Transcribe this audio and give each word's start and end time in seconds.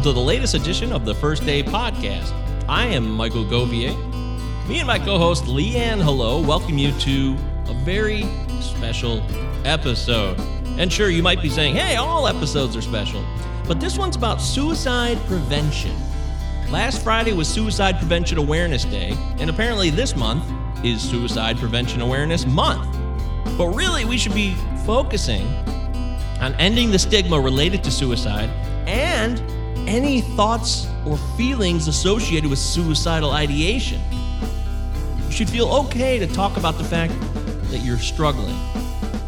welcome 0.00 0.14
to 0.14 0.18
the 0.18 0.26
latest 0.26 0.54
edition 0.54 0.92
of 0.92 1.04
the 1.04 1.14
First 1.14 1.44
Day 1.44 1.62
Podcast. 1.62 2.32
I 2.66 2.86
am 2.86 3.10
Michael 3.10 3.44
Govier. 3.44 3.94
Me 4.66 4.78
and 4.78 4.86
my 4.86 4.98
co 4.98 5.18
host 5.18 5.44
Leanne 5.44 6.00
Hello 6.00 6.40
welcome 6.40 6.78
you 6.78 6.90
to 7.00 7.36
a 7.68 7.74
very 7.84 8.22
special 8.62 9.22
episode. 9.66 10.40
And 10.78 10.90
sure, 10.90 11.10
you 11.10 11.22
might 11.22 11.42
be 11.42 11.50
saying, 11.50 11.74
hey, 11.74 11.96
all 11.96 12.26
episodes 12.26 12.74
are 12.76 12.80
special. 12.80 13.22
But 13.68 13.78
this 13.78 13.98
one's 13.98 14.16
about 14.16 14.40
suicide 14.40 15.18
prevention. 15.26 15.94
Last 16.70 17.04
Friday 17.04 17.34
was 17.34 17.46
Suicide 17.46 17.98
Prevention 17.98 18.38
Awareness 18.38 18.86
Day, 18.86 19.14
and 19.38 19.50
apparently 19.50 19.90
this 19.90 20.16
month 20.16 20.50
is 20.82 21.02
Suicide 21.02 21.58
Prevention 21.58 22.00
Awareness 22.00 22.46
Month. 22.46 22.96
But 23.58 23.66
really, 23.66 24.06
we 24.06 24.16
should 24.16 24.34
be 24.34 24.54
focusing 24.86 25.46
on 26.40 26.54
ending 26.54 26.90
the 26.90 26.98
stigma 26.98 27.38
related 27.38 27.84
to 27.84 27.90
suicide 27.90 28.48
and 28.88 29.42
any 29.90 30.20
thoughts 30.20 30.86
or 31.04 31.18
feelings 31.36 31.88
associated 31.88 32.48
with 32.48 32.60
suicidal 32.60 33.32
ideation. 33.32 34.00
You 35.26 35.32
should 35.32 35.50
feel 35.50 35.68
okay 35.68 36.16
to 36.20 36.28
talk 36.28 36.56
about 36.56 36.78
the 36.78 36.84
fact 36.84 37.12
that 37.72 37.78
you're 37.78 37.98
struggling. 37.98 38.56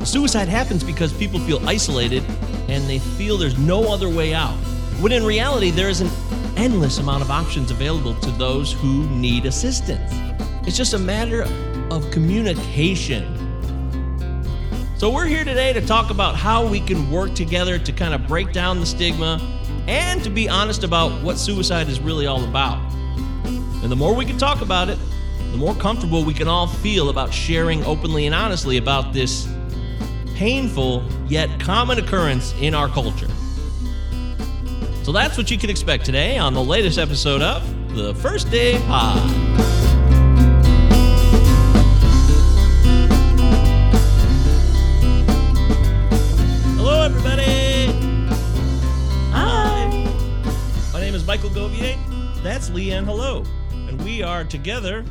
Suicide 0.05 0.47
happens 0.47 0.85
because 0.85 1.13
people 1.13 1.41
feel 1.41 1.69
isolated 1.69 2.23
and 2.69 2.89
they 2.89 3.01
feel 3.01 3.37
there's 3.37 3.59
no 3.59 3.93
other 3.93 4.09
way 4.09 4.35
out. 4.35 4.55
When 5.01 5.11
in 5.11 5.25
reality, 5.25 5.73
there 5.73 5.89
is 5.89 6.01
an 6.01 6.11
endless 6.57 6.99
amount 6.99 7.23
of 7.23 7.31
options 7.33 7.73
available 7.73 8.15
to 8.21 8.31
those 8.31 8.73
who 8.73 9.09
need 9.11 9.47
assistance. 9.47 10.13
It's 10.65 10.77
just 10.77 10.95
a 10.95 10.99
matter 10.99 11.43
of 11.91 12.09
communication. 12.13 13.39
So, 14.97 15.11
we're 15.11 15.27
here 15.27 15.43
today 15.43 15.73
to 15.73 15.85
talk 15.85 16.11
about 16.11 16.37
how 16.37 16.65
we 16.65 16.79
can 16.79 17.11
work 17.11 17.35
together 17.35 17.81
to 17.81 17.93
kind 17.93 18.15
of 18.15 18.29
break 18.29 18.53
down 18.53 18.79
the 18.79 18.87
stigma 18.87 19.41
and 19.87 20.23
to 20.25 20.31
be 20.31 20.49
honest 20.49 20.85
about 20.85 21.23
what 21.23 21.39
suicide 21.39 21.89
is 21.89 22.01
really 22.01 22.27
all 22.27 22.45
about. 22.45 22.79
And 23.83 23.91
the 23.91 23.97
more 23.97 24.15
we 24.15 24.25
can 24.25 24.39
talk 24.39 24.61
about 24.61 24.89
it, 24.89 24.99
the 25.51 25.59
more 25.59 25.75
comfortable 25.75 26.25
we 26.25 26.35
can 26.35 26.49
all 26.49 26.67
feel 26.67 27.11
about 27.11 27.33
sharing 27.33 27.85
openly 27.85 28.27
and 28.27 28.35
honestly 28.35 28.77
about 28.77 29.13
this 29.13 29.49
painful 30.35 31.05
yet 31.29 31.61
common 31.61 31.99
occurrence 31.99 32.55
in 32.61 32.75
our 32.75 32.89
culture. 32.89 33.29
So 35.03 35.13
that's 35.13 35.37
what 35.37 35.51
you 35.51 35.59
can 35.59 35.69
expect 35.69 36.05
today 36.05 36.39
on 36.39 36.55
the 36.55 36.63
latest 36.63 36.99
episode 36.99 37.43
of 37.43 37.95
the 37.95 38.15
First 38.15 38.51
Day 38.51 38.79
Pod. 38.87 39.82
That's 52.73 52.85
Leanne 52.85 53.05
Hello. 53.05 53.45
And 53.71 54.03
we 54.03 54.23
are 54.23 54.45
together 54.45 55.05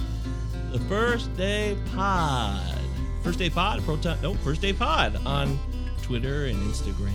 the 0.72 0.80
First 0.81 1.36
Day 1.38 1.78
Pod. 1.94 2.80
First 3.23 3.38
Day 3.38 3.50
Pod, 3.52 3.84
Proton, 3.84 4.20
no, 4.22 4.34
First 4.36 4.62
Day 4.62 4.73
Pod 4.73 5.20
on 5.28 5.59
Twitter 6.02 6.45
and 6.45 6.58
Instagram. 6.72 7.12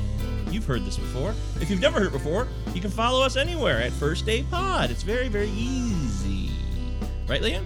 You've 0.53 0.65
heard 0.65 0.85
this 0.85 0.99
before. 0.99 1.35
If 1.61 1.69
you've 1.69 1.81
never 1.81 1.99
heard 1.99 2.09
it 2.09 2.13
before, 2.13 2.47
you 2.75 2.81
can 2.81 2.91
follow 2.91 3.25
us 3.25 3.37
anywhere 3.37 3.81
at 3.83 3.91
First 3.93 4.25
Day 4.25 4.45
Pod. 4.45 4.91
It's 4.91 5.03
very, 5.03 5.27
very 5.29 5.51
easy. 5.51 6.51
Right, 7.27 7.43
Leanne? 7.43 7.65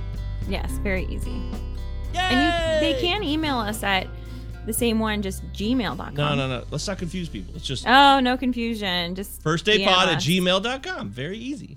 Yes, 0.49 0.71
very 0.79 1.05
easy. 1.07 1.33
Yay! 2.15 2.19
And 2.21 2.83
you, 2.83 2.95
they 2.95 3.01
can 3.01 3.23
email 3.23 3.59
us 3.59 3.83
at 3.83 4.07
the 4.65 4.73
same 4.73 4.99
one, 4.99 5.21
just 5.21 5.45
gmail.com. 5.53 6.15
No, 6.15 6.35
no, 6.35 6.49
no. 6.49 6.65
Let's 6.71 6.89
not 6.89 6.97
confuse 6.97 7.29
people. 7.29 7.55
It's 7.57 7.67
just 7.67 7.87
Oh, 7.87 8.21
no 8.21 8.39
confusion. 8.39 9.15
Just 9.15 9.43
First 9.43 9.67
day 9.67 9.85
pod 9.85 10.09
at 10.09 10.19
gmail.com. 10.19 11.11
Very 11.11 11.37
easy. 11.37 11.77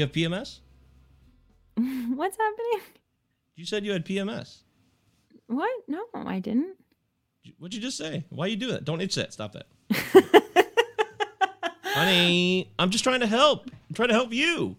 You 0.00 0.06
have 0.06 0.12
PMS? 0.12 0.60
What's 2.16 2.38
happening? 2.38 2.80
You 3.54 3.66
said 3.66 3.84
you 3.84 3.92
had 3.92 4.06
PMS. 4.06 4.60
What? 5.46 5.70
No, 5.88 6.00
I 6.14 6.38
didn't. 6.38 6.76
What'd 7.58 7.74
you 7.74 7.82
just 7.82 7.98
say? 7.98 8.24
Why 8.30 8.46
you 8.46 8.56
do 8.56 8.68
that? 8.72 8.86
Don't 8.86 9.02
itch 9.02 9.14
that. 9.16 9.34
Stop 9.34 9.52
that. 9.52 9.66
Honey, 11.84 12.72
I'm 12.78 12.88
just 12.88 13.04
trying 13.04 13.20
to 13.20 13.26
help. 13.26 13.70
I'm 13.90 13.94
trying 13.94 14.08
to 14.08 14.14
help 14.14 14.32
you. 14.32 14.74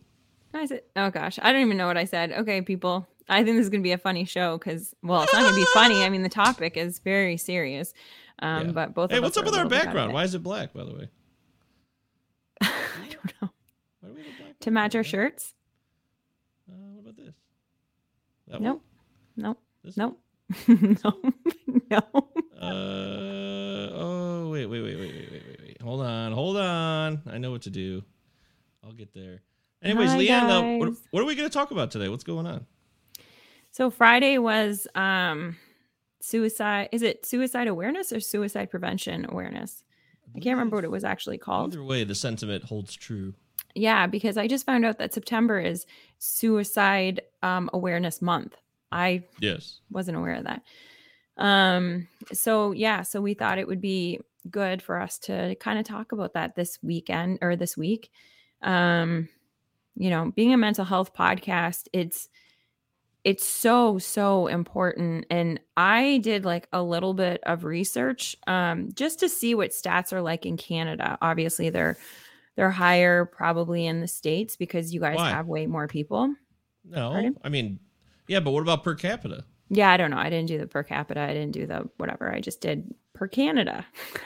I 0.56 0.66
said, 0.66 0.82
oh 0.96 1.12
gosh, 1.12 1.38
I 1.40 1.52
don't 1.52 1.62
even 1.62 1.78
know 1.78 1.86
what 1.86 1.98
I 1.98 2.06
said. 2.06 2.32
Okay, 2.32 2.64
people, 2.64 3.08
I 3.30 3.44
think 3.44 3.58
this 3.58 3.66
is 3.66 3.70
going 3.70 3.82
to 3.82 3.88
be 3.88 3.92
a 3.92 4.00
funny 4.00 4.26
show 4.26 4.58
because, 4.58 4.96
well, 5.04 5.22
it's 5.22 5.34
not 5.34 5.44
going 5.44 5.54
to 5.54 5.60
be 5.62 5.68
funny. 5.76 6.04
I 6.04 6.10
mean, 6.10 6.24
the 6.24 6.30
topic 6.30 6.78
is 6.78 6.98
very 6.98 7.38
serious. 7.38 7.94
Um, 8.40 8.66
Yeah. 8.66 8.72
But 8.72 8.96
both 8.96 9.12
Hey, 9.12 9.20
what's 9.20 9.38
up 9.38 9.46
with 9.46 9.54
our 9.54 9.66
little 9.66 9.70
bit 9.70 9.78
out 9.78 9.82
of 9.82 9.86
background? 9.86 10.14
Why 10.14 10.24
is 10.24 10.34
it 10.34 10.42
black, 10.42 10.74
by 10.74 10.84
the 10.84 10.96
way? 10.96 11.10
I 12.64 13.08
don't 13.12 13.34
know 13.40 13.50
to 14.62 14.72
match 14.72 14.96
our 14.96 15.04
shirts. 15.04 15.54
Uh, 16.70 16.76
what 16.94 17.02
about 17.02 17.18
this? 17.18 17.36
That 18.48 18.62
nope. 18.62 18.82
One? 19.36 19.44
Nope. 19.46 19.60
This 19.84 19.98
nope. 19.98 20.20
no. 20.68 20.98
no. 21.90 21.98
Uh, 22.60 23.90
oh, 23.94 24.50
wait, 24.52 24.66
wait, 24.66 24.82
wait, 24.82 25.00
wait, 25.00 25.14
wait, 25.14 25.32
wait, 25.32 25.60
wait. 25.62 25.82
Hold 25.82 26.02
on. 26.02 26.32
Hold 26.32 26.58
on. 26.58 27.22
I 27.28 27.38
know 27.38 27.52
what 27.52 27.64
to 27.64 27.70
do. 27.70 28.04
I'll 28.84 28.94
get 28.94 29.14
there. 29.14 29.42
Anyways, 29.84 30.12
Hi, 30.12 30.18
Leanna, 30.18 30.78
what, 30.78 30.94
what, 31.10 31.24
are 31.24 31.26
we 31.26 31.36
going 31.36 31.50
to 31.50 31.54
talk 31.54 31.72
about 31.72 31.90
today? 31.90 32.08
What's 32.08 32.24
going 32.24 32.46
on? 32.46 32.66
So 33.72 33.90
Friday 33.90 34.38
was 34.38 34.88
um 34.96 35.58
suicide. 36.20 36.90
Is 36.92 37.02
it 37.02 37.26
suicide 37.26 37.68
awareness 37.68 38.12
or 38.12 38.20
suicide 38.20 38.70
prevention 38.70 39.26
awareness? 39.30 39.84
I 40.36 40.40
can't 40.40 40.56
remember 40.56 40.78
what 40.78 40.86
it 40.86 40.92
was 40.92 41.04
actually 41.04 41.38
called. 41.38 41.74
Either 41.74 41.84
way, 41.84 42.04
the 42.04 42.16
sentiment 42.16 42.66
holds 42.66 42.96
true. 42.96 43.34
Yeah, 43.76 44.08
because 44.08 44.38
I 44.38 44.48
just 44.48 44.66
found 44.66 44.86
out 44.86 44.98
that 45.00 45.14
September 45.14 45.60
is 45.60 45.86
suicide 46.20 47.22
um 47.44 47.70
awareness 47.74 48.22
month. 48.22 48.56
I 48.92 49.24
Yes. 49.40 49.80
wasn't 49.90 50.18
aware 50.18 50.36
of 50.36 50.44
that. 50.46 50.62
Um 51.38 52.08
so 52.34 52.72
yeah, 52.72 53.02
so 53.04 53.22
we 53.22 53.34
thought 53.34 53.58
it 53.58 53.68
would 53.68 53.82
be 53.82 54.20
good 54.50 54.82
for 54.82 55.00
us 55.00 55.20
to 55.20 55.56
kind 55.56 55.80
of 55.80 55.86
talk 55.86 56.12
about 56.12 56.34
that 56.34 56.56
this 56.56 56.80
weekend 56.82 57.40
or 57.42 57.56
this 57.56 57.78
week. 57.78 58.10
Um 58.62 59.30
you 59.96 60.10
know, 60.10 60.32
being 60.36 60.54
a 60.54 60.58
mental 60.58 60.86
health 60.86 61.14
podcast, 61.14 61.88
it's 61.94 62.30
it's 63.24 63.46
so 63.46 64.00
so 64.00 64.48
important 64.48 65.26
and 65.30 65.60
I 65.78 66.18
did 66.24 66.44
like 66.44 66.68
a 66.74 66.82
little 66.82 67.14
bit 67.14 67.40
of 67.44 67.64
research 67.66 68.36
um 68.48 68.90
just 68.94 69.20
to 69.20 69.30
see 69.30 69.54
what 69.54 69.72
stats 69.72 70.12
are 70.12 70.22
like 70.24 70.46
in 70.46 70.58
Canada. 70.58 71.18
Obviously 71.22 71.70
they're 71.70 71.98
they're 72.56 72.72
higher 72.72 73.26
probably 73.26 73.86
in 73.88 74.02
the 74.02 74.08
states 74.08 74.56
because 74.58 74.94
you 74.94 75.00
guys 75.00 75.18
Why? 75.18 75.30
have 75.32 75.48
way 75.48 75.68
more 75.68 75.88
people. 75.88 76.34
No, 76.86 77.12
Pardon? 77.12 77.38
I 77.44 77.50
mean, 77.50 77.80
yeah, 78.28 78.40
but 78.40 78.52
what 78.52 78.62
about 78.62 78.84
per 78.84 78.96
capita? 78.96 79.46
Yeah, 79.70 79.90
I 79.92 79.98
don't 79.98 80.12
know. 80.12 80.18
I 80.18 80.30
didn't 80.30 80.48
do 80.48 80.58
the 80.58 80.68
per 80.68 80.84
capita. 80.84 81.22
I 81.22 81.34
didn't 81.34 81.52
do 81.54 81.66
the 81.66 81.90
whatever. 81.98 82.32
I 82.34 82.42
just 82.42 82.60
did 82.62 82.94
per 83.14 83.28
Canada. 83.28 83.86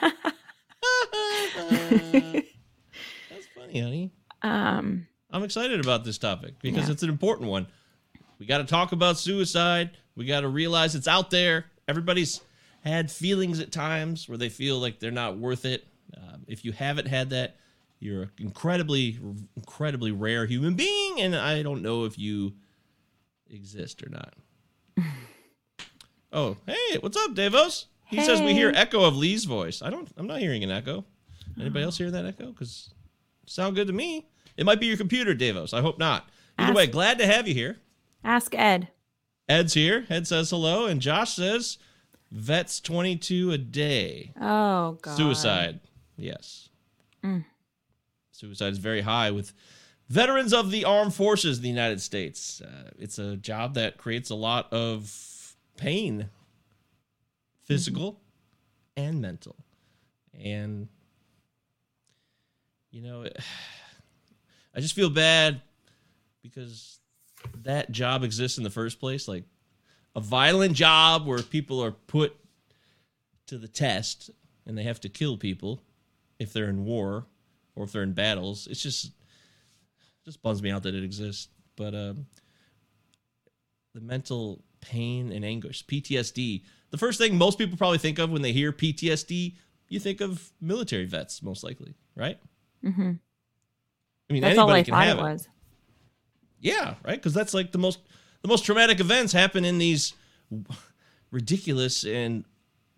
That's 3.30 3.46
funny, 3.54 3.80
honey. 3.80 4.12
um, 4.42 5.06
I'm 5.30 5.42
excited 5.42 5.80
about 5.80 6.04
this 6.04 6.18
topic 6.18 6.54
because 6.62 6.86
Yeah. 6.86 6.92
it's 6.92 7.02
an 7.02 7.08
important 7.08 7.50
one. 7.50 7.66
We 8.38 8.46
got 8.46 8.58
to 8.58 8.64
talk 8.64 8.92
about 8.92 9.18
suicide. 9.18 9.90
We 10.14 10.24
got 10.26 10.40
to 10.42 10.48
realize 10.48 10.94
it's 10.94 11.08
out 11.08 11.30
there. 11.30 11.66
Everybody's 11.88 12.40
had 12.84 13.10
feelings 13.10 13.60
at 13.60 13.72
times 13.72 14.28
where 14.28 14.38
they 14.38 14.48
feel 14.48 14.78
like 14.78 15.00
they're 15.00 15.10
not 15.10 15.36
worth 15.38 15.64
it. 15.64 15.86
Um, 16.16 16.44
if 16.46 16.64
you 16.64 16.72
haven't 16.72 17.06
had 17.08 17.30
that, 17.30 17.56
you're 17.98 18.22
an 18.22 18.30
incredibly, 18.38 19.18
incredibly 19.56 20.12
rare 20.12 20.46
human 20.46 20.74
being, 20.74 21.20
and 21.20 21.34
I 21.34 21.62
don't 21.62 21.82
know 21.82 22.04
if 22.04 22.18
you 22.18 22.54
exist 23.50 24.02
or 24.02 24.08
not. 24.10 24.34
oh, 26.32 26.56
hey, 26.66 26.98
what's 27.00 27.16
up, 27.16 27.34
Davos? 27.34 27.86
He 28.04 28.22
says 28.22 28.40
we 28.40 28.54
hear 28.54 28.70
echo 28.74 29.04
of 29.04 29.16
Lee's 29.16 29.44
voice. 29.44 29.82
I 29.82 29.90
don't. 29.90 30.08
I'm 30.16 30.26
not 30.28 30.38
hearing 30.38 30.62
an 30.62 30.70
echo. 30.70 31.04
Anybody 31.58 31.84
else 31.84 31.98
hear 31.98 32.10
that 32.10 32.24
echo? 32.24 32.52
Because 32.52 32.90
sound 33.46 33.74
good 33.74 33.88
to 33.88 33.92
me. 33.92 34.28
It 34.56 34.64
might 34.64 34.78
be 34.80 34.86
your 34.86 34.96
computer, 34.96 35.34
Davos. 35.34 35.72
I 35.72 35.80
hope 35.80 35.98
not. 35.98 36.28
Either 36.58 36.70
Ask- 36.70 36.76
way, 36.76 36.86
glad 36.86 37.18
to 37.18 37.26
have 37.26 37.48
you 37.48 37.54
here. 37.54 37.78
ask 38.22 38.54
Ed. 38.54 38.88
Ed's 39.48 39.74
here. 39.74 40.06
Ed 40.10 40.26
says 40.26 40.50
hello, 40.50 40.86
and 40.86 41.00
Josh 41.00 41.34
says 41.34 41.78
vets 42.30 42.80
22 42.80 43.52
a 43.52 43.58
day. 43.58 44.32
Oh 44.40 44.98
God. 45.02 45.16
Suicide. 45.16 45.80
Yes. 46.16 46.68
Mm. 47.24 47.44
Suicide 48.36 48.72
is 48.72 48.78
very 48.78 49.00
high 49.00 49.30
with 49.30 49.54
veterans 50.10 50.52
of 50.52 50.70
the 50.70 50.84
armed 50.84 51.14
forces 51.14 51.56
of 51.56 51.62
the 51.62 51.70
United 51.70 52.02
States. 52.02 52.60
Uh, 52.60 52.90
it's 52.98 53.18
a 53.18 53.36
job 53.36 53.74
that 53.74 53.96
creates 53.96 54.28
a 54.28 54.34
lot 54.34 54.70
of 54.72 55.54
pain, 55.78 56.28
physical 57.64 58.20
and 58.94 59.22
mental. 59.22 59.56
And, 60.38 60.88
you 62.90 63.00
know, 63.00 63.26
I 64.74 64.80
just 64.80 64.94
feel 64.94 65.08
bad 65.08 65.62
because 66.42 67.00
that 67.62 67.90
job 67.90 68.22
exists 68.22 68.58
in 68.58 68.64
the 68.64 68.70
first 68.70 69.00
place. 69.00 69.26
Like 69.26 69.44
a 70.14 70.20
violent 70.20 70.74
job 70.74 71.26
where 71.26 71.40
people 71.40 71.82
are 71.82 71.92
put 71.92 72.36
to 73.46 73.56
the 73.56 73.68
test 73.68 74.30
and 74.66 74.76
they 74.76 74.82
have 74.82 75.00
to 75.00 75.08
kill 75.08 75.38
people 75.38 75.80
if 76.38 76.52
they're 76.52 76.68
in 76.68 76.84
war 76.84 77.24
or 77.76 77.84
if 77.84 77.92
they're 77.92 78.02
in 78.02 78.12
battles. 78.12 78.66
It's 78.68 78.82
just 78.82 79.12
just 80.24 80.42
bums 80.42 80.62
me 80.62 80.70
out 80.70 80.82
that 80.82 80.94
it 80.94 81.04
exists. 81.04 81.48
But 81.76 81.94
um, 81.94 82.26
the 83.94 84.00
mental 84.00 84.64
pain 84.80 85.30
and 85.30 85.44
anguish, 85.44 85.86
PTSD. 85.86 86.62
The 86.90 86.98
first 86.98 87.18
thing 87.18 87.36
most 87.36 87.58
people 87.58 87.76
probably 87.76 87.98
think 87.98 88.18
of 88.18 88.30
when 88.30 88.42
they 88.42 88.52
hear 88.52 88.72
PTSD, 88.72 89.54
you 89.88 90.00
think 90.00 90.20
of 90.20 90.50
military 90.60 91.04
vets, 91.04 91.42
most 91.42 91.62
likely, 91.62 91.94
right? 92.16 92.38
Mm-hmm. 92.84 93.12
I 94.28 94.32
mean, 94.32 94.42
That's 94.42 94.58
all 94.58 94.70
anybody 94.70 94.92
I 94.92 94.98
can 94.98 95.08
have 95.08 95.18
it 95.18 95.20
it. 95.20 95.22
was. 95.22 95.48
Yeah, 96.60 96.94
right. 97.04 97.16
Because 97.16 97.34
that's 97.34 97.54
like 97.54 97.70
the 97.72 97.78
most 97.78 98.00
the 98.42 98.48
most 98.48 98.64
traumatic 98.64 99.00
events 99.00 99.32
happen 99.32 99.64
in 99.64 99.78
these 99.78 100.14
ridiculous 101.30 102.04
and 102.04 102.44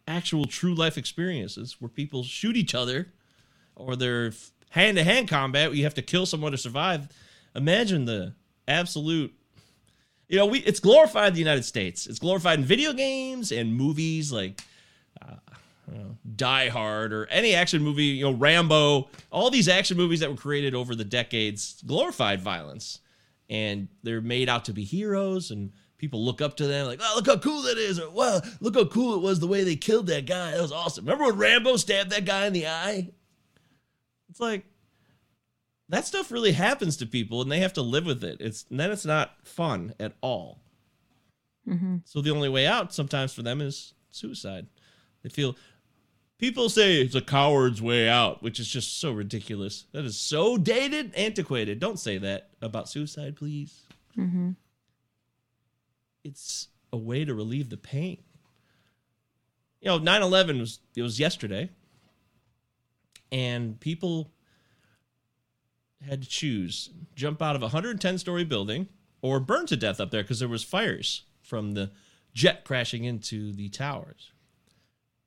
actual 0.07 0.47
true 0.47 0.75
life 0.75 0.97
experiences 0.97 1.77
where 1.81 1.89
people 1.89 2.23
shoot 2.23 2.57
each 2.57 2.75
other 2.75 3.13
or 3.77 3.97
they're 3.97 4.33
hand 4.71 4.97
to 4.97 5.05
hand 5.05 5.29
combat 5.29 5.69
where 5.69 5.77
you 5.77 5.85
have 5.85 5.95
to 5.95 6.03
kill 6.03 6.27
someone 6.27 6.53
to 6.53 6.59
survive. 6.59 7.09
Imagine 7.55 8.05
the 8.05 8.35
absolute. 8.67 9.33
You 10.29 10.37
know, 10.37 10.47
we 10.47 10.61
it's 10.61 10.81
glorified 10.81 11.29
in 11.29 11.35
the 11.35 11.41
United 11.41 11.65
States. 11.65 12.07
It's 12.07 12.19
glorified 12.19 12.59
in 12.59 12.65
video 12.65 12.93
games 12.93 13.51
and 13.51 13.75
movies 13.75 14.31
like 14.31 14.61
uh, 15.23 15.37
Die 16.37 16.69
Hard 16.69 17.13
or 17.13 17.27
any 17.27 17.55
action 17.55 17.83
movie. 17.83 18.05
You 18.05 18.25
know, 18.25 18.33
Rambo. 18.33 19.09
All 19.31 19.51
these 19.51 19.69
action 19.69 19.97
movies 19.97 20.21
that 20.21 20.31
were 20.31 20.37
created 20.37 20.75
over 20.75 20.95
the 20.95 21.05
decades 21.05 21.83
glorified 21.87 22.41
violence 22.41 23.01
and 23.51 23.89
they're 24.03 24.21
made 24.21 24.49
out 24.49 24.67
to 24.67 24.73
be 24.73 24.85
heroes 24.85 25.51
and 25.51 25.73
people 25.97 26.25
look 26.25 26.41
up 26.41 26.57
to 26.57 26.67
them 26.67 26.87
like 26.87 27.01
oh 27.03 27.13
look 27.17 27.27
how 27.27 27.37
cool 27.37 27.63
that 27.63 27.79
is 27.79 27.99
or 27.99 28.11
wow 28.11 28.41
look 28.61 28.75
how 28.75 28.85
cool 28.85 29.15
it 29.15 29.21
was 29.21 29.41
the 29.41 29.47
way 29.47 29.65
they 29.65 29.77
killed 29.77 30.07
that 30.07 30.27
guy 30.27 30.53
that 30.53 30.61
was 30.61 30.73
awesome 30.73 31.05
remember 31.05 31.25
when 31.25 31.37
rambo 31.37 31.77
stabbed 31.77 32.11
that 32.11 32.25
guy 32.25 32.47
in 32.47 32.53
the 32.53 32.67
eye 32.67 33.09
it's 34.39 34.41
like 34.41 34.65
that 35.89 36.07
stuff 36.07 36.31
really 36.31 36.53
happens 36.53 36.97
to 36.99 37.07
people 37.07 37.43
and 37.43 37.51
they 37.51 37.59
have 37.59 37.73
to 37.73 37.83
live 37.83 38.07
with 38.07 38.23
it. 38.23 38.41
It's 38.41 38.65
then 38.71 38.93
it's 38.93 39.05
not 39.05 39.35
fun 39.43 39.95
at 39.99 40.15
all. 40.21 40.61
Hmm 41.65 41.97
so 42.05 42.21
the 42.21 42.31
only 42.31 42.49
way 42.49 42.67
out 42.67 42.95
sometimes 42.95 43.35
for 43.35 43.43
them 43.43 43.61
is 43.61 43.95
suicide. 44.11 44.67
They 45.23 45.29
feel 45.29 45.57
people 46.39 46.69
say 46.69 47.01
it's 47.01 47.17
a 47.17 47.21
coward's 47.21 47.83
way 47.83 48.09
out 48.09 48.43
which 48.43 48.61
is 48.61 48.69
just 48.69 49.01
so 49.01 49.11
ridiculous. 49.13 49.87
That 49.93 50.05
is 50.05 50.17
so 50.17 50.57
dated 50.57 51.15
antiquated. 51.17 51.81
Don't 51.81 51.99
say 51.99 52.19
that 52.19 52.51
about 52.63 52.89
suicide 52.89 53.35
please. 53.37 53.83
Hmm 54.15 54.51
it's 56.25 56.69
a 56.93 56.97
way 56.97 57.25
to 57.25 57.35
relieve 57.35 57.71
the 57.71 57.77
pain. 57.77 58.19
You 59.81 59.89
know, 59.89 59.99
9/11 59.99 60.61
was 60.61 60.79
it 60.95 61.03
was 61.03 61.19
yesterday 61.19 61.71
and 63.31 63.79
people 63.81 64.31
had 66.07 66.23
to 66.23 66.29
choose 66.29 66.91
jump 67.15 67.43
out 67.43 67.57
of 67.57 67.63
a 67.63 67.67
110 67.67 68.19
story 68.19 68.45
building 68.45 68.89
or 69.21 69.41
burn 69.41 69.67
to 69.67 69.77
death 69.77 70.01
up 70.01 70.11
there 70.11 70.23
because 70.23 70.39
there 70.39 70.49
was 70.49 70.63
fires 70.63 71.25
from 71.43 71.73
the 71.73 71.91
jet 72.35 72.65
crashing 72.65 73.05
into 73.05 73.53
the 73.53 73.69
towers. 73.69 74.31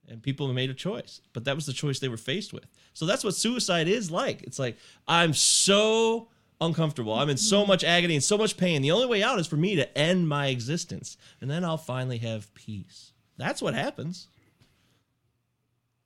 And 0.07 0.21
people 0.21 0.51
made 0.53 0.69
a 0.69 0.73
choice, 0.73 1.21
but 1.33 1.45
that 1.45 1.55
was 1.55 1.65
the 1.65 1.73
choice 1.73 1.99
they 1.99 2.09
were 2.09 2.17
faced 2.17 2.53
with. 2.53 2.65
So 2.93 3.05
that's 3.05 3.23
what 3.23 3.35
suicide 3.35 3.87
is 3.87 4.11
like. 4.11 4.41
It's 4.43 4.59
like 4.59 4.77
I'm 5.07 5.33
so 5.33 6.29
uncomfortable. 6.59 7.13
I'm 7.13 7.29
in 7.29 7.37
so 7.37 7.59
mm-hmm. 7.59 7.69
much 7.69 7.83
agony 7.83 8.15
and 8.15 8.23
so 8.23 8.37
much 8.37 8.57
pain. 8.57 8.81
The 8.81 8.91
only 8.91 9.07
way 9.07 9.23
out 9.23 9.39
is 9.39 9.47
for 9.47 9.57
me 9.57 9.75
to 9.75 9.97
end 9.97 10.27
my 10.27 10.47
existence, 10.47 11.17
and 11.39 11.49
then 11.49 11.63
I'll 11.63 11.77
finally 11.77 12.19
have 12.19 12.53
peace. 12.53 13.13
That's 13.37 13.61
what 13.61 13.73
happens. 13.73 14.27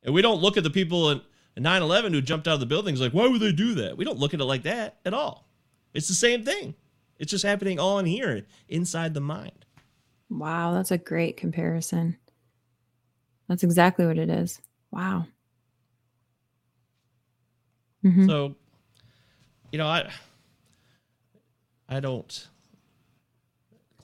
And 0.02 0.14
we 0.14 0.22
don't 0.22 0.40
look 0.40 0.56
at 0.56 0.62
the 0.62 0.70
people 0.70 1.20
in 1.56 1.62
9 1.62 1.82
11 1.82 2.12
who 2.12 2.20
jumped 2.20 2.46
out 2.46 2.54
of 2.54 2.60
the 2.60 2.66
buildings 2.66 3.00
like, 3.00 3.12
why 3.12 3.26
would 3.26 3.40
they 3.40 3.52
do 3.52 3.74
that? 3.74 3.96
We 3.96 4.04
don't 4.04 4.18
look 4.18 4.34
at 4.34 4.40
it 4.40 4.44
like 4.44 4.62
that 4.64 4.98
at 5.04 5.14
all. 5.14 5.48
It's 5.94 6.08
the 6.08 6.14
same 6.14 6.44
thing. 6.44 6.74
It's 7.18 7.30
just 7.30 7.44
happening 7.44 7.80
all 7.80 7.98
in 7.98 8.06
here, 8.06 8.44
inside 8.68 9.14
the 9.14 9.20
mind. 9.20 9.64
Wow, 10.28 10.74
that's 10.74 10.90
a 10.90 10.98
great 10.98 11.36
comparison. 11.36 12.18
That's 13.48 13.62
exactly 13.62 14.06
what 14.06 14.18
it 14.18 14.28
is. 14.28 14.60
Wow. 14.90 15.26
Mhm. 18.04 18.26
So, 18.26 18.54
you 19.72 19.78
know, 19.78 19.86
I 19.86 20.10
I 21.88 22.00
don't 22.00 22.48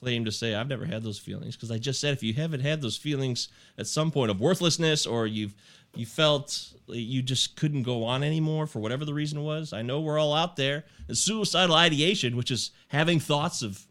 claim 0.00 0.24
to 0.24 0.32
say 0.32 0.54
I've 0.54 0.68
never 0.68 0.84
had 0.84 1.02
those 1.02 1.18
feelings 1.18 1.54
because 1.56 1.70
I 1.70 1.78
just 1.78 2.00
said 2.00 2.12
if 2.14 2.22
you 2.22 2.32
haven't 2.34 2.60
had 2.60 2.80
those 2.80 2.96
feelings 2.96 3.48
at 3.78 3.86
some 3.86 4.10
point 4.10 4.30
of 4.30 4.40
worthlessness 4.40 5.06
or 5.06 5.26
you've 5.26 5.54
you 5.94 6.06
felt 6.06 6.72
you 6.88 7.22
just 7.22 7.56
couldn't 7.56 7.82
go 7.82 8.04
on 8.04 8.22
anymore 8.22 8.66
for 8.66 8.80
whatever 8.80 9.04
the 9.04 9.14
reason 9.14 9.42
was. 9.42 9.72
I 9.72 9.82
know 9.82 10.00
we're 10.00 10.18
all 10.18 10.34
out 10.34 10.56
there. 10.56 10.84
And 11.08 11.16
suicidal 11.16 11.74
ideation, 11.74 12.36
which 12.36 12.50
is 12.50 12.70
having 12.88 13.20
thoughts 13.20 13.62
of 13.62 13.86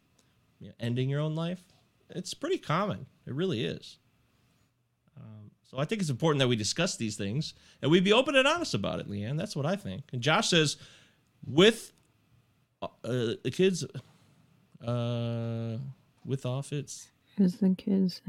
you 0.60 0.70
know, 0.70 0.74
ending 0.80 1.10
your 1.10 1.20
own 1.20 1.36
life, 1.36 1.64
it's 2.10 2.34
pretty 2.34 2.58
common. 2.58 3.06
It 3.26 3.34
really 3.34 3.64
is. 3.64 3.98
Um, 5.18 5.52
so 5.64 5.78
I 5.78 5.86
think 5.86 6.02
it's 6.02 6.10
important 6.10 6.40
that 6.40 6.48
we 6.48 6.56
discuss 6.56 6.98
these 6.98 7.16
things 7.16 7.54
and 7.82 7.92
we 7.92 8.00
be 8.00 8.14
open 8.14 8.36
and 8.36 8.48
honest 8.48 8.74
about 8.74 9.00
it, 9.00 9.10
Leanne. 9.10 9.38
That's 9.38 9.56
what 9.56 9.66
I 9.66 9.76
think. 9.76 10.04
And 10.12 10.22
Josh 10.22 10.50
says, 10.50 10.78
with 11.46 11.92
uh, 12.82 12.88
the 13.04 13.52
kids, 13.52 13.86
uh, 14.86 15.78
with 16.26 16.46
off 16.46 16.74
it's 16.74 17.10
Who's 17.38 17.58
the 17.58 17.74
kids? 17.76 18.22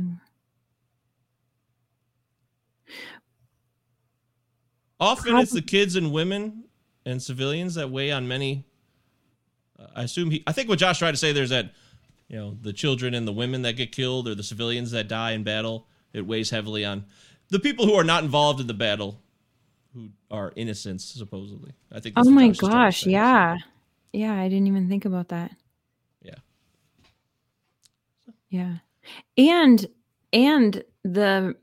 Often 5.02 5.37
it's 5.37 5.52
the 5.52 5.62
kids 5.62 5.96
and 5.96 6.12
women 6.12 6.64
and 7.04 7.22
civilians 7.22 7.75
that 7.75 7.90
weigh 7.90 8.12
on 8.12 8.28
many. 8.28 8.64
Uh, 9.78 9.87
I 9.96 10.02
assume 10.04 10.31
he. 10.31 10.43
I 10.46 10.52
think 10.52 10.69
what 10.69 10.78
Josh 10.78 10.99
tried 10.99 11.10
to 11.10 11.16
say 11.16 11.32
there's 11.32 11.50
that, 11.50 11.72
you 12.28 12.37
know, 12.37 12.56
the 12.60 12.72
children 12.72 13.14
and 13.14 13.26
the 13.26 13.32
women 13.32 13.62
that 13.62 13.76
get 13.76 13.93
killed 13.93 14.28
or 14.28 14.34
the 14.34 14.43
civilians 14.43 14.90
that 14.93 15.08
die 15.08 15.32
in 15.32 15.43
battle. 15.43 15.87
It 16.12 16.26
weighs 16.26 16.50
heavily 16.50 16.84
on 16.84 17.06
the 17.49 17.58
people 17.58 17.87
who 17.87 17.94
are 17.94 18.04
not 18.04 18.22
involved 18.25 18.60
in 18.60 18.66
the 18.66 18.75
battle, 18.75 19.20
who 19.94 20.10
are 20.31 20.52
innocents 20.56 21.05
supposedly. 21.05 21.72
I 21.90 22.00
think. 22.00 22.14
Oh 22.19 22.31
my 22.31 22.48
Josh 22.48 22.52
is 22.52 22.58
trying 22.58 22.70
to 22.70 22.76
gosh. 22.76 23.06
Yeah. 23.06 23.56
Yeah. 24.12 24.34
I 24.34 24.48
didn't 24.48 24.67
even 24.67 24.88
think 24.88 25.05
about 25.05 25.29
that. 25.29 25.53
Yeah. 26.22 26.34
Yeah. 28.48 28.76
And, 29.36 29.86
and 30.32 30.84
the, 31.03 31.56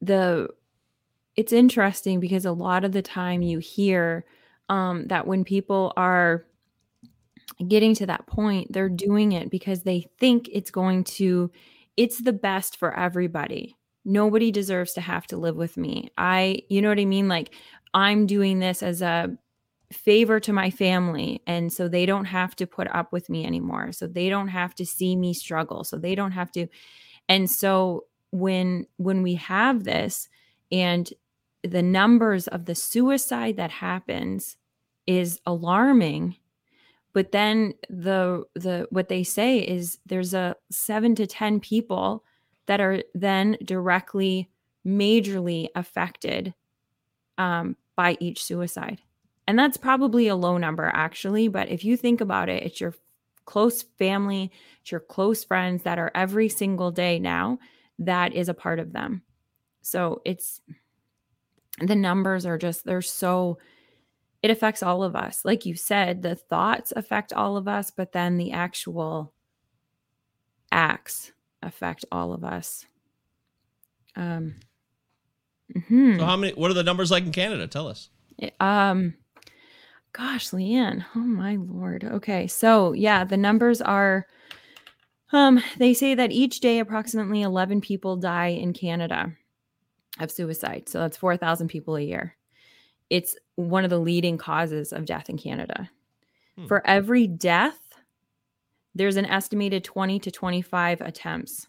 the, 0.00 0.48
it's 1.36 1.52
interesting 1.52 2.20
because 2.20 2.44
a 2.44 2.52
lot 2.52 2.84
of 2.84 2.92
the 2.92 3.02
time 3.02 3.42
you 3.42 3.58
hear 3.58 4.24
um, 4.68 5.06
that 5.08 5.26
when 5.26 5.44
people 5.44 5.92
are 5.96 6.44
getting 7.68 7.94
to 7.94 8.06
that 8.06 8.26
point, 8.26 8.72
they're 8.72 8.88
doing 8.88 9.32
it 9.32 9.50
because 9.50 9.82
they 9.82 10.06
think 10.18 10.48
it's 10.52 10.70
going 10.70 11.04
to, 11.04 11.50
it's 11.96 12.18
the 12.18 12.32
best 12.32 12.76
for 12.76 12.96
everybody. 12.96 13.76
Nobody 14.04 14.50
deserves 14.50 14.92
to 14.94 15.00
have 15.00 15.26
to 15.28 15.36
live 15.36 15.56
with 15.56 15.76
me. 15.76 16.10
I, 16.18 16.62
you 16.68 16.82
know 16.82 16.88
what 16.88 16.98
I 16.98 17.04
mean? 17.04 17.28
Like, 17.28 17.54
I'm 17.94 18.26
doing 18.26 18.58
this 18.58 18.82
as 18.82 19.02
a 19.02 19.36
favor 19.92 20.40
to 20.40 20.52
my 20.52 20.70
family. 20.70 21.42
And 21.46 21.72
so 21.72 21.86
they 21.86 22.06
don't 22.06 22.24
have 22.24 22.56
to 22.56 22.66
put 22.66 22.88
up 22.88 23.12
with 23.12 23.28
me 23.28 23.44
anymore. 23.44 23.92
So 23.92 24.06
they 24.06 24.28
don't 24.28 24.48
have 24.48 24.74
to 24.76 24.86
see 24.86 25.14
me 25.14 25.34
struggle. 25.34 25.84
So 25.84 25.98
they 25.98 26.14
don't 26.14 26.32
have 26.32 26.50
to. 26.52 26.66
And 27.28 27.50
so 27.50 28.06
when, 28.30 28.86
when 28.96 29.22
we 29.22 29.34
have 29.34 29.84
this 29.84 30.28
and 30.70 31.12
the 31.62 31.82
numbers 31.82 32.48
of 32.48 32.64
the 32.64 32.74
suicide 32.74 33.56
that 33.56 33.70
happens 33.70 34.56
is 35.06 35.40
alarming 35.46 36.36
but 37.12 37.32
then 37.32 37.74
the 37.90 38.44
the 38.54 38.86
what 38.90 39.08
they 39.08 39.22
say 39.22 39.58
is 39.58 39.98
there's 40.06 40.34
a 40.34 40.56
7 40.70 41.14
to 41.16 41.26
10 41.26 41.60
people 41.60 42.24
that 42.66 42.80
are 42.80 43.02
then 43.14 43.56
directly 43.64 44.48
majorly 44.86 45.68
affected 45.74 46.54
um, 47.38 47.76
by 47.96 48.16
each 48.20 48.42
suicide. 48.42 49.00
And 49.46 49.58
that's 49.58 49.76
probably 49.76 50.28
a 50.28 50.36
low 50.36 50.56
number 50.58 50.90
actually 50.94 51.48
but 51.48 51.68
if 51.68 51.84
you 51.84 51.96
think 51.96 52.20
about 52.20 52.48
it 52.48 52.62
it's 52.62 52.80
your 52.80 52.94
close 53.44 53.82
family 53.82 54.50
it's 54.80 54.90
your 54.90 55.00
close 55.00 55.44
friends 55.44 55.82
that 55.82 55.98
are 55.98 56.12
every 56.14 56.48
single 56.48 56.90
day 56.90 57.18
now 57.18 57.58
that 57.98 58.32
is 58.32 58.48
a 58.48 58.54
part 58.54 58.78
of 58.78 58.92
them. 58.92 59.22
So 59.82 60.22
it's 60.24 60.60
the 61.80 61.96
numbers 61.96 62.44
are 62.46 62.58
just 62.58 62.84
they're 62.84 63.02
so 63.02 63.58
it 64.42 64.50
affects 64.50 64.82
all 64.82 65.02
of 65.02 65.16
us 65.16 65.44
like 65.44 65.64
you 65.64 65.74
said 65.74 66.22
the 66.22 66.34
thoughts 66.34 66.92
affect 66.94 67.32
all 67.32 67.56
of 67.56 67.66
us 67.66 67.90
but 67.90 68.12
then 68.12 68.36
the 68.36 68.52
actual 68.52 69.32
acts 70.70 71.32
affect 71.62 72.04
all 72.12 72.32
of 72.32 72.44
us 72.44 72.86
um 74.16 74.54
mhm. 75.74 76.18
So 76.18 76.24
how 76.26 76.36
many? 76.36 76.52
What 76.52 76.70
are 76.70 76.74
the 76.74 76.82
numbers 76.82 77.10
like 77.10 77.24
in 77.24 77.32
Canada? 77.32 77.66
Tell 77.66 77.88
us. 77.88 78.10
It- 78.38 78.54
um 78.60 79.14
gosh 80.12 80.50
leanne 80.50 81.04
oh 81.16 81.20
my 81.20 81.56
lord 81.56 82.04
okay 82.04 82.46
so 82.46 82.92
yeah 82.92 83.24
the 83.24 83.36
numbers 83.38 83.80
are 83.80 84.26
um 85.32 85.62
they 85.78 85.94
say 85.94 86.14
that 86.14 86.30
each 86.32 86.60
day 86.60 86.80
approximately 86.80 87.40
11 87.40 87.80
people 87.80 88.16
die 88.16 88.48
in 88.48 88.74
canada 88.74 89.32
of 90.20 90.30
suicide 90.30 90.88
so 90.88 90.98
that's 90.98 91.16
4000 91.16 91.68
people 91.68 91.96
a 91.96 92.02
year 92.02 92.36
it's 93.12 93.36
one 93.56 93.84
of 93.84 93.90
the 93.90 93.98
leading 93.98 94.38
causes 94.38 94.90
of 94.90 95.04
death 95.04 95.28
in 95.28 95.36
Canada. 95.36 95.90
Hmm. 96.56 96.66
For 96.66 96.86
every 96.86 97.26
death, 97.26 97.78
there's 98.94 99.16
an 99.16 99.26
estimated 99.26 99.84
20 99.84 100.18
to 100.20 100.30
25 100.30 101.02
attempts. 101.02 101.68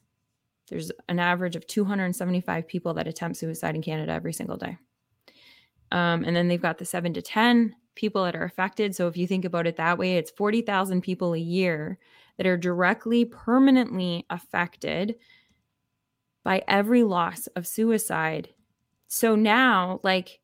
There's 0.69 0.89
an 1.09 1.19
average 1.19 1.57
of 1.57 1.67
275 1.67 2.65
people 2.65 2.93
that 2.93 3.09
attempt 3.09 3.35
suicide 3.35 3.75
in 3.75 3.81
Canada 3.81 4.13
every 4.13 4.31
single 4.31 4.55
day. 4.55 4.77
Um, 5.91 6.23
and 6.23 6.33
then 6.33 6.47
they've 6.47 6.61
got 6.61 6.77
the 6.77 6.85
seven 6.85 7.13
to 7.13 7.21
10 7.21 7.75
people 7.95 8.23
that 8.23 8.37
are 8.37 8.45
affected. 8.45 8.95
So 8.95 9.09
if 9.09 9.17
you 9.17 9.27
think 9.27 9.43
about 9.43 9.67
it 9.67 9.75
that 9.75 9.97
way, 9.97 10.15
it's 10.15 10.31
40,000 10.31 11.01
people 11.01 11.33
a 11.33 11.39
year 11.39 11.99
that 12.37 12.47
are 12.47 12.55
directly, 12.55 13.25
permanently 13.25 14.25
affected 14.29 15.15
by 16.43 16.63
every 16.67 17.03
loss 17.03 17.47
of 17.55 17.67
suicide. 17.67 18.49
So 19.07 19.35
now, 19.35 19.99
like, 20.03 20.39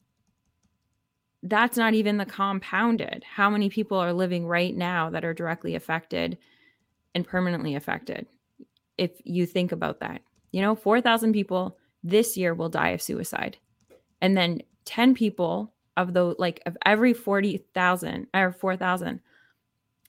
that's 1.43 1.77
not 1.77 1.93
even 1.93 2.17
the 2.17 2.25
compounded. 2.25 3.23
How 3.23 3.49
many 3.49 3.69
people 3.69 3.97
are 3.97 4.13
living 4.13 4.45
right 4.45 4.75
now 4.75 5.09
that 5.09 5.25
are 5.25 5.33
directly 5.33 5.75
affected 5.75 6.37
and 7.15 7.25
permanently 7.25 7.75
affected? 7.75 8.27
If 8.97 9.11
you 9.23 9.45
think 9.45 9.71
about 9.71 9.99
that, 10.01 10.21
you 10.51 10.61
know, 10.61 10.75
4,000 10.75 11.33
people 11.33 11.77
this 12.03 12.37
year 12.37 12.53
will 12.53 12.69
die 12.69 12.89
of 12.89 13.01
suicide. 13.01 13.57
And 14.21 14.35
then 14.35 14.61
10 14.85 15.13
people 15.13 15.73
of 15.97 16.13
the 16.13 16.35
like 16.39 16.61
of 16.65 16.77
every 16.85 17.13
40,000 17.13 18.27
or 18.33 18.51
4,000 18.53 19.19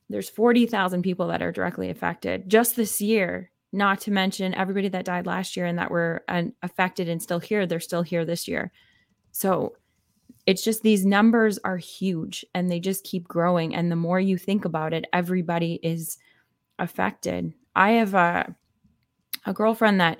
there's 0.09 0.29
40,000 0.29 1.03
people 1.03 1.29
that 1.29 1.43
are 1.43 1.53
directly 1.53 1.91
affected 1.91 2.49
just 2.49 2.77
this 2.77 3.01
year 3.01 3.51
not 3.73 4.00
to 4.00 4.11
mention 4.11 4.55
everybody 4.55 4.89
that 4.89 5.05
died 5.05 5.27
last 5.27 5.57
year 5.57 5.67
and 5.67 5.79
that 5.79 5.91
were 5.91 6.25
uh, 6.29 6.43
affected 6.62 7.09
and 7.09 7.23
still 7.23 7.39
here 7.39 7.67
they're 7.67 7.81
still 7.81 8.03
here 8.03 8.25
this 8.25 8.49
year. 8.49 8.73
So 9.33 9.77
it's 10.47 10.65
just 10.65 10.83
these 10.83 11.07
numbers 11.07 11.59
are 11.65 11.77
huge 11.77 12.45
and 12.55 12.71
they 12.71 12.81
just 12.81 13.05
keep 13.05 13.29
growing. 13.29 13.75
And 13.75 13.91
the 13.91 13.97
more 13.97 14.19
you 14.19 14.37
think 14.37 14.65
about 14.65 14.93
it 14.93 15.05
everybody 15.12 15.79
is 15.83 16.19
affected. 16.79 17.53
I 17.77 17.93
have 17.93 18.15
a 18.15 18.55
a 19.47 19.55
girlfriend 19.55 20.00
that 20.00 20.19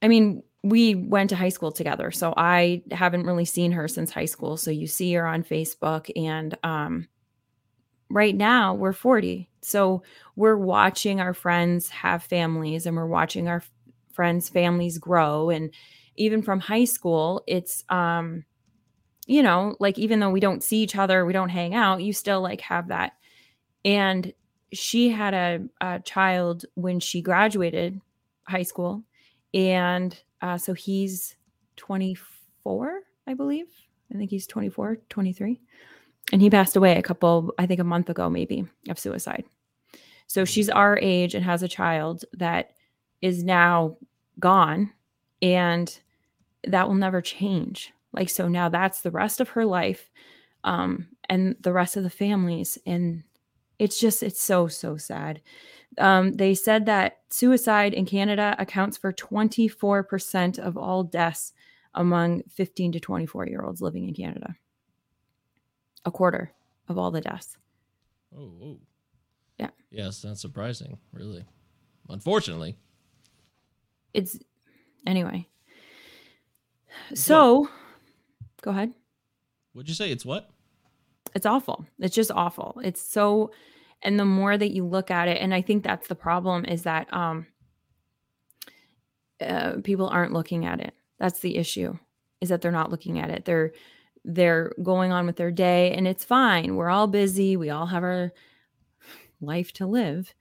i 0.00 0.06
mean 0.06 0.42
we 0.62 0.94
went 0.94 1.30
to 1.30 1.36
high 1.36 1.48
school 1.48 1.72
together. 1.72 2.10
So 2.10 2.34
i 2.36 2.82
haven't 2.90 3.24
really 3.26 3.44
seen 3.44 3.72
her 3.72 3.88
since 3.88 4.10
high 4.10 4.26
school. 4.26 4.56
So 4.56 4.70
you 4.70 4.86
see 4.86 5.12
her 5.14 5.26
on 5.26 5.42
facebook 5.42 6.10
and 6.16 6.56
um 6.62 7.08
right 8.10 8.34
now 8.34 8.74
we're 8.74 8.92
40 8.92 9.48
so 9.60 10.02
we're 10.36 10.56
watching 10.56 11.20
our 11.20 11.34
friends 11.34 11.88
have 11.88 12.22
families 12.22 12.86
and 12.86 12.96
we're 12.96 13.06
watching 13.06 13.48
our 13.48 13.62
friends 14.18 14.48
families 14.48 14.98
grow. 14.98 15.50
And 15.50 15.72
even 16.16 16.42
from 16.42 16.58
high 16.58 16.84
school 16.84 17.44
it's 17.46 17.84
um 17.88 18.44
you 19.26 19.42
know 19.42 19.76
like 19.78 19.96
even 19.98 20.18
though 20.18 20.30
we 20.30 20.40
don't 20.40 20.64
see 20.64 20.78
each 20.78 20.96
other 20.96 21.24
we 21.24 21.32
don't 21.32 21.50
hang 21.50 21.72
out 21.74 22.02
you 22.02 22.12
still 22.12 22.40
like 22.40 22.60
have 22.62 22.88
that. 22.88 23.12
And 23.84 24.32
she 24.72 25.08
had 25.08 25.34
a, 25.34 25.60
a 25.80 26.00
child 26.00 26.66
when 26.74 26.98
she 26.98 27.22
graduated 27.22 28.00
high 28.48 28.64
school 28.64 29.04
and 29.54 30.20
uh, 30.42 30.58
so 30.58 30.74
he's 30.74 31.36
24 31.76 33.00
i 33.26 33.34
believe. 33.34 33.68
I 34.12 34.16
think 34.16 34.30
he's 34.30 34.46
24 34.46 34.98
23 35.08 35.60
and 36.32 36.42
he 36.42 36.50
passed 36.50 36.76
away 36.76 36.96
a 36.96 37.02
couple 37.02 37.54
i 37.58 37.66
think 37.66 37.80
a 37.80 37.84
month 37.84 38.10
ago 38.10 38.28
maybe 38.28 38.66
of 38.88 38.98
suicide. 38.98 39.44
So 40.28 40.44
she's 40.44 40.68
our 40.68 40.98
age 41.00 41.34
and 41.34 41.44
has 41.44 41.62
a 41.62 41.68
child 41.68 42.24
that 42.34 42.72
is 43.22 43.42
now 43.42 43.96
gone 44.38 44.92
and 45.40 45.98
that 46.66 46.86
will 46.86 46.94
never 46.94 47.22
change. 47.22 47.92
Like 48.12 48.28
so 48.28 48.46
now 48.46 48.68
that's 48.68 49.00
the 49.00 49.10
rest 49.10 49.40
of 49.40 49.50
her 49.50 49.64
life 49.64 50.10
um 50.64 51.08
and 51.28 51.56
the 51.60 51.72
rest 51.72 51.96
of 51.96 52.02
the 52.02 52.10
families 52.10 52.78
and 52.86 53.22
it's 53.78 53.98
just 53.98 54.22
it's 54.22 54.40
so 54.40 54.68
so 54.68 54.96
sad. 54.96 55.40
Um, 55.96 56.34
they 56.34 56.54
said 56.54 56.86
that 56.86 57.18
suicide 57.30 57.94
in 57.94 58.04
canada 58.04 58.54
accounts 58.58 58.96
for 58.96 59.12
24% 59.12 60.58
of 60.58 60.76
all 60.76 61.02
deaths 61.02 61.52
among 61.94 62.42
15 62.50 62.92
to 62.92 63.00
24 63.00 63.46
year 63.46 63.62
olds 63.64 63.80
living 63.80 64.06
in 64.06 64.14
canada 64.14 64.54
a 66.08 66.10
quarter 66.10 66.52
of 66.88 66.98
all 66.98 67.10
the 67.12 67.20
deaths 67.20 67.56
Oh, 68.36 68.52
oh. 68.62 68.76
Yeah. 69.58 69.70
Yes, 69.90 70.20
that's 70.22 70.40
surprising, 70.42 70.98
really. 71.12 71.44
Unfortunately. 72.10 72.76
it's 74.12 74.38
anyway 75.06 75.46
so 77.14 77.68
go 78.62 78.70
ahead 78.70 78.92
What'd 79.72 79.88
you 79.88 79.94
say? 79.94 80.10
It's 80.10 80.24
what? 80.24 80.50
it's 81.34 81.46
awful 81.46 81.84
it's 81.98 82.14
just 82.14 82.30
awful 82.30 82.80
it's 82.82 83.00
so 83.02 83.50
and 84.02 84.18
the 84.18 84.24
more 84.24 84.56
that 84.56 84.72
you 84.72 84.84
look 84.84 85.10
at 85.10 85.28
it 85.28 85.38
and 85.42 85.52
i 85.54 85.60
think 85.60 85.84
that's 85.84 86.08
the 86.08 86.14
problem 86.14 86.64
is 86.64 86.82
that 86.84 87.06
um 87.12 87.46
uh, 89.40 89.74
people 89.84 90.08
aren't 90.08 90.32
looking 90.32 90.64
at 90.64 90.80
it 90.80 90.94
that's 91.18 91.40
the 91.40 91.56
issue 91.56 91.96
is 92.40 92.48
that 92.48 92.60
they're 92.62 92.72
not 92.72 92.90
looking 92.90 93.18
at 93.20 93.28
it 93.30 93.44
they're 93.44 93.72
they're 94.24 94.72
going 94.82 95.12
on 95.12 95.26
with 95.26 95.36
their 95.36 95.50
day 95.50 95.92
and 95.92 96.06
it's 96.08 96.24
fine 96.24 96.76
we're 96.76 96.90
all 96.90 97.06
busy 97.06 97.56
we 97.56 97.70
all 97.70 97.86
have 97.86 98.02
our 98.02 98.32
life 99.40 99.72
to 99.72 99.86
live 99.86 100.34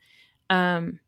um 0.49 0.99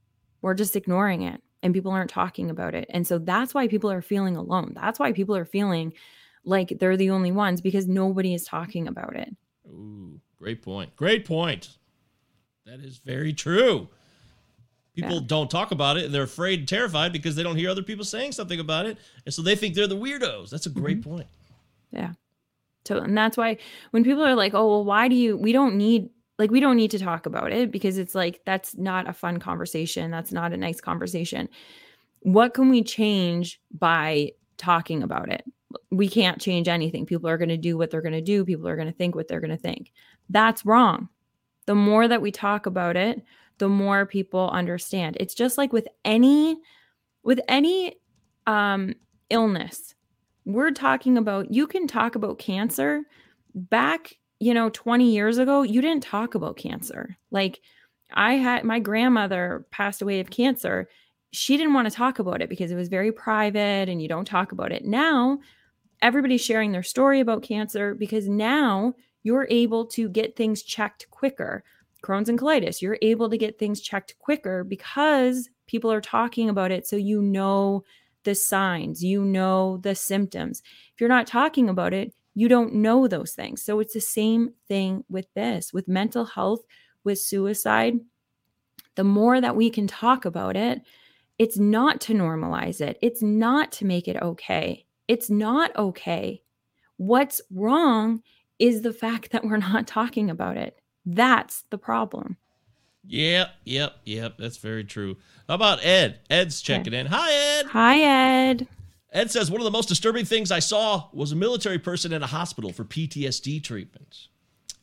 we're 0.42 0.54
just 0.54 0.76
ignoring 0.76 1.24
it 1.24 1.42
and 1.64 1.74
people 1.74 1.92
aren't 1.92 2.10
talking 2.10 2.50
about 2.50 2.74
it 2.76 2.86
and 2.92 3.06
so 3.06 3.18
that's 3.18 3.54
why 3.54 3.68
people 3.68 3.92
are 3.92 4.02
feeling 4.02 4.36
alone 4.36 4.72
that's 4.76 5.00
why 5.00 5.12
people 5.12 5.36
are 5.36 5.46
feeling 5.46 5.92
like 6.46 6.78
they're 6.80 6.98
the 6.98 7.10
only 7.10 7.32
ones 7.32 7.60
because 7.62 7.88
nobody 7.88 8.34
is 8.34 8.46
talking 8.46 8.88
about 8.88 9.16
it 9.16 9.36
Ooh, 9.68 10.20
great 10.40 10.62
point. 10.64 10.96
Great 10.96 11.26
point. 11.26 11.78
That 12.66 12.80
is 12.80 12.98
very 12.98 13.34
true. 13.34 13.88
People 14.96 15.18
Yeah. 15.18 15.28
don't 15.28 15.52
talk 15.52 15.70
about 15.72 15.98
it 15.98 16.06
and 16.06 16.14
they're 16.14 16.24
afraid 16.24 16.60
and 16.60 16.68
terrified 16.68 17.14
because 17.14 17.36
they 17.36 17.44
don't 17.44 17.56
hear 17.56 17.70
other 17.70 17.84
people 17.84 18.04
saying 18.04 18.32
something 18.32 18.60
about 18.60 18.88
it. 18.88 18.98
And 19.26 19.34
so 19.34 19.44
they 19.44 19.56
think 19.56 19.76
they're 19.76 19.86
the 19.86 19.96
weirdos. 19.96 20.50
That's 20.50 20.66
a 20.66 20.72
great 20.72 21.02
Mm-hmm. 21.02 21.10
point. 21.10 21.28
Yeah. 21.92 22.14
So, 22.90 22.98
and 22.98 23.16
that's 23.16 23.38
why 23.38 23.58
when 23.92 24.04
people 24.04 24.26
are 24.26 24.34
like, 24.34 24.56
oh, 24.56 24.68
well, 24.68 24.84
why 24.84 25.08
do 25.08 25.14
you, 25.16 25.38
we 25.38 25.52
don't 25.52 25.76
need, 25.76 26.10
like, 26.40 26.50
we 26.50 26.60
don't 26.60 26.76
need 26.76 26.90
to 26.90 26.98
talk 26.98 27.28
about 27.28 27.54
it 27.54 27.70
because 27.70 28.00
it's 28.00 28.16
like, 28.16 28.42
that's 28.46 28.76
not 28.76 29.08
a 29.08 29.14
fun 29.14 29.38
conversation. 29.38 30.10
That's 30.10 30.32
not 30.32 30.54
a 30.54 30.58
nice 30.58 30.82
conversation. 30.82 31.50
What 32.22 32.56
can 32.56 32.68
we 32.68 32.82
change 32.82 33.62
by 33.78 34.32
talking 34.58 35.04
about 35.04 35.32
it? 35.32 35.44
We 35.92 36.10
can't 36.10 36.42
change 36.42 36.68
anything. 36.68 37.06
People 37.06 37.30
are 37.30 37.38
going 37.38 37.50
to 37.50 37.58
do 37.58 37.78
what 37.78 37.92
they're 37.92 38.02
going 38.02 38.14
to 38.14 38.22
do. 38.22 38.44
People 38.44 38.68
are 38.68 38.76
going 38.76 38.92
to 38.92 38.98
think 38.98 39.14
what 39.14 39.28
they're 39.28 39.40
going 39.40 39.52
to 39.52 39.58
think. 39.58 39.94
That's 40.28 40.66
wrong. 40.66 41.10
The 41.68 41.76
more 41.76 42.08
that 42.08 42.24
we 42.24 42.32
talk 42.32 42.66
about 42.66 42.98
it, 42.98 43.22
the 43.60 43.70
more 43.70 44.08
people 44.08 44.50
understand. 44.50 45.16
It's 45.20 45.36
just 45.36 45.60
like 45.60 45.72
with 45.72 45.88
any, 46.04 46.58
with 47.22 47.40
any 47.48 47.98
um, 48.48 48.96
illness 49.30 49.94
we're 50.50 50.72
talking 50.72 51.18
about 51.18 51.54
you 51.54 51.68
can 51.68 51.88
talk 51.88 52.16
about 52.16 52.40
cancer. 52.40 53.04
Back 53.54 54.16
you 54.40 54.54
know 54.54 54.70
20 54.70 55.12
years 55.12 55.38
ago 55.38 55.64
you 55.64 55.82
didn't 55.82 56.04
talk 56.04 56.36
about 56.36 56.58
cancer. 56.58 57.18
Like 57.32 57.60
i 58.14 58.34
had 58.34 58.64
my 58.64 58.80
grandmother 58.80 59.68
passed 59.72 60.02
away 60.02 60.20
of 60.20 60.32
cancer. 60.32 60.90
She 61.32 61.58
didn't 61.58 61.76
want 61.76 61.88
to 61.88 61.96
talk 61.96 62.18
about 62.18 62.42
it 62.42 62.50
because 62.50 62.72
it 62.72 62.76
was 62.76 62.90
very 62.90 63.12
private 63.12 63.88
and 63.88 64.02
you 64.02 64.08
don't 64.08 64.26
talk 64.26 64.52
about 64.52 64.72
it. 64.72 64.86
Now 64.86 65.40
everybody's 66.02 66.42
sharing 66.42 66.72
their 66.72 66.84
story 66.84 67.20
about 67.20 67.44
cancer 67.44 67.94
because 67.94 68.28
now 68.28 68.96
you're 69.22 69.48
able 69.52 69.86
to 69.86 70.10
get 70.10 70.36
things 70.36 70.64
checked 70.64 71.10
quicker. 71.12 71.64
Crohn's 72.04 72.30
and 72.30 72.40
colitis 72.40 72.82
you're 72.82 72.98
able 73.02 73.30
to 73.30 73.38
get 73.38 73.60
things 73.60 73.82
checked 73.82 74.16
quicker 74.20 74.64
because 74.64 75.50
people 75.68 75.92
are 75.92 76.02
talking 76.02 76.50
about 76.50 76.72
it 76.72 76.88
so 76.88 76.96
you 76.96 77.22
know 77.22 77.84
the 78.24 78.36
signs, 78.36 79.04
you 79.04 79.24
know 79.24 79.78
the 79.78 79.96
symptoms. 79.96 80.62
If 80.94 81.02
you're 81.02 81.10
not 81.10 81.28
talking 81.28 81.70
about 81.70 81.94
it, 81.94 82.14
you 82.36 82.48
don't 82.48 82.76
know 82.76 83.08
those 83.08 83.34
things. 83.34 83.64
So 83.64 83.80
it's 83.80 83.94
the 83.94 84.02
same 84.02 84.54
thing 84.68 85.04
with 85.10 85.28
this, 85.34 85.74
with 85.74 85.88
mental 85.88 86.26
health, 86.26 86.62
with 87.04 87.20
suicide. 87.20 88.00
The 88.96 89.04
more 89.04 89.42
that 89.42 89.56
we 89.56 89.70
can 89.70 89.88
talk 89.88 90.26
about 90.26 90.56
it, 90.56 90.82
it's 91.38 91.58
not 91.58 92.02
to 92.02 92.14
normalize 92.14 92.82
it, 92.82 92.98
it's 93.02 93.22
not 93.22 93.72
to 93.74 93.86
make 93.86 94.08
it 94.08 94.22
okay. 94.22 94.86
It's 95.08 95.30
not 95.30 95.76
okay. 95.76 96.42
What's 96.98 97.42
wrong 97.52 98.22
is 98.60 98.82
the 98.82 98.94
fact 98.94 99.32
that 99.32 99.46
we're 99.46 99.58
not 99.58 99.88
talking 99.88 100.30
about 100.30 100.58
it. 100.58 100.80
That's 101.06 101.64
the 101.70 101.78
problem. 101.78 102.38
Yep, 103.08 103.50
yep, 103.64 103.96
yep. 104.06 104.36
That's 104.38 104.58
very 104.58 104.84
true. 104.84 105.18
How 105.48 105.56
about 105.56 105.84
Ed? 105.84 106.20
Ed's 106.30 106.62
checking 106.62 106.94
in. 106.94 107.08
Hi, 107.08 107.32
Ed. 107.60 107.66
Hi, 107.68 108.00
Ed. 108.02 108.68
Ed 109.12 109.32
says 109.32 109.50
one 109.50 109.62
of 109.62 109.66
the 109.66 109.72
most 109.72 109.90
disturbing 109.90 110.26
things 110.26 110.52
I 110.52 110.60
saw 110.60 111.08
was 111.12 111.32
a 111.32 111.36
military 111.36 111.80
person 111.80 112.14
in 112.14 112.22
a 112.22 112.28
hospital 112.28 112.72
for 112.72 112.84
PTSD 112.84 113.64
treatment. 113.64 114.28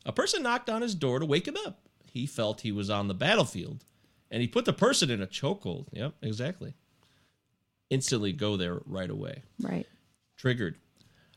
A 0.05 0.11
person 0.11 0.43
knocked 0.43 0.69
on 0.69 0.81
his 0.81 0.95
door 0.95 1.19
to 1.19 1.25
wake 1.25 1.47
him 1.47 1.55
up. 1.65 1.79
He 2.11 2.25
felt 2.25 2.61
he 2.61 2.71
was 2.71 2.89
on 2.89 3.07
the 3.07 3.13
battlefield, 3.13 3.85
and 4.29 4.41
he 4.41 4.47
put 4.47 4.65
the 4.65 4.73
person 4.73 5.09
in 5.09 5.21
a 5.21 5.27
chokehold. 5.27 5.87
Yep, 5.93 6.15
exactly. 6.21 6.73
Instantly 7.89 8.33
go 8.33 8.57
there 8.57 8.79
right 8.85 9.09
away. 9.09 9.43
Right. 9.61 9.85
Triggered. 10.35 10.75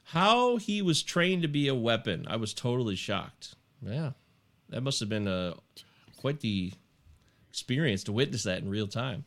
how 0.05 0.57
he 0.57 0.83
was 0.83 1.03
trained 1.03 1.43
to 1.43 1.49
be 1.49 1.69
a 1.69 1.75
weapon. 1.75 2.27
I 2.29 2.37
was 2.37 2.53
totally 2.53 2.97
shocked. 2.97 3.55
Yeah, 3.81 4.13
that 4.71 4.81
must 4.83 4.99
have 5.01 5.09
been 5.09 5.29
a 5.29 5.55
quite 6.21 6.41
the 6.41 6.73
experience 7.49 8.05
to 8.05 8.13
witness 8.13 8.45
that 8.45 8.63
in 8.63 8.69
real 8.69 8.87
time. 8.87 9.25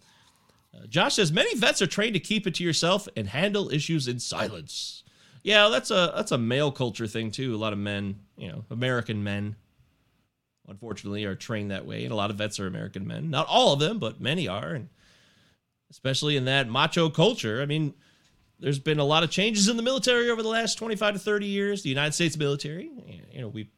Uh, 0.73 0.85
Josh 0.87 1.15
says 1.15 1.31
many 1.31 1.55
vets 1.55 1.81
are 1.81 1.87
trained 1.87 2.13
to 2.13 2.19
keep 2.19 2.47
it 2.47 2.55
to 2.55 2.63
yourself 2.63 3.07
and 3.15 3.27
handle 3.27 3.71
issues 3.71 4.07
in 4.07 4.19
silence. 4.19 5.03
Yeah, 5.43 5.67
that's 5.69 5.91
a 5.91 6.13
that's 6.15 6.31
a 6.31 6.37
male 6.37 6.71
culture 6.71 7.07
thing 7.07 7.31
too. 7.31 7.53
A 7.53 7.57
lot 7.57 7.73
of 7.73 7.79
men, 7.79 8.19
you 8.37 8.47
know, 8.47 8.63
American 8.71 9.23
men, 9.23 9.57
unfortunately, 10.67 11.25
are 11.25 11.35
trained 11.35 11.71
that 11.71 11.85
way, 11.85 12.03
and 12.03 12.13
a 12.13 12.15
lot 12.15 12.29
of 12.29 12.37
vets 12.37 12.59
are 12.59 12.67
American 12.67 13.05
men. 13.05 13.29
Not 13.29 13.47
all 13.47 13.73
of 13.73 13.79
them, 13.79 13.99
but 13.99 14.21
many 14.21 14.47
are, 14.47 14.69
and 14.69 14.87
especially 15.91 16.37
in 16.37 16.45
that 16.45 16.69
macho 16.69 17.09
culture. 17.09 17.61
I 17.61 17.65
mean, 17.65 17.93
there's 18.59 18.79
been 18.79 18.99
a 18.99 19.03
lot 19.03 19.23
of 19.23 19.29
changes 19.29 19.67
in 19.67 19.75
the 19.75 19.83
military 19.83 20.29
over 20.29 20.41
the 20.41 20.49
last 20.49 20.77
25 20.77 21.15
to 21.15 21.19
30 21.19 21.45
years. 21.45 21.83
The 21.83 21.89
United 21.89 22.13
States 22.13 22.37
military, 22.37 22.89
you 23.31 23.41
know, 23.41 23.49
we 23.49 23.69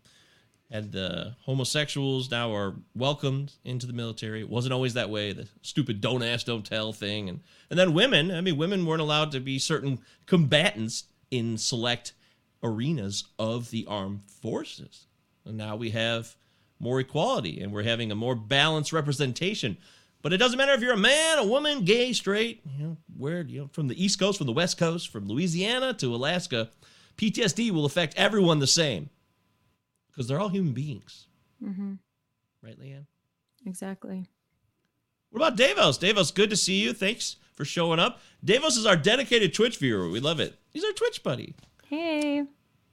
had 0.71 0.91
the 0.91 1.35
homosexuals 1.41 2.31
now 2.31 2.53
are 2.53 2.75
welcomed 2.95 3.53
into 3.63 3.85
the 3.85 3.93
military. 3.93 4.41
It 4.41 4.49
wasn't 4.49 4.73
always 4.73 4.95
that 4.95 5.09
way. 5.09 5.31
The 5.31 5.47
stupid 5.61 6.01
"don't 6.01 6.23
ask, 6.23 6.45
don't 6.45 6.65
tell" 6.65 6.91
thing, 6.91 7.29
and 7.29 7.41
and 7.69 7.77
then 7.77 7.93
women. 7.93 8.31
I 8.31 8.41
mean, 8.41 8.57
women 8.57 8.85
weren't 8.85 9.01
allowed 9.01 9.31
to 9.33 9.39
be 9.39 9.59
certain 9.59 9.99
combatants 10.25 11.05
in 11.31 11.57
select 11.57 12.13
arenas 12.63 13.25
of 13.37 13.69
the 13.69 13.85
armed 13.87 14.23
forces. 14.41 15.05
And 15.45 15.57
now 15.57 15.75
we 15.75 15.91
have 15.91 16.35
more 16.79 16.99
equality, 16.99 17.61
and 17.61 17.71
we're 17.71 17.83
having 17.83 18.11
a 18.11 18.15
more 18.15 18.35
balanced 18.35 18.91
representation. 18.91 19.77
But 20.21 20.33
it 20.33 20.37
doesn't 20.37 20.57
matter 20.57 20.73
if 20.73 20.81
you're 20.81 20.93
a 20.93 20.97
man, 20.97 21.37
a 21.37 21.45
woman, 21.45 21.85
gay, 21.85 22.11
straight, 22.11 22.61
you 22.79 22.83
know, 22.83 22.97
where 23.15 23.43
you 23.43 23.61
know, 23.61 23.69
from 23.71 23.87
the 23.87 24.03
East 24.03 24.17
Coast, 24.19 24.39
from 24.39 24.47
the 24.47 24.53
West 24.53 24.79
Coast, 24.79 25.09
from 25.09 25.27
Louisiana 25.27 25.93
to 25.93 26.15
Alaska, 26.15 26.71
PTSD 27.17 27.69
will 27.69 27.85
affect 27.85 28.15
everyone 28.17 28.57
the 28.57 28.67
same 28.67 29.09
because 30.15 30.27
they're 30.27 30.39
all 30.39 30.49
human 30.49 30.73
beings. 30.73 31.27
Mm-hmm. 31.63 31.93
Right, 32.61 32.79
Leanne? 32.79 33.05
Exactly. 33.65 34.29
What 35.29 35.41
about 35.41 35.57
Davos? 35.57 35.97
Davos, 35.97 36.31
good 36.31 36.49
to 36.49 36.55
see 36.55 36.81
you. 36.81 36.93
Thanks 36.93 37.35
for 37.53 37.65
showing 37.65 37.99
up. 37.99 38.21
Davos 38.43 38.77
is 38.77 38.85
our 38.85 38.95
dedicated 38.95 39.53
Twitch 39.53 39.77
viewer. 39.77 40.09
We 40.09 40.19
love 40.19 40.39
it. 40.39 40.55
He's 40.71 40.85
our 40.85 40.91
Twitch 40.91 41.23
buddy. 41.23 41.55
Hey. 41.87 42.45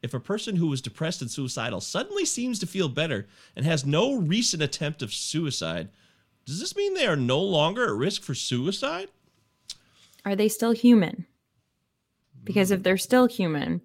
If 0.03 0.15
a 0.15 0.21
person 0.21 0.57
who 0.57 0.67
was 0.67 0.83
depressed 0.83 1.23
and 1.23 1.31
suicidal 1.31 1.81
suddenly 1.81 2.25
seems 2.25 2.59
to 2.59 2.67
feel 2.67 2.89
better 2.89 3.29
and 3.55 3.65
has 3.65 3.87
no 3.87 4.17
recent 4.17 4.63
attempt 4.63 5.03
of 5.03 5.15
suicide, 5.15 5.89
does 6.45 6.59
this 6.59 6.75
mean 6.75 6.95
they 6.95 7.07
are 7.07 7.17
no 7.17 7.41
longer 7.41 7.85
at 7.85 7.95
risk 7.95 8.23
for 8.23 8.35
suicide? 8.35 9.09
Are 10.25 10.35
they 10.35 10.49
still 10.49 10.73
human? 10.73 11.27
Because 12.43 12.73
if 12.73 12.83
they're 12.83 12.99
still 12.99 13.27
human, 13.27 13.81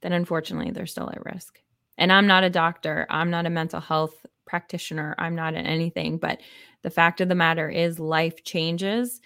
then 0.00 0.12
unfortunately 0.12 0.72
they're 0.72 0.86
still 0.86 1.10
at 1.10 1.24
risk. 1.24 1.60
And 2.00 2.10
I'm 2.10 2.26
not 2.26 2.42
a 2.44 2.50
doctor, 2.50 3.06
I'm 3.10 3.30
not 3.30 3.46
a 3.46 3.50
mental 3.50 3.78
health 3.78 4.26
practitioner, 4.46 5.14
I'm 5.18 5.36
not 5.36 5.54
in 5.54 5.66
anything, 5.66 6.16
but 6.16 6.40
the 6.82 6.90
fact 6.90 7.20
of 7.20 7.28
the 7.28 7.34
matter 7.34 7.68
is 7.68 8.00
life 8.00 8.42
changes, 8.42 9.20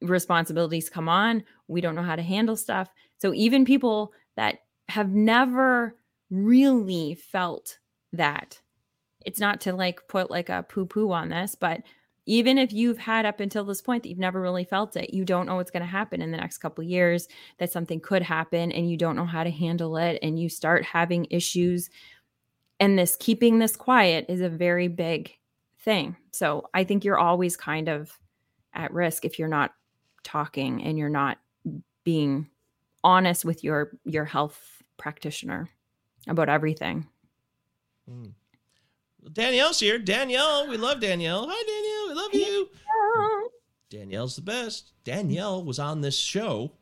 responsibilities 0.00 0.88
come 0.88 1.08
on, 1.08 1.42
we 1.66 1.80
don't 1.80 1.96
know 1.96 2.02
how 2.02 2.16
to 2.16 2.22
handle 2.22 2.56
stuff. 2.56 2.88
So 3.18 3.34
even 3.34 3.64
people 3.64 4.12
that 4.36 4.60
have 4.88 5.10
never 5.10 5.96
really 6.30 7.14
felt 7.16 7.78
that 8.12 8.60
it's 9.26 9.40
not 9.40 9.60
to 9.62 9.72
like 9.72 10.00
put 10.08 10.30
like 10.30 10.48
a 10.48 10.64
poo 10.68 10.86
poo 10.86 11.10
on 11.10 11.28
this, 11.30 11.56
but 11.56 11.82
even 12.26 12.56
if 12.56 12.72
you've 12.72 12.98
had 12.98 13.26
up 13.26 13.40
until 13.40 13.64
this 13.64 13.82
point 13.82 14.02
that 14.02 14.08
you've 14.08 14.18
never 14.18 14.40
really 14.40 14.64
felt 14.64 14.96
it 14.96 15.12
you 15.12 15.24
don't 15.24 15.46
know 15.46 15.56
what's 15.56 15.70
going 15.70 15.82
to 15.82 15.86
happen 15.86 16.22
in 16.22 16.30
the 16.30 16.36
next 16.36 16.58
couple 16.58 16.84
years 16.84 17.28
that 17.58 17.72
something 17.72 18.00
could 18.00 18.22
happen 18.22 18.70
and 18.72 18.90
you 18.90 18.96
don't 18.96 19.16
know 19.16 19.26
how 19.26 19.42
to 19.42 19.50
handle 19.50 19.96
it 19.96 20.18
and 20.22 20.38
you 20.38 20.48
start 20.48 20.84
having 20.84 21.26
issues. 21.30 21.90
And 22.80 22.98
this 22.98 23.16
keeping 23.16 23.58
this 23.58 23.76
quiet 23.76 24.26
is 24.28 24.40
a 24.40 24.48
very 24.48 24.88
big 24.88 25.32
thing. 25.80 26.16
So 26.30 26.68
i 26.74 26.84
think 26.84 27.04
you're 27.04 27.18
always 27.18 27.56
kind 27.56 27.88
of 27.88 28.16
at 28.72 28.92
risk 28.92 29.24
if 29.24 29.38
you're 29.38 29.48
not 29.48 29.72
talking 30.22 30.82
and 30.84 30.96
you're 30.96 31.08
not 31.08 31.38
being 32.04 32.48
honest 33.04 33.44
with 33.44 33.64
your 33.64 33.92
your 34.04 34.24
health 34.24 34.82
practitioner 34.96 35.68
about 36.28 36.48
everything. 36.48 37.08
Mm. 38.08 38.32
Danielle's 39.30 39.80
here. 39.80 39.98
Danielle, 39.98 40.68
we 40.68 40.76
love 40.76 41.00
Danielle. 41.00 41.46
Hi, 41.48 41.62
Danielle. 41.62 42.08
We 42.08 42.14
love 42.14 42.34
you. 42.34 42.68
Danielle's 43.90 44.36
the 44.36 44.42
best. 44.42 44.92
Danielle 45.04 45.62
was 45.62 45.78
on 45.78 46.00
this 46.00 46.18
show 46.18 46.72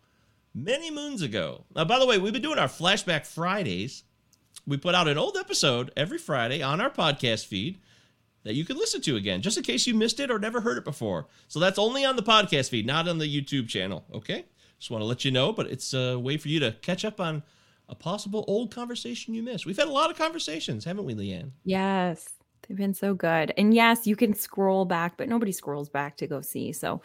many 0.55 0.91
moons 0.91 1.23
ago. 1.23 1.65
Now, 1.75 1.85
by 1.85 1.99
the 1.99 2.07
way, 2.07 2.19
we've 2.19 2.33
been 2.33 2.43
doing 2.43 2.59
our 2.59 2.69
Flashback 2.69 3.27
Fridays. 3.27 4.05
We 4.67 4.77
put 4.77 4.95
out 4.95 5.09
an 5.09 5.19
old 5.19 5.37
episode 5.37 5.93
every 5.97 6.19
Friday 6.19 6.63
on 6.63 6.81
our 6.81 6.91
podcast 6.91 7.47
feed 7.47 7.81
that 8.45 8.55
you 8.55 8.65
can 8.65 8.77
listen 8.77 9.01
to 9.03 9.17
again, 9.17 9.43
just 9.43 9.59
in 9.59 9.65
case 9.65 9.87
you 9.87 9.95
missed 9.95 10.21
it 10.21 10.31
or 10.31 10.39
never 10.39 10.61
heard 10.61 10.79
it 10.79 10.85
before. 10.85 11.27
So 11.49 11.59
that's 11.59 11.79
only 11.79 12.05
on 12.05 12.17
the 12.17 12.23
podcast 12.23 12.71
feed, 12.71 12.87
not 12.87 13.09
on 13.09 13.19
the 13.19 13.27
YouTube 13.27 13.69
channel. 13.69 14.05
Okay? 14.15 14.47
Just 14.79 14.91
want 14.91 15.03
to 15.03 15.07
let 15.07 15.25
you 15.25 15.31
know, 15.31 15.53
but 15.53 15.67
it's 15.67 15.93
a 15.93 16.19
way 16.19 16.37
for 16.37 16.49
you 16.49 16.61
to 16.61 16.73
catch 16.81 17.05
up 17.05 17.21
on 17.21 17.43
a 17.91 17.95
possible 17.95 18.45
old 18.49 18.73
conversation 18.73 19.35
you 19.35 19.43
missed. 19.43 19.67
We've 19.67 19.77
had 19.77 19.89
a 19.89 19.93
lot 19.93 20.11
of 20.11 20.17
conversations, 20.17 20.85
haven't 20.85 21.05
we, 21.05 21.15
Leanne? 21.15 21.51
Yes. 21.65 22.31
They've 22.67 22.77
been 22.77 22.95
so 22.95 23.15
good. 23.15 23.53
And 23.59 23.75
yes, 23.75 24.07
you 24.07 24.15
can 24.15 24.33
scroll 24.33 24.85
back, 24.85 25.17
but 25.17 25.29
nobody 25.29 25.51
scrolls 25.51 25.89
back 25.89 26.17
to 26.19 26.29
go 26.29 26.41
see. 26.41 26.73
So 26.73 27.03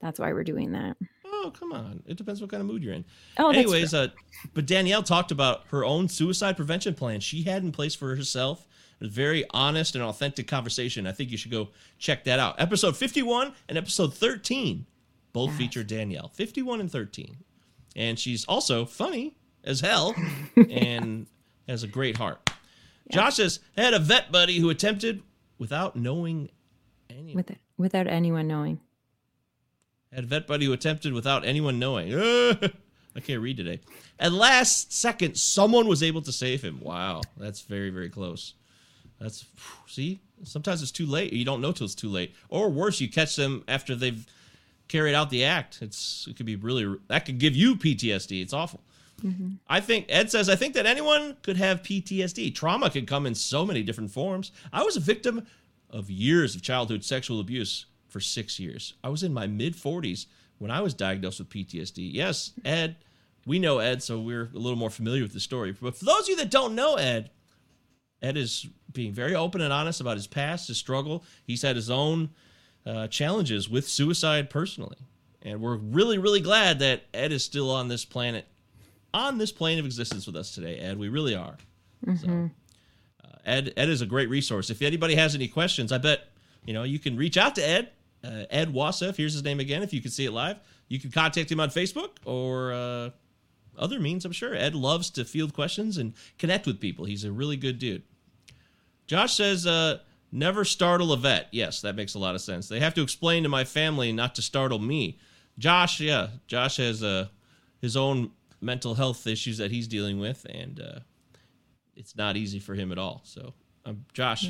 that's 0.00 0.20
why 0.20 0.32
we're 0.32 0.44
doing 0.44 0.70
that. 0.72 0.96
Oh, 1.26 1.52
come 1.58 1.72
on. 1.72 2.02
It 2.06 2.16
depends 2.16 2.40
what 2.40 2.50
kind 2.50 2.60
of 2.60 2.68
mood 2.68 2.82
you're 2.82 2.94
in. 2.94 3.04
Oh, 3.38 3.50
Anyways, 3.50 3.92
uh, 3.92 4.08
but 4.54 4.66
Danielle 4.66 5.02
talked 5.02 5.32
about 5.32 5.64
her 5.68 5.84
own 5.84 6.08
suicide 6.08 6.56
prevention 6.56 6.94
plan 6.94 7.18
she 7.20 7.42
had 7.42 7.64
in 7.64 7.72
place 7.72 7.94
for 7.94 8.14
herself. 8.14 8.66
It 9.00 9.04
was 9.04 9.12
very 9.12 9.44
honest 9.50 9.94
and 9.94 10.04
authentic 10.04 10.46
conversation. 10.46 11.06
I 11.06 11.12
think 11.12 11.30
you 11.30 11.38
should 11.38 11.50
go 11.50 11.70
check 11.98 12.24
that 12.24 12.38
out. 12.38 12.60
Episode 12.60 12.96
51 12.96 13.54
and 13.68 13.78
episode 13.78 14.14
13 14.14 14.86
both 15.32 15.50
yes. 15.50 15.58
feature 15.58 15.84
Danielle. 15.84 16.28
51 16.28 16.80
and 16.80 16.90
13. 16.90 17.36
And 17.96 18.18
she's 18.18 18.44
also 18.44 18.84
funny 18.84 19.36
as 19.64 19.80
hell 19.80 20.14
and 20.70 21.26
has 21.68 21.82
a 21.82 21.86
great 21.86 22.16
heart. 22.16 22.50
Josh 23.10 23.36
says, 23.36 23.60
had 23.76 23.94
a 23.94 23.98
vet 23.98 24.30
buddy 24.30 24.58
who 24.58 24.70
attempted 24.70 25.22
without 25.58 25.96
knowing 25.96 26.50
anyone. 27.08 27.34
With, 27.34 27.56
without 27.76 28.06
anyone 28.06 28.46
knowing. 28.46 28.80
Had 30.12 30.24
a 30.24 30.26
vet 30.26 30.46
buddy 30.46 30.66
who 30.66 30.72
attempted 30.72 31.12
without 31.12 31.44
anyone 31.44 31.78
knowing. 31.78 32.12
I 33.16 33.20
can't 33.20 33.42
read 33.42 33.56
today. 33.56 33.80
At 34.18 34.32
last 34.32 34.92
second, 34.92 35.36
someone 35.36 35.88
was 35.88 36.02
able 36.02 36.22
to 36.22 36.32
save 36.32 36.62
him. 36.62 36.80
Wow, 36.80 37.22
that's 37.36 37.62
very, 37.62 37.90
very 37.90 38.08
close. 38.08 38.54
That's 39.20 39.44
see, 39.86 40.20
sometimes 40.44 40.82
it's 40.82 40.90
too 40.90 41.06
late. 41.06 41.32
You 41.32 41.44
don't 41.44 41.60
know 41.60 41.72
till 41.72 41.84
it's 41.84 41.94
too 41.94 42.08
late, 42.08 42.34
or 42.48 42.70
worse, 42.70 43.00
you 43.00 43.08
catch 43.08 43.36
them 43.36 43.64
after 43.68 43.94
they've 43.94 44.26
carried 44.88 45.14
out 45.14 45.30
the 45.30 45.44
act. 45.44 45.78
It's 45.82 46.26
it 46.28 46.36
could 46.36 46.46
be 46.46 46.56
really 46.56 46.96
that 47.08 47.26
could 47.26 47.38
give 47.38 47.54
you 47.54 47.76
PTSD. 47.76 48.40
It's 48.40 48.52
awful. 48.52 48.80
Mm-hmm. 49.22 49.48
I 49.68 49.80
think 49.80 50.06
Ed 50.08 50.30
says 50.30 50.48
I 50.48 50.56
think 50.56 50.74
that 50.74 50.86
anyone 50.86 51.36
could 51.42 51.56
have 51.56 51.82
PTSD. 51.82 52.54
Trauma 52.54 52.90
can 52.90 53.06
come 53.06 53.26
in 53.26 53.34
so 53.34 53.64
many 53.64 53.82
different 53.82 54.10
forms. 54.10 54.52
I 54.72 54.82
was 54.82 54.96
a 54.96 55.00
victim 55.00 55.46
of 55.90 56.10
years 56.10 56.54
of 56.54 56.62
childhood 56.62 57.04
sexual 57.04 57.40
abuse 57.40 57.86
for 58.08 58.20
six 58.20 58.58
years. 58.58 58.94
I 59.02 59.08
was 59.08 59.22
in 59.22 59.32
my 59.32 59.46
mid 59.46 59.74
40s 59.74 60.26
when 60.58 60.70
I 60.70 60.80
was 60.80 60.94
diagnosed 60.94 61.38
with 61.38 61.48
PTSD. 61.48 62.10
Yes, 62.12 62.52
Ed, 62.64 62.96
we 63.46 63.58
know 63.58 63.78
Ed, 63.78 64.02
so 64.02 64.20
we're 64.20 64.50
a 64.54 64.58
little 64.58 64.78
more 64.78 64.90
familiar 64.90 65.22
with 65.22 65.32
the 65.32 65.40
story. 65.40 65.72
But 65.72 65.96
for 65.96 66.04
those 66.04 66.22
of 66.22 66.28
you 66.28 66.36
that 66.36 66.50
don't 66.50 66.74
know 66.74 66.96
Ed, 66.96 67.30
Ed 68.22 68.36
is 68.36 68.66
being 68.92 69.12
very 69.12 69.34
open 69.34 69.60
and 69.60 69.72
honest 69.72 70.00
about 70.00 70.16
his 70.16 70.26
past, 70.26 70.68
his 70.68 70.76
struggle. 70.76 71.24
He's 71.44 71.62
had 71.62 71.76
his 71.76 71.90
own 71.90 72.30
uh, 72.84 73.06
challenges 73.08 73.68
with 73.68 73.88
suicide 73.88 74.50
personally. 74.50 74.98
And 75.42 75.60
we're 75.60 75.76
really, 75.76 76.18
really 76.18 76.40
glad 76.40 76.80
that 76.80 77.04
Ed 77.14 77.32
is 77.32 77.42
still 77.42 77.70
on 77.70 77.88
this 77.88 78.04
planet 78.04 78.46
on 79.12 79.38
this 79.38 79.52
plane 79.52 79.78
of 79.78 79.84
existence 79.84 80.26
with 80.26 80.36
us 80.36 80.54
today, 80.54 80.78
Ed. 80.78 80.98
We 80.98 81.08
really 81.08 81.34
are. 81.34 81.56
Mm-hmm. 82.06 82.46
So, 82.46 82.50
uh, 83.24 83.38
Ed, 83.44 83.72
Ed 83.76 83.88
is 83.88 84.00
a 84.00 84.06
great 84.06 84.28
resource. 84.28 84.70
If 84.70 84.82
anybody 84.82 85.14
has 85.14 85.34
any 85.34 85.48
questions, 85.48 85.92
I 85.92 85.98
bet 85.98 86.28
you 86.64 86.74
know 86.74 86.82
you 86.82 86.98
can 86.98 87.16
reach 87.16 87.36
out 87.36 87.54
to 87.56 87.66
Ed. 87.66 87.90
Uh, 88.22 88.44
Ed 88.50 88.72
Wasef, 88.74 89.16
here's 89.16 89.32
his 89.32 89.44
name 89.44 89.60
again. 89.60 89.82
If 89.82 89.92
you 89.94 90.02
can 90.02 90.10
see 90.10 90.26
it 90.26 90.32
live, 90.32 90.58
you 90.88 91.00
can 91.00 91.10
contact 91.10 91.50
him 91.50 91.58
on 91.58 91.70
Facebook 91.70 92.10
or 92.26 92.72
uh, 92.72 93.10
other 93.78 93.98
means. 93.98 94.24
I'm 94.24 94.32
sure 94.32 94.54
Ed 94.54 94.74
loves 94.74 95.08
to 95.10 95.24
field 95.24 95.54
questions 95.54 95.96
and 95.96 96.12
connect 96.38 96.66
with 96.66 96.80
people. 96.80 97.06
He's 97.06 97.24
a 97.24 97.32
really 97.32 97.56
good 97.56 97.78
dude. 97.78 98.02
Josh 99.06 99.34
says, 99.34 99.66
uh, 99.66 100.00
"Never 100.30 100.64
startle 100.64 101.12
a 101.12 101.16
vet." 101.16 101.48
Yes, 101.50 101.80
that 101.80 101.96
makes 101.96 102.14
a 102.14 102.18
lot 102.18 102.34
of 102.34 102.40
sense. 102.40 102.68
They 102.68 102.80
have 102.80 102.94
to 102.94 103.02
explain 103.02 103.42
to 103.42 103.48
my 103.48 103.64
family 103.64 104.12
not 104.12 104.34
to 104.36 104.42
startle 104.42 104.78
me. 104.78 105.18
Josh, 105.58 106.00
yeah, 106.00 106.28
Josh 106.46 106.76
has 106.76 107.02
uh, 107.02 107.28
his 107.80 107.96
own 107.96 108.30
mental 108.60 108.94
health 108.94 109.26
issues 109.26 109.58
that 109.58 109.70
he's 109.70 109.88
dealing 109.88 110.18
with, 110.18 110.46
and 110.48 110.80
uh, 110.80 111.00
it's 111.96 112.16
not 112.16 112.36
easy 112.36 112.58
for 112.58 112.74
him 112.74 112.92
at 112.92 112.98
all. 112.98 113.22
So, 113.24 113.54
um, 113.84 114.04
Josh, 114.12 114.46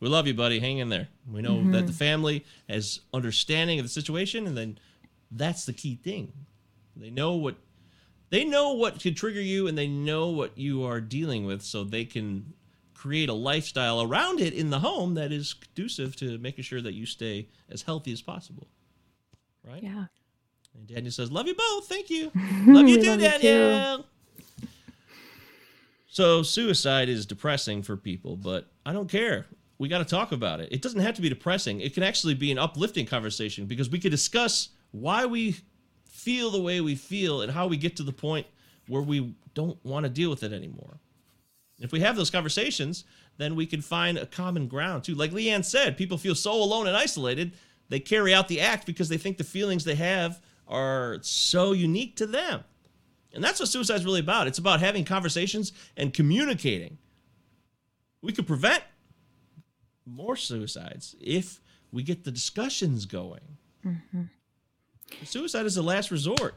we 0.00 0.08
love 0.08 0.26
you, 0.26 0.34
buddy. 0.34 0.58
Hang 0.58 0.78
in 0.78 0.88
there. 0.88 1.08
We 1.30 1.42
know 1.42 1.56
mm-hmm. 1.56 1.72
that 1.72 1.86
the 1.86 1.92
family 1.92 2.44
has 2.68 3.00
understanding 3.12 3.78
of 3.78 3.84
the 3.84 3.90
situation, 3.90 4.46
and 4.46 4.56
then 4.56 4.78
that's 5.30 5.66
the 5.66 5.72
key 5.72 5.96
thing. 5.96 6.32
They 6.96 7.10
know 7.10 7.34
what 7.34 7.56
they 8.30 8.44
know 8.44 8.72
what 8.72 9.00
can 9.00 9.14
trigger 9.14 9.40
you 9.40 9.66
and 9.66 9.78
they 9.78 9.86
know 9.86 10.28
what 10.28 10.56
you 10.58 10.84
are 10.84 11.00
dealing 11.00 11.46
with 11.46 11.62
so 11.62 11.84
they 11.84 12.04
can 12.04 12.52
create 12.94 13.28
a 13.28 13.34
lifestyle 13.34 14.02
around 14.02 14.40
it 14.40 14.52
in 14.52 14.70
the 14.70 14.80
home 14.80 15.14
that 15.14 15.32
is 15.32 15.54
conducive 15.54 16.16
to 16.16 16.36
making 16.38 16.64
sure 16.64 16.82
that 16.82 16.94
you 16.94 17.06
stay 17.06 17.48
as 17.70 17.82
healthy 17.82 18.12
as 18.12 18.20
possible 18.20 18.66
right 19.64 19.82
Yeah. 19.82 20.06
And 20.78 20.86
daniel 20.86 21.10
says 21.10 21.30
love 21.30 21.46
you 21.46 21.54
both 21.54 21.88
thank 21.88 22.08
you 22.08 22.30
love 22.66 22.88
you 22.88 23.00
too 23.02 23.10
love 23.10 23.20
you 23.20 23.30
too. 23.30 23.38
daniel 23.40 24.06
so 26.06 26.42
suicide 26.42 27.08
is 27.08 27.26
depressing 27.26 27.82
for 27.82 27.96
people 27.96 28.36
but 28.36 28.70
i 28.86 28.92
don't 28.92 29.10
care 29.10 29.46
we 29.78 29.88
got 29.88 29.98
to 29.98 30.04
talk 30.04 30.32
about 30.32 30.60
it 30.60 30.68
it 30.72 30.80
doesn't 30.82 31.00
have 31.00 31.14
to 31.14 31.22
be 31.22 31.28
depressing 31.28 31.80
it 31.80 31.94
can 31.94 32.02
actually 32.02 32.34
be 32.34 32.50
an 32.50 32.58
uplifting 32.58 33.04
conversation 33.04 33.66
because 33.66 33.90
we 33.90 33.98
could 33.98 34.10
discuss 34.10 34.70
why 34.90 35.26
we 35.26 35.56
feel 36.04 36.50
the 36.50 36.60
way 36.60 36.80
we 36.80 36.94
feel 36.94 37.42
and 37.42 37.52
how 37.52 37.66
we 37.66 37.76
get 37.76 37.96
to 37.96 38.02
the 38.02 38.12
point 38.12 38.46
where 38.88 39.02
we 39.02 39.34
don't 39.54 39.82
want 39.84 40.04
to 40.04 40.10
deal 40.10 40.30
with 40.30 40.42
it 40.42 40.52
anymore. 40.52 40.98
If 41.78 41.92
we 41.92 42.00
have 42.00 42.16
those 42.16 42.30
conversations, 42.30 43.04
then 43.36 43.54
we 43.54 43.66
can 43.66 43.80
find 43.80 44.18
a 44.18 44.26
common 44.26 44.66
ground 44.66 45.04
too. 45.04 45.14
Like 45.14 45.30
Leanne 45.30 45.64
said, 45.64 45.96
people 45.96 46.18
feel 46.18 46.34
so 46.34 46.52
alone 46.52 46.86
and 46.88 46.96
isolated, 46.96 47.52
they 47.88 48.00
carry 48.00 48.34
out 48.34 48.48
the 48.48 48.60
act 48.60 48.84
because 48.84 49.08
they 49.08 49.16
think 49.16 49.38
the 49.38 49.44
feelings 49.44 49.84
they 49.84 49.94
have 49.94 50.40
are 50.68 51.18
so 51.22 51.72
unique 51.72 52.16
to 52.16 52.26
them. 52.26 52.64
And 53.32 53.42
that's 53.42 53.60
what 53.60 53.68
suicide 53.68 53.96
is 53.96 54.04
really 54.04 54.20
about. 54.20 54.46
It's 54.46 54.58
about 54.58 54.80
having 54.80 55.04
conversations 55.04 55.72
and 55.96 56.12
communicating. 56.12 56.98
We 58.22 58.32
could 58.32 58.46
prevent 58.46 58.82
more 60.06 60.36
suicides 60.36 61.14
if 61.20 61.60
we 61.92 62.02
get 62.02 62.24
the 62.24 62.30
discussions 62.30 63.06
going. 63.06 63.58
Mm-hmm. 63.84 64.22
Suicide 65.24 65.66
is 65.66 65.74
the 65.74 65.82
last 65.82 66.10
resort. 66.10 66.54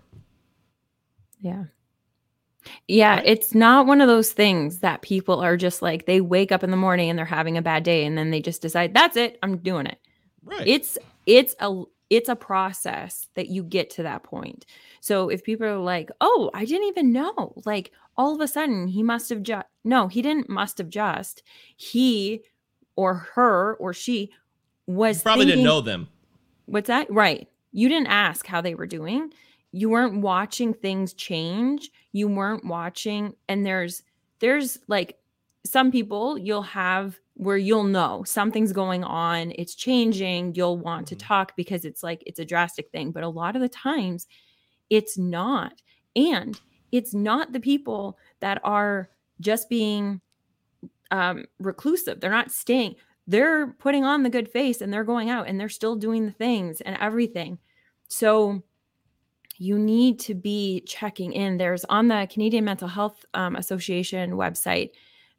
Yeah. 1.40 1.66
Yeah, 2.88 3.22
it's 3.26 3.56
not 3.56 3.88
one 3.88 4.02
of 4.02 4.08
those 4.08 4.32
things 4.32 4.80
that 4.80 5.02
people 5.02 5.40
are 5.40 5.58
just 5.58 5.82
like 5.82 6.06
they 6.06 6.22
wake 6.22 6.52
up 6.52 6.64
in 6.64 6.70
the 6.70 6.78
morning 6.78 7.10
and 7.10 7.18
they're 7.18 7.26
having 7.26 7.58
a 7.58 7.62
bad 7.62 7.84
day 7.84 8.06
and 8.06 8.18
then 8.18 8.30
they 8.30 8.40
just 8.40 8.62
decide 8.62 8.94
that's 8.94 9.18
it, 9.18 9.40
I'm 9.42 9.58
doing 9.58 9.88
it. 9.88 9.98
Right. 10.44 10.68
It's 10.68 10.98
it's 11.26 11.56
a 11.60 11.84
it's 12.12 12.30
a 12.30 12.36
process 12.36 13.30
that 13.36 13.48
you 13.48 13.64
get 13.64 13.90
to 13.90 14.04
that 14.04 14.22
point. 14.22 14.66
So 15.00 15.30
if 15.30 15.44
people 15.44 15.66
are 15.66 15.78
like, 15.78 16.12
"Oh, 16.20 16.52
I 16.54 16.66
didn't 16.66 16.90
even 16.90 17.14
know." 17.14 17.54
Like 17.66 17.92
all 18.18 18.36
of 18.36 18.42
a 18.42 18.48
sudden 18.48 18.90
he 18.90 19.02
must 19.02 19.30
have 19.30 19.42
just 19.42 19.66
No, 19.84 20.08
he 20.08 20.22
didn't 20.22 20.50
must 20.50 20.78
have 20.78 20.90
just. 20.90 21.42
He 21.78 22.44
or 22.98 23.16
her 23.34 23.76
or 23.76 23.94
she 23.94 24.32
was 24.86 25.20
You 25.20 25.24
probably 25.24 25.46
didn't 25.46 25.64
know 25.64 25.82
them. 25.82 26.10
What's 26.66 26.88
that? 26.88 27.10
Right. 27.10 27.48
You 27.72 27.88
didn't 27.88 28.08
ask 28.08 28.46
how 28.46 28.60
they 28.60 28.76
were 28.76 28.86
doing. 28.86 29.32
You 29.72 29.90
weren't 29.90 30.22
watching 30.22 30.74
things 30.74 31.14
change. 31.14 31.90
You 32.12 32.28
weren't 32.28 32.66
watching 32.66 33.36
and 33.48 33.66
there's 33.66 34.04
there's 34.40 34.80
like 34.90 35.18
some 35.66 35.92
people 35.92 36.38
you'll 36.38 36.62
have 36.64 37.20
where 37.36 37.58
you'll 37.58 37.84
know 37.84 38.24
something's 38.26 38.74
going 38.74 39.04
on, 39.04 39.52
it's 39.58 39.76
changing, 39.76 40.54
you'll 40.56 40.78
want 40.78 41.08
to 41.08 41.16
Mhm. 41.16 41.20
talk 41.20 41.56
because 41.56 41.86
it's 41.86 42.04
like 42.04 42.24
it's 42.26 42.40
a 42.40 42.46
drastic 42.46 42.92
thing, 42.92 43.12
but 43.12 43.24
a 43.24 43.30
lot 43.30 43.56
of 43.56 43.62
the 43.62 43.70
times 43.70 44.28
it's 44.90 45.18
not. 45.18 45.82
And 46.16 46.60
it's 46.92 47.14
not 47.14 47.54
the 47.54 47.60
people 47.60 48.18
that 48.42 48.60
are 48.64 49.10
just 49.42 49.70
being 49.70 50.22
um 51.12 51.46
reclusive. 51.60 52.20
They're 52.20 52.32
not 52.32 52.52
staying 52.52 52.96
they're 53.28 53.68
putting 53.80 54.04
on 54.04 54.24
the 54.24 54.30
good 54.30 54.50
face 54.50 54.82
and 54.82 54.92
they're 54.92 55.04
going 55.04 55.30
out 55.30 55.48
and 55.48 55.60
they're 55.60 55.70
still 55.70 55.96
doing 55.96 56.26
the 56.26 56.32
things 56.32 56.82
and 56.82 56.98
everything. 57.00 57.60
So 58.10 58.64
you 59.58 59.78
need 59.78 60.20
to 60.22 60.34
be 60.34 60.82
checking 60.88 61.34
in. 61.34 61.58
There's 61.58 61.86
on 61.86 62.08
the 62.08 62.28
Canadian 62.32 62.66
Mental 62.66 62.88
Health 62.88 63.26
um, 63.34 63.56
Association 63.56 64.32
website, 64.32 64.92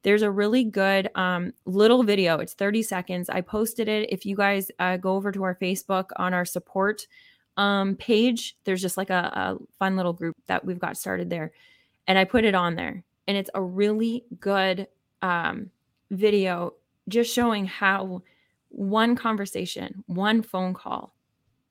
there's 0.03 0.23
a 0.23 0.31
really 0.31 0.65
good 0.65 1.09
um, 1.15 1.53
little 1.65 2.03
video. 2.03 2.39
It's 2.39 2.55
30 2.55 2.83
seconds. 2.83 3.29
I 3.29 3.41
posted 3.41 3.89
it. 3.89 4.11
If 4.13 4.27
you 4.27 4.37
guys 4.37 4.71
uh, 4.79 4.97
go 4.97 5.15
over 5.15 5.31
to 5.33 5.43
our 5.45 5.55
Facebook 5.55 6.11
on 6.17 6.35
our 6.35 6.45
support 6.45 7.07
um, 7.57 7.97
page, 7.97 8.57
there's 8.65 8.83
just 8.83 8.97
like 8.97 9.11
a, 9.11 9.31
a 9.35 9.59
fun 9.79 9.97
little 9.97 10.13
group 10.13 10.37
that 10.47 10.65
we've 10.65 10.79
got 10.79 10.97
started 10.97 11.31
there. 11.31 11.53
And 12.07 12.19
I 12.19 12.25
put 12.25 12.45
it 12.45 12.55
on 12.55 12.75
there. 12.75 13.05
And 13.29 13.37
it's 13.37 13.51
a 13.55 13.63
really 13.63 14.25
good 14.41 14.89
um, 15.23 15.71
video 16.11 16.75
just 17.09 17.33
showing 17.33 17.67
how 17.67 18.23
one 18.71 19.15
conversation, 19.17 20.03
one 20.07 20.43
phone 20.43 20.75
call 20.75 21.15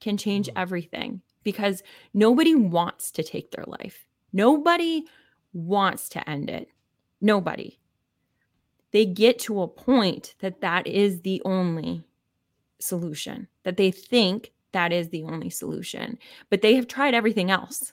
can 0.00 0.16
change 0.16 0.48
Mm. 0.48 0.52
everything 0.56 1.20
because 1.42 1.82
nobody 2.14 2.54
wants 2.54 3.10
to 3.12 3.22
take 3.22 3.50
their 3.50 3.64
life. 3.66 4.06
Nobody 4.32 5.04
wants 5.52 6.08
to 6.10 6.30
end 6.30 6.48
it. 6.48 6.68
Nobody. 7.20 7.78
They 8.92 9.06
get 9.06 9.38
to 9.40 9.62
a 9.62 9.68
point 9.68 10.34
that 10.40 10.60
that 10.60 10.86
is 10.86 11.22
the 11.22 11.42
only 11.44 12.04
solution, 12.78 13.48
that 13.64 13.76
they 13.76 13.90
think 13.90 14.52
that 14.72 14.92
is 14.92 15.08
the 15.08 15.24
only 15.24 15.50
solution, 15.50 16.18
but 16.50 16.62
they 16.62 16.74
have 16.76 16.86
tried 16.86 17.14
everything 17.14 17.50
else. 17.50 17.92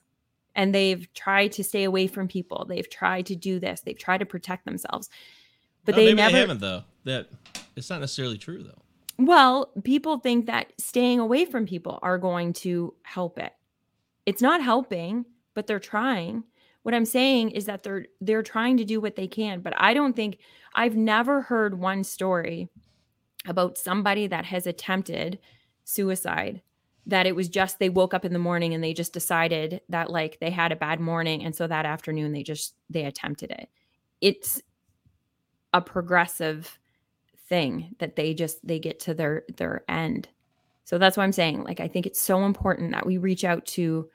And 0.55 0.73
they've 0.75 1.07
tried 1.13 1.51
to 1.53 1.63
stay 1.63 1.83
away 1.83 2.07
from 2.07 2.27
people. 2.27 2.65
They've 2.67 2.89
tried 2.89 3.27
to 3.27 3.35
do 3.35 3.59
this. 3.59 3.81
They've 3.81 3.97
tried 3.97 4.17
to 4.17 4.25
protect 4.25 4.65
themselves. 4.65 5.09
But 5.85 5.95
Well, 5.95 6.05
they 6.05 6.11
maybe 6.11 6.17
never 6.17 6.31
they 6.33 6.39
haven't 6.39 6.59
though. 6.59 6.83
That 7.05 7.27
it's 7.75 7.89
not 7.89 8.01
necessarily 8.01 8.37
true 8.37 8.63
though. 8.63 8.81
well, 9.23 9.71
people 9.83 10.17
think 10.17 10.47
that 10.47 10.73
staying 10.77 11.19
away 11.19 11.45
from 11.45 11.65
people 11.65 11.99
are 12.01 12.17
going 12.17 12.53
to 12.53 12.93
help 13.03 13.37
it. 13.39 13.53
It's 14.25 14.41
not 14.41 14.61
helping, 14.61 15.25
but 15.53 15.65
they're 15.67 15.79
trying. 15.79 16.43
What 16.83 16.95
I'm 16.95 17.05
saying 17.05 17.51
is 17.51 17.65
that 17.65 17.83
they're 17.83 18.05
they're 18.21 18.43
trying 18.43 18.77
to 18.77 18.85
do 18.85 19.01
what 19.01 19.15
they 19.15 19.27
can, 19.27 19.61
but 19.61 19.73
I 19.77 19.93
don't 19.93 20.15
think 20.15 20.39
I've 20.73 20.95
never 20.95 21.41
heard 21.41 21.79
one 21.79 22.03
story 22.03 22.69
about 23.45 23.77
somebody 23.77 24.27
that 24.27 24.45
has 24.45 24.67
attempted 24.67 25.39
suicide 25.83 26.61
that 27.05 27.25
it 27.25 27.35
was 27.35 27.49
just 27.49 27.79
they 27.79 27.89
woke 27.89 28.13
up 28.13 28.25
in 28.25 28.33
the 28.33 28.39
morning 28.39 28.73
and 28.73 28.83
they 28.83 28.93
just 28.93 29.13
decided 29.13 29.81
that 29.89 30.11
like 30.11 30.39
they 30.39 30.51
had 30.51 30.71
a 30.71 30.75
bad 30.75 30.99
morning 30.99 31.43
and 31.43 31.55
so 31.55 31.65
that 31.65 31.85
afternoon 31.85 32.31
they 32.31 32.43
just 32.43 32.75
they 32.89 33.05
attempted 33.05 33.51
it. 33.51 33.69
It's 34.21 34.61
a 35.73 35.81
progressive 35.81 36.79
thing 37.47 37.95
that 37.99 38.15
they 38.15 38.33
just 38.33 38.65
they 38.65 38.79
get 38.79 38.99
to 38.99 39.13
their 39.13 39.43
their 39.57 39.83
end 39.89 40.29
so 40.83 40.97
that's 40.97 41.17
why 41.17 41.23
i'm 41.23 41.31
saying 41.31 41.63
like 41.63 41.79
i 41.79 41.87
think 41.87 42.05
it's 42.05 42.21
so 42.21 42.45
important 42.45 42.91
that 42.91 43.05
we 43.05 43.17
reach 43.17 43.43
out 43.43 43.65
to 43.65 44.07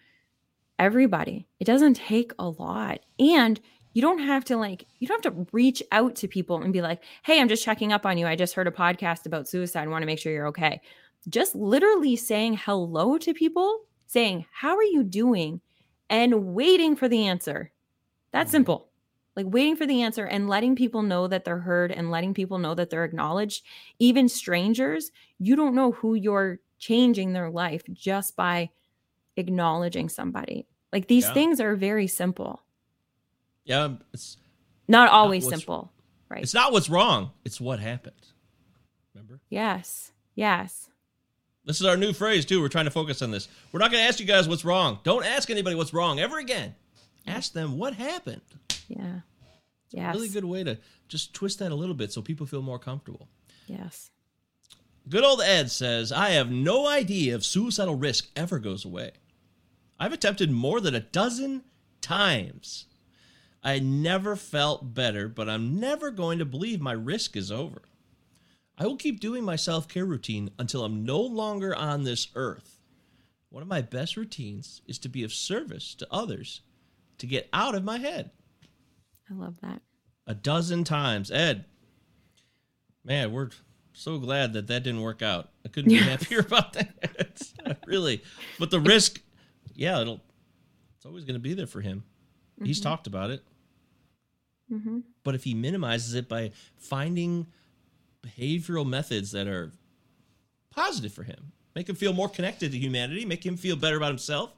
everybody. 0.79 1.47
It 1.61 1.65
doesn't 1.65 1.95
take 1.95 2.33
a 2.39 2.49
lot. 2.49 3.01
And 3.19 3.61
you 3.93 4.03
don't 4.03 4.19
have 4.19 4.45
to 4.47 4.57
like 4.57 4.87
you 4.99 5.07
don't 5.07 5.25
have 5.25 5.33
to 5.35 5.47
reach 5.53 5.83
out 5.93 6.17
to 6.17 6.27
people 6.29 6.61
and 6.61 6.73
be 6.73 6.83
like 6.83 7.01
hey 7.23 7.41
i'm 7.41 7.49
just 7.49 7.65
checking 7.65 7.93
up 7.93 8.05
on 8.05 8.19
you. 8.19 8.27
I 8.27 8.35
just 8.35 8.55
heard 8.55 8.67
a 8.67 8.73
podcast 8.73 9.25
about 9.27 9.47
suicide. 9.49 9.85
I 9.85 9.91
want 9.91 10.03
to 10.03 10.07
make 10.07 10.19
sure 10.19 10.33
you're 10.33 10.49
okay. 10.49 10.81
Just 11.29 11.55
literally 11.55 12.17
saying 12.17 12.59
hello 12.65 13.19
to 13.19 13.33
people 13.33 13.83
saying 14.07 14.47
how 14.53 14.77
are 14.77 14.83
you 14.83 15.03
doing? 15.05 15.61
and 16.11 16.55
waiting 16.55 16.95
for 16.95 17.09
the 17.09 17.27
answer. 17.27 17.73
That's 18.31 18.51
Mhm. 18.51 18.53
simple. 18.53 18.89
Like 19.37 19.47
waiting 19.49 19.75
for 19.75 19.87
the 19.87 20.03
answer 20.03 20.27
and 20.27 20.51
letting 20.51 20.77
people 20.77 21.01
know 21.03 21.27
that 21.29 21.45
they're 21.47 21.61
heard 21.61 21.91
and 21.91 22.11
letting 22.11 22.35
people 22.35 22.59
know 22.59 22.75
that 22.75 22.91
they're 22.91 23.05
acknowledged. 23.07 23.65
Even 23.99 24.29
strangers 24.29 25.11
you 25.39 25.57
don't 25.57 25.75
know 25.75 25.93
who 25.93 26.15
you're 26.15 26.61
changing 26.79 27.33
their 27.33 27.49
life 27.51 27.83
just 27.93 28.37
by 28.37 28.71
acknowledging 29.37 30.09
somebody 30.09 30.67
like 30.93 31.09
these 31.09 31.25
Yeah. 31.25 31.35
things 31.35 31.61
are 31.61 31.75
very 31.77 32.07
simple 32.07 32.63
Yeah, 33.65 33.95
it's 34.13 34.37
not 34.89 35.09
always 35.11 35.45
what's- 35.45 35.59
simple 35.61 35.93
right 36.29 36.43
it's 36.43 36.55
not 36.55 36.73
what's 36.73 36.89
wrong. 36.91 37.31
It's 37.45 37.61
what 37.61 37.81
happened. 37.81 38.15
Remember? 39.15 39.41
yes 39.51 40.13
yes 40.35 40.89
This 41.65 41.81
is 41.81 41.87
our 41.87 41.97
new 41.97 42.13
phrase 42.13 42.45
too. 42.45 42.61
We're 42.61 42.69
trying 42.69 42.85
to 42.85 42.91
focus 42.91 43.23
on 43.23 43.31
this. 43.31 43.49
We're 43.73 43.81
not 43.81 43.91
going 43.91 44.03
to 44.03 44.07
ask 44.09 44.21
you 44.21 44.27
guys 44.27 44.47
what's 44.47 44.67
wrong. 44.67 44.99
Don't 45.03 45.25
ask 45.25 45.49
anybody 45.49 45.75
what's 45.77 45.95
wrong 45.95 46.19
ever 46.21 46.39
again. 46.39 46.75
Ask 47.27 47.53
them 47.55 47.79
what 47.79 47.95
happened. 47.95 48.43
yeah 48.89 49.21
Yeah. 49.91 50.11
really 50.13 50.29
good 50.29 50.45
way 50.45 50.63
to 50.65 50.79
just 51.09 51.33
twist 51.35 51.59
that 51.61 51.73
a 51.73 51.75
little 51.75 51.95
bit 51.95 52.13
so 52.13 52.21
people 52.23 52.47
feel 52.47 52.63
more 52.63 52.79
comfortable. 52.79 53.29
yes 53.67 54.11
Good 55.09 55.23
old 55.25 55.43
Ed 55.43 55.71
says, 55.71 56.13
I 56.13 56.31
have 56.31 56.51
no 56.51 56.87
idea 56.87 57.35
if 57.35 57.45
suicidal 57.45 57.95
risk 57.95 58.31
ever 58.37 58.59
goes 58.59 58.85
away. 58.87 59.13
I've 59.99 60.13
attempted 60.13 60.51
more 60.51 60.81
than 60.81 60.95
a 60.95 61.01
dozen 61.01 61.63
times. 62.01 62.87
I 63.63 63.79
never 63.79 64.37
felt 64.37 64.95
better, 64.95 65.29
but 65.29 65.49
I'm 65.49 65.81
never 65.81 66.11
going 66.11 66.39
to 66.39 66.45
believe 66.45 66.81
my 66.81 66.93
risk 66.93 67.37
is 67.37 67.51
over. 67.51 67.83
I 68.77 68.87
will 68.87 68.97
keep 68.97 69.21
doing 69.21 69.45
my 69.45 69.57
self 69.57 69.89
care 69.89 70.05
routine 70.05 70.51
until 70.59 70.85
I'm 70.85 71.05
no 71.05 71.21
longer 71.21 71.75
on 71.75 72.03
this 72.03 72.29
earth. 72.35 72.79
One 73.49 73.63
of 73.63 73.69
my 73.69 73.83
best 73.83 74.17
routines 74.17 74.83
is 74.87 74.99
to 74.99 75.09
be 75.09 75.23
of 75.23 75.33
service 75.33 75.95
to 75.95 76.09
others 76.11 76.61
to 77.19 77.27
get 77.27 77.49
out 77.53 77.77
of 77.77 77.85
my 77.85 77.99
head. 77.99 78.33
i 79.31 79.35
love 79.35 79.55
that 79.63 79.81
A 80.27 80.35
dozen 80.35 80.83
times. 80.83 81.31
Ed, 81.31 81.65
man, 83.05 83.33
we're 83.33 83.51
so 83.93 84.19
glad 84.19 84.53
that 84.55 84.67
that 84.67 84.83
didn't 84.83 85.03
work 85.03 85.23
out. 85.23 85.51
I 85.65 85.69
couldn't 85.69 85.91
be 85.91 85.95
Yes. 85.97 86.09
happier 86.23 86.41
about 86.41 86.73
that. 86.73 87.79
really. 87.87 88.23
But 88.59 88.73
the 88.73 88.81
risk, 88.81 89.21
yeah, 89.75 90.01
it'll, 90.01 90.21
it's 90.97 91.07
always 91.07 91.25
going 91.25 91.35
to 91.35 91.41
be 91.41 91.55
there 91.55 91.67
for 91.67 91.81
him. 91.81 92.05
He's 92.63 92.81
talked 92.81 93.07
about 93.07 93.31
it. 93.31 93.43
hmm 94.69 95.01
But 95.25 95.35
if 95.35 95.45
he 95.45 95.55
minimizes 95.55 96.15
it 96.15 96.29
by 96.29 96.53
finding 96.79 97.47
behavioral 98.25 98.87
methods 98.87 99.33
that 99.33 99.47
are 99.49 99.73
positive 100.71 101.13
for 101.13 101.25
him, 101.25 101.53
make 101.75 101.89
him 101.89 101.97
feel 101.97 102.13
more 102.13 102.29
connected 102.29 102.73
to 102.73 102.79
humanity, 102.79 103.25
make 103.25 103.45
him 103.45 103.57
feel 103.57 103.77
better 103.77 103.97
about 103.97 104.09
himself, 104.11 104.53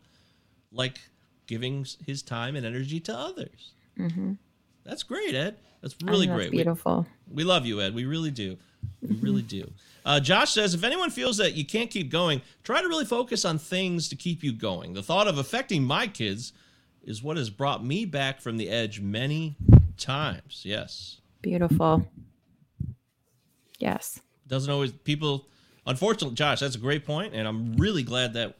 like 0.70 0.98
giving 1.46 1.87
his 2.05 2.22
time 2.22 2.55
and 2.57 2.66
energy 2.66 3.00
to 3.00 3.14
others. 3.16 3.72
hmm 3.96 4.33
That's 4.85 5.02
great, 5.02 5.35
Ed. 5.35 5.57
That's 5.81 5.96
really 6.02 6.26
That's 6.26 6.37
great. 6.37 6.50
We- 6.50 6.59
beautiful. 6.59 7.07
We, 7.31 7.44
love 7.44 7.66
you, 7.66 7.81
Ed. 7.81 7.94
We 7.94 8.05
really 8.05 8.31
do. 8.31 8.57
We 9.03 9.16
really 9.16 9.42
do. 9.42 9.70
Uh, 10.05 10.20
Josh 10.20 10.53
says 10.53 10.75
if 10.75 10.85
anyone 10.85 11.11
feels 11.11 11.37
that 11.38 11.55
you 11.55 11.64
can't 11.64 11.90
keep 11.90 12.11
going, 12.11 12.42
try 12.62 12.81
to 12.81 12.88
really 12.88 13.05
focus 13.05 13.44
on 13.44 13.59
things 13.59 14.09
to 14.09 14.16
keep 14.16 14.42
you 14.44 14.53
going. 14.53 14.94
The 14.94 15.03
thought 15.03 15.27
of 15.29 15.38
affecting 15.38 15.83
my 15.83 16.07
kids 16.07 16.53
is 17.05 17.22
what 17.22 17.37
has 17.37 17.51
brought 17.51 17.85
me 17.85 18.05
back 18.05 18.40
from 18.40 18.57
the 18.57 18.68
edge 18.68 19.01
many 19.01 19.57
times. 19.96 20.62
Yes. 20.64 21.20
Beautiful. 21.42 22.07
Yes. 23.79 24.20
doesn't 24.46 24.72
always 24.72 24.92
people 24.92 25.46
unfortunately 25.87 26.35
josh 26.35 26.61
that's 26.61 26.75
a 26.77 26.79
great 26.79 27.05
point 27.05 27.35
and 27.35 27.46
i'm 27.46 27.77
really 27.77 28.03
glad 28.03 28.33
that 28.33 28.57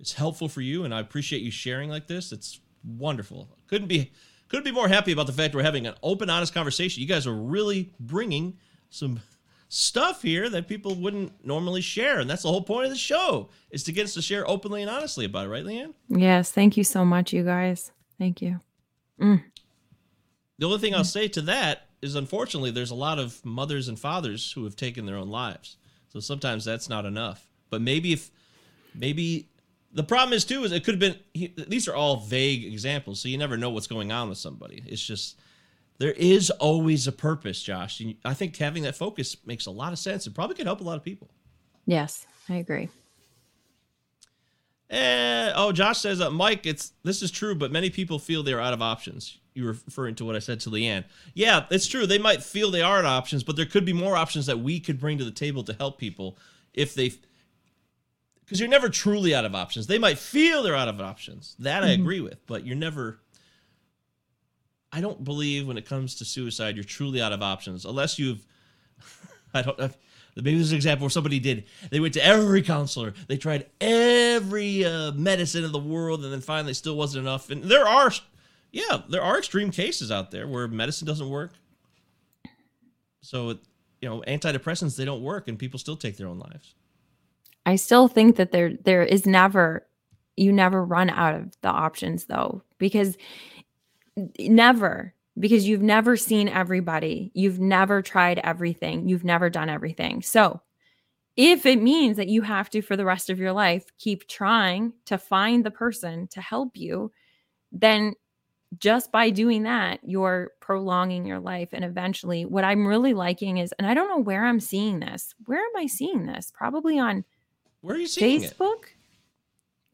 it's 0.00 0.14
helpful 0.14 0.48
for 0.48 0.60
you 0.60 0.84
and 0.84 0.92
i 0.94 0.98
appreciate 1.00 1.40
you 1.40 1.50
sharing 1.50 1.88
like 1.88 2.06
this 2.08 2.32
it's 2.32 2.58
wonderful 2.84 3.48
couldn't 3.68 3.86
be 3.86 4.10
couldn't 4.48 4.64
be 4.64 4.72
more 4.72 4.88
happy 4.88 5.12
about 5.12 5.26
the 5.26 5.32
fact 5.32 5.54
we're 5.54 5.62
having 5.62 5.86
an 5.86 5.94
open 6.02 6.28
honest 6.28 6.52
conversation 6.52 7.00
you 7.00 7.08
guys 7.08 7.26
are 7.26 7.34
really 7.34 7.92
bringing 8.00 8.56
some 8.90 9.20
stuff 9.72 10.20
here 10.20 10.48
that 10.50 10.66
people 10.66 10.96
wouldn't 10.96 11.46
normally 11.46 11.80
share 11.80 12.18
and 12.18 12.28
that's 12.28 12.42
the 12.42 12.48
whole 12.48 12.60
point 12.60 12.86
of 12.86 12.90
the 12.90 12.98
show 12.98 13.48
is 13.70 13.84
to 13.84 13.92
get 13.92 14.02
us 14.02 14.14
to 14.14 14.20
share 14.20 14.48
openly 14.50 14.82
and 14.82 14.90
honestly 14.90 15.24
about 15.24 15.46
it 15.46 15.48
right 15.48 15.64
leanne 15.64 15.94
Yes. 16.08 16.50
Thank 16.50 16.76
you 16.76 16.82
so 16.82 17.04
much, 17.04 17.32
you 17.32 17.44
guys. 17.44 17.92
Thank 18.18 18.42
you. 18.42 18.58
Mm. 19.20 19.44
the 20.58 20.66
only 20.66 20.78
thing 20.78 20.94
i'll 20.94 21.04
say 21.04 21.28
to 21.28 21.42
that 21.42 21.86
is 22.02 22.16
unfortunately 22.16 22.72
there's 22.72 22.90
a 22.90 22.96
lot 22.96 23.18
of 23.20 23.44
mothers 23.44 23.86
and 23.86 23.98
fathers 23.98 24.50
who 24.50 24.64
have 24.64 24.74
taken 24.74 25.06
their 25.06 25.16
own 25.16 25.28
lives 25.28 25.76
so 26.08 26.18
sometimes 26.18 26.64
that's 26.64 26.88
not 26.88 27.04
enough 27.04 27.46
but 27.68 27.80
maybe 27.80 28.12
if 28.12 28.30
maybe 28.94 29.48
the 29.92 30.02
problem 30.02 30.32
is 30.32 30.44
too 30.44 30.64
is 30.64 30.72
it 30.72 30.82
could 30.84 30.94
have 30.94 31.00
been 31.00 31.16
he, 31.32 31.54
these 31.68 31.86
are 31.86 31.94
all 31.94 32.16
vague 32.16 32.64
examples 32.64 33.20
so 33.20 33.28
you 33.28 33.38
never 33.38 33.56
know 33.56 33.70
what's 33.70 33.86
going 33.86 34.10
on 34.10 34.28
with 34.28 34.38
somebody 34.38 34.82
it's 34.86 35.06
just 35.06 35.38
there 36.00 36.12
is 36.12 36.50
always 36.50 37.06
a 37.06 37.12
purpose 37.12 37.62
josh 37.62 38.00
and 38.00 38.16
i 38.24 38.34
think 38.34 38.56
having 38.56 38.82
that 38.82 38.96
focus 38.96 39.36
makes 39.46 39.66
a 39.66 39.70
lot 39.70 39.92
of 39.92 39.98
sense 40.00 40.26
and 40.26 40.34
probably 40.34 40.56
could 40.56 40.66
help 40.66 40.80
a 40.80 40.84
lot 40.84 40.96
of 40.96 41.04
people 41.04 41.30
Yes, 41.90 42.24
I 42.48 42.56
agree. 42.56 42.88
Eh, 44.90 45.52
oh, 45.54 45.72
Josh 45.72 45.98
says, 45.98 46.20
uh, 46.20 46.30
Mike, 46.30 46.66
it's 46.66 46.92
this 47.04 47.20
is 47.20 47.30
true, 47.30 47.54
but 47.54 47.72
many 47.72 47.90
people 47.90 48.18
feel 48.18 48.42
they're 48.42 48.60
out 48.60 48.72
of 48.72 48.82
options. 48.82 49.38
You 49.54 49.64
were 49.64 49.72
referring 49.72 50.14
to 50.16 50.24
what 50.24 50.36
I 50.36 50.40
said 50.40 50.60
to 50.60 50.70
Leanne. 50.70 51.04
Yeah, 51.34 51.66
it's 51.70 51.88
true. 51.88 52.06
They 52.06 52.18
might 52.18 52.42
feel 52.42 52.70
they 52.70 52.82
are 52.82 52.98
out 52.98 53.04
of 53.04 53.10
options, 53.10 53.42
but 53.42 53.56
there 53.56 53.66
could 53.66 53.84
be 53.84 53.92
more 53.92 54.16
options 54.16 54.46
that 54.46 54.60
we 54.60 54.78
could 54.78 55.00
bring 55.00 55.18
to 55.18 55.24
the 55.24 55.30
table 55.32 55.64
to 55.64 55.72
help 55.74 55.98
people 55.98 56.38
if 56.74 56.94
they. 56.94 57.12
Because 58.44 58.60
you're 58.60 58.68
never 58.68 58.88
truly 58.88 59.34
out 59.34 59.44
of 59.44 59.54
options. 59.54 59.86
They 59.88 59.98
might 59.98 60.18
feel 60.18 60.62
they're 60.62 60.74
out 60.76 60.88
of 60.88 61.00
options. 61.00 61.54
That 61.58 61.84
I 61.84 61.88
agree 61.88 62.20
with, 62.20 62.44
but 62.46 62.64
you're 62.64 62.76
never. 62.76 63.20
I 64.92 65.00
don't 65.00 65.22
believe 65.22 65.66
when 65.66 65.78
it 65.78 65.86
comes 65.86 66.16
to 66.16 66.24
suicide, 66.24 66.74
you're 66.76 66.84
truly 66.84 67.20
out 67.22 67.32
of 67.32 67.42
options 67.42 67.84
unless 67.84 68.18
you've. 68.18 68.44
I 69.54 69.62
don't 69.62 69.78
know. 69.78 69.90
Maybe 70.36 70.54
there's 70.54 70.70
an 70.70 70.76
example 70.76 71.04
where 71.04 71.10
somebody 71.10 71.38
did. 71.38 71.64
They 71.90 72.00
went 72.00 72.14
to 72.14 72.24
every 72.24 72.62
counselor. 72.62 73.14
They 73.26 73.36
tried 73.36 73.66
every 73.80 74.84
uh, 74.84 75.12
medicine 75.12 75.64
in 75.64 75.72
the 75.72 75.78
world, 75.78 76.24
and 76.24 76.32
then 76.32 76.40
finally, 76.40 76.72
still 76.74 76.96
wasn't 76.96 77.26
enough. 77.26 77.50
And 77.50 77.64
there 77.64 77.86
are, 77.86 78.12
yeah, 78.70 79.02
there 79.08 79.22
are 79.22 79.38
extreme 79.38 79.70
cases 79.70 80.10
out 80.10 80.30
there 80.30 80.46
where 80.46 80.68
medicine 80.68 81.06
doesn't 81.06 81.28
work. 81.28 81.52
So, 83.22 83.58
you 84.00 84.08
know, 84.08 84.22
antidepressants 84.26 84.96
they 84.96 85.04
don't 85.04 85.22
work, 85.22 85.48
and 85.48 85.58
people 85.58 85.78
still 85.78 85.96
take 85.96 86.16
their 86.16 86.28
own 86.28 86.38
lives. 86.38 86.74
I 87.66 87.76
still 87.76 88.08
think 88.08 88.36
that 88.36 88.52
there 88.52 88.72
there 88.84 89.02
is 89.02 89.26
never 89.26 89.86
you 90.36 90.52
never 90.52 90.82
run 90.84 91.10
out 91.10 91.34
of 91.34 91.60
the 91.60 91.68
options 91.68 92.24
though 92.24 92.62
because 92.78 93.18
never 94.38 95.14
because 95.38 95.66
you've 95.66 95.82
never 95.82 96.16
seen 96.16 96.48
everybody. 96.48 97.30
You've 97.34 97.60
never 97.60 98.02
tried 98.02 98.40
everything. 98.42 99.08
You've 99.08 99.24
never 99.24 99.48
done 99.50 99.68
everything. 99.68 100.22
So, 100.22 100.60
if 101.36 101.64
it 101.64 101.80
means 101.80 102.16
that 102.16 102.28
you 102.28 102.42
have 102.42 102.68
to 102.70 102.82
for 102.82 102.96
the 102.96 103.04
rest 103.04 103.30
of 103.30 103.38
your 103.38 103.52
life 103.52 103.84
keep 103.98 104.26
trying 104.28 104.92
to 105.06 105.16
find 105.16 105.64
the 105.64 105.70
person 105.70 106.26
to 106.28 106.40
help 106.40 106.76
you, 106.76 107.12
then 107.72 108.14
just 108.78 109.10
by 109.10 109.30
doing 109.30 109.62
that, 109.64 110.00
you're 110.02 110.52
prolonging 110.60 111.24
your 111.26 111.40
life. 111.40 111.70
And 111.72 111.84
eventually, 111.84 112.44
what 112.44 112.64
I'm 112.64 112.86
really 112.86 113.14
liking 113.14 113.58
is, 113.58 113.72
and 113.78 113.86
I 113.86 113.94
don't 113.94 114.08
know 114.08 114.18
where 114.18 114.44
I'm 114.44 114.60
seeing 114.60 115.00
this. 115.00 115.34
Where 115.46 115.60
am 115.60 115.76
I 115.76 115.86
seeing 115.86 116.26
this? 116.26 116.52
Probably 116.54 116.98
on 116.98 117.24
Where 117.80 117.96
are 117.96 117.98
you 117.98 118.06
seeing 118.06 118.42
it? 118.42 118.54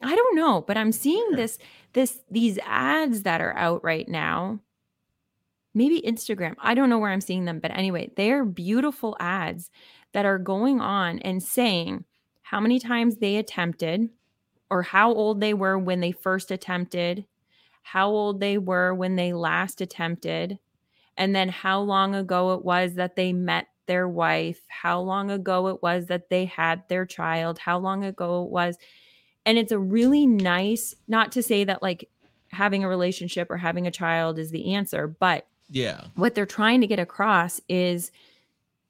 I 0.03 0.15
don't 0.15 0.37
know, 0.37 0.63
but 0.67 0.77
I'm 0.77 0.93
seeing 0.93 1.33
this 1.33 1.59
this 1.93 2.21
these 2.31 2.59
ads 2.65 3.23
that 3.23 3.41
are 3.41 3.57
out 3.57 3.83
right 3.83 4.09
now. 4.09 4.61
Maybe 5.75 6.01
Instagram. 6.01 6.55
I 6.59 6.75
don't 6.75 6.89
know 6.89 6.99
where 6.99 7.11
I'm 7.11 7.21
seeing 7.21 7.45
them, 7.45 7.61
but 7.61 7.71
anyway, 7.71 8.11
they're 8.17 8.45
beautiful 8.45 9.17
ads 9.21 9.71
that 10.13 10.25
are 10.25 10.39
going 10.39 10.81
on 10.81 11.19
and 11.21 11.43
saying 11.43 12.05
how 12.43 12.61
many 12.61 12.79
times 12.79 13.17
they 13.17 13.37
attempted 13.37 14.09
or 14.71 14.83
how 14.83 15.13
old 15.13 15.41
they 15.41 15.55
were 15.55 15.79
when 15.79 16.01
they 16.01 16.13
first 16.13 16.51
attempted, 16.51 17.27
how 17.83 18.09
old 18.09 18.41
they 18.41 18.59
were 18.59 18.95
when 18.95 19.17
they 19.17 19.33
last 19.33 19.81
attempted, 19.81 20.59
and 21.17 21.35
then 21.35 21.49
how 21.49 21.81
long 21.81 22.15
ago 22.15 22.55
it 22.55 22.65
was 22.65 22.95
that 22.95 23.17
they 23.17 23.33
met 23.33 23.67
their 23.87 24.09
wife, 24.09 24.61
how 24.69 25.01
long 25.01 25.31
ago 25.31 25.69
it 25.69 25.83
was 25.83 26.07
that 26.07 26.31
they 26.31 26.45
had 26.45 26.83
their 26.89 27.07
child, 27.07 27.59
how 27.59 27.79
long 27.79 28.05
ago 28.05 28.45
it 28.45 28.51
was. 28.51 28.77
And 29.47 29.57
it's 29.57 29.73
a 29.73 29.79
really 29.79 30.27
nice, 30.27 30.95
not 31.07 31.33
to 31.33 31.43
say 31.43 31.65
that 31.65 31.83
like 31.83 32.11
having 32.51 32.85
a 32.85 32.89
relationship 32.89 33.51
or 33.51 33.57
having 33.57 33.87
a 33.87 33.93
child 33.93 34.39
is 34.39 34.51
the 34.51 34.75
answer, 34.75 35.07
but 35.07 35.47
Yeah, 35.71 36.07
what 36.17 36.35
they're 36.35 36.45
trying 36.45 36.81
to 36.81 36.87
get 36.87 36.99
across 36.99 37.61
is 37.69 38.11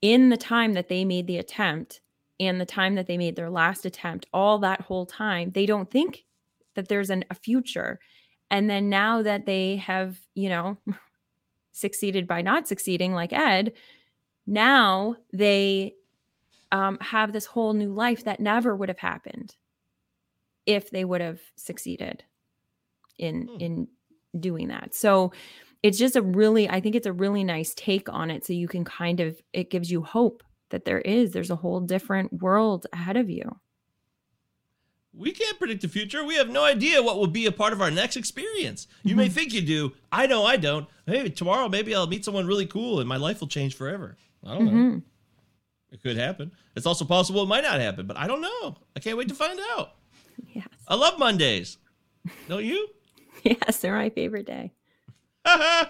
in 0.02 0.30
the 0.30 0.36
time 0.36 0.72
that 0.72 0.88
they 0.88 1.04
made 1.04 1.26
the 1.26 1.38
attempt 1.38 2.00
and 2.40 2.60
the 2.60 2.66
time 2.66 2.94
that 2.94 3.06
they 3.06 3.16
made 3.18 3.36
their 3.36 3.50
last 3.50 3.84
attempt, 3.84 4.26
all 4.32 4.58
that 4.58 4.82
whole 4.82 5.06
time, 5.06 5.52
they 5.52 5.66
don't 5.66 5.90
think 5.90 6.24
that 6.74 6.88
there's 6.88 7.10
an, 7.10 7.24
a 7.30 7.34
future. 7.34 7.98
And 8.50 8.68
then 8.68 8.88
now 8.88 9.22
that 9.22 9.46
they 9.46 9.76
have, 9.76 10.20
you 10.34 10.48
know, 10.48 10.76
succeeded 11.72 12.26
by 12.26 12.42
not 12.42 12.68
succeeding, 12.68 13.12
like 13.12 13.32
Ed, 13.32 13.72
now 14.46 15.16
they 15.32 15.94
um, 16.72 16.98
have 17.00 17.32
this 17.32 17.46
whole 17.46 17.72
new 17.72 17.92
life 17.92 18.24
that 18.24 18.40
never 18.40 18.76
would 18.76 18.88
have 18.88 18.98
happened 18.98 19.56
if 20.66 20.90
they 20.90 21.04
would 21.04 21.20
have 21.20 21.40
succeeded 21.56 22.24
in 23.18 23.46
Hmm. 23.48 23.56
in 23.60 23.88
doing 24.38 24.68
that. 24.68 24.94
So 24.94 25.32
it's 25.82 25.96
just 25.98 26.16
a 26.16 26.22
really 26.22 26.68
I 26.68 26.80
think 26.80 26.94
it's 26.94 27.06
a 27.06 27.12
really 27.12 27.44
nice 27.44 27.72
take 27.74 28.08
on 28.12 28.30
it 28.30 28.44
so 28.44 28.52
you 28.52 28.68
can 28.68 28.84
kind 28.84 29.20
of 29.20 29.40
it 29.52 29.70
gives 29.70 29.90
you 29.90 30.02
hope 30.02 30.42
that 30.70 30.84
there 30.84 31.00
is 31.00 31.30
there's 31.32 31.50
a 31.50 31.56
whole 31.56 31.80
different 31.80 32.32
world 32.42 32.86
ahead 32.92 33.16
of 33.16 33.30
you. 33.30 33.58
we 35.18 35.32
can't 35.32 35.58
predict 35.58 35.80
the 35.80 35.88
future. 35.88 36.22
We 36.24 36.34
have 36.34 36.50
no 36.50 36.62
idea 36.62 37.02
what 37.02 37.16
will 37.18 37.26
be 37.26 37.46
a 37.46 37.52
part 37.52 37.72
of 37.72 37.80
our 37.80 37.90
next 37.90 38.16
experience. 38.18 38.86
You 39.02 39.16
may 39.16 39.30
think 39.30 39.54
you 39.54 39.62
do. 39.62 39.92
I 40.12 40.26
know 40.26 40.44
I 40.44 40.56
don't. 40.58 40.86
Hey, 41.06 41.30
tomorrow 41.30 41.70
maybe 41.70 41.94
I'll 41.94 42.06
meet 42.06 42.22
someone 42.24 42.46
really 42.46 42.66
cool 42.66 43.00
and 43.00 43.08
my 43.08 43.16
life 43.16 43.40
will 43.40 43.48
change 43.48 43.74
forever. 43.76 44.18
I 44.44 44.54
don't 44.54 44.66
know. 44.66 44.72
Mhm. 44.72 45.02
It 45.92 46.02
could 46.02 46.18
happen. 46.18 46.52
It's 46.74 46.84
also 46.84 47.06
possible 47.06 47.42
it 47.44 47.46
might 47.46 47.62
not 47.64 47.80
happen, 47.80 48.06
but 48.06 48.18
I 48.18 48.26
don't 48.26 48.42
know. 48.42 48.76
I 48.94 49.00
can't 49.00 49.16
wait 49.16 49.28
to 49.28 49.34
find 49.34 49.58
out. 49.78 49.94
Yes. 50.56 50.68
I 50.88 50.94
love 50.94 51.18
Mondays. 51.18 51.76
Don't 52.48 52.64
you? 52.64 52.88
Yes, 53.44 53.78
they're 53.78 53.94
my 53.94 54.10
favorite 54.10 54.46
day. 54.46 54.72
uh, 55.44 55.84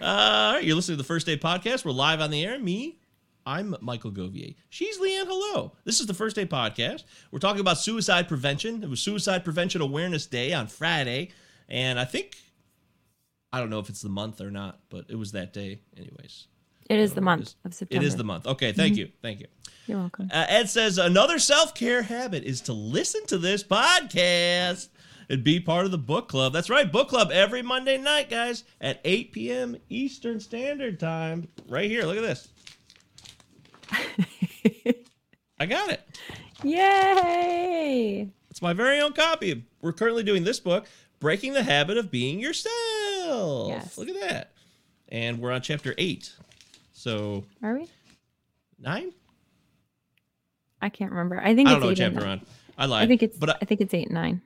all 0.00 0.54
right, 0.54 0.60
you're 0.62 0.76
listening 0.76 0.96
to 0.96 1.02
the 1.02 1.06
First 1.06 1.26
Day 1.26 1.36
Podcast. 1.36 1.84
We're 1.84 1.90
live 1.90 2.22
on 2.22 2.30
the 2.30 2.42
air. 2.42 2.58
Me, 2.58 2.98
I'm 3.44 3.76
Michael 3.82 4.12
Govier. 4.12 4.54
She's 4.70 4.98
Leanne. 4.98 5.26
Hello. 5.26 5.72
This 5.84 6.00
is 6.00 6.06
the 6.06 6.14
First 6.14 6.36
Day 6.36 6.46
Podcast. 6.46 7.02
We're 7.30 7.38
talking 7.40 7.60
about 7.60 7.76
suicide 7.76 8.28
prevention. 8.28 8.82
It 8.82 8.88
was 8.88 9.00
Suicide 9.00 9.44
Prevention 9.44 9.82
Awareness 9.82 10.24
Day 10.24 10.54
on 10.54 10.68
Friday, 10.68 11.32
and 11.68 12.00
I 12.00 12.06
think 12.06 12.38
I 13.52 13.60
don't 13.60 13.68
know 13.68 13.80
if 13.80 13.90
it's 13.90 14.00
the 14.00 14.08
month 14.08 14.40
or 14.40 14.50
not, 14.50 14.80
but 14.88 15.06
it 15.10 15.16
was 15.16 15.32
that 15.32 15.52
day, 15.52 15.80
anyways. 15.98 16.46
It 16.90 16.98
is 16.98 17.14
the 17.14 17.20
month 17.20 17.54
of 17.64 17.72
September. 17.72 18.04
It 18.04 18.06
is 18.06 18.16
the 18.16 18.24
month. 18.24 18.48
Okay, 18.48 18.72
thank 18.72 18.96
you, 18.96 19.10
thank 19.22 19.38
you. 19.38 19.46
You're 19.86 20.00
welcome. 20.00 20.28
Uh, 20.32 20.46
Ed 20.48 20.68
says 20.68 20.98
another 20.98 21.38
self 21.38 21.72
care 21.72 22.02
habit 22.02 22.42
is 22.42 22.60
to 22.62 22.72
listen 22.72 23.24
to 23.26 23.38
this 23.38 23.62
podcast 23.62 24.88
and 25.28 25.44
be 25.44 25.60
part 25.60 25.84
of 25.84 25.92
the 25.92 25.98
book 25.98 26.28
club. 26.28 26.52
That's 26.52 26.68
right, 26.68 26.90
book 26.90 27.08
club 27.08 27.30
every 27.32 27.62
Monday 27.62 27.96
night, 27.96 28.28
guys, 28.28 28.64
at 28.80 29.00
8 29.04 29.30
p.m. 29.30 29.76
Eastern 29.88 30.40
Standard 30.40 30.98
Time. 30.98 31.46
Right 31.68 31.88
here. 31.88 32.02
Look 32.02 32.16
at 32.16 32.22
this. 32.22 32.48
I 35.60 35.66
got 35.66 35.90
it. 35.90 36.18
Yay! 36.64 38.28
It's 38.50 38.60
my 38.60 38.72
very 38.72 38.98
own 38.98 39.12
copy. 39.12 39.64
We're 39.80 39.92
currently 39.92 40.24
doing 40.24 40.42
this 40.42 40.58
book, 40.58 40.88
Breaking 41.20 41.52
the 41.52 41.62
Habit 41.62 41.98
of 41.98 42.10
Being 42.10 42.40
Yourself. 42.40 43.68
Yes. 43.68 43.96
Look 43.96 44.08
at 44.08 44.20
that. 44.28 44.54
And 45.08 45.38
we're 45.38 45.52
on 45.52 45.62
chapter 45.62 45.94
8. 45.96 46.34
So, 47.00 47.46
Are 47.62 47.78
we? 47.78 47.88
9? 48.78 49.12
I 50.82 50.88
can't 50.90 51.10
remember. 51.10 51.40
I 51.40 51.54
think 51.54 51.66
I 51.66 51.72
it's 51.72 51.74
don't 51.76 51.80
know 51.80 51.86
what 51.86 51.92
eight 51.98 52.04
and 52.04 52.14
chapter 52.14 52.26
nine. 52.28 52.38
on. 52.40 52.46
I 52.76 52.84
lied. 52.84 53.04
I 53.04 53.06
think 53.06 53.22
it's. 53.22 53.38
but 53.38 53.48
I, 53.48 53.56
I 53.62 53.64
think 53.64 53.80
it's 53.80 53.94
eight 53.94 54.08
and 54.08 54.14
nine. 54.14 54.42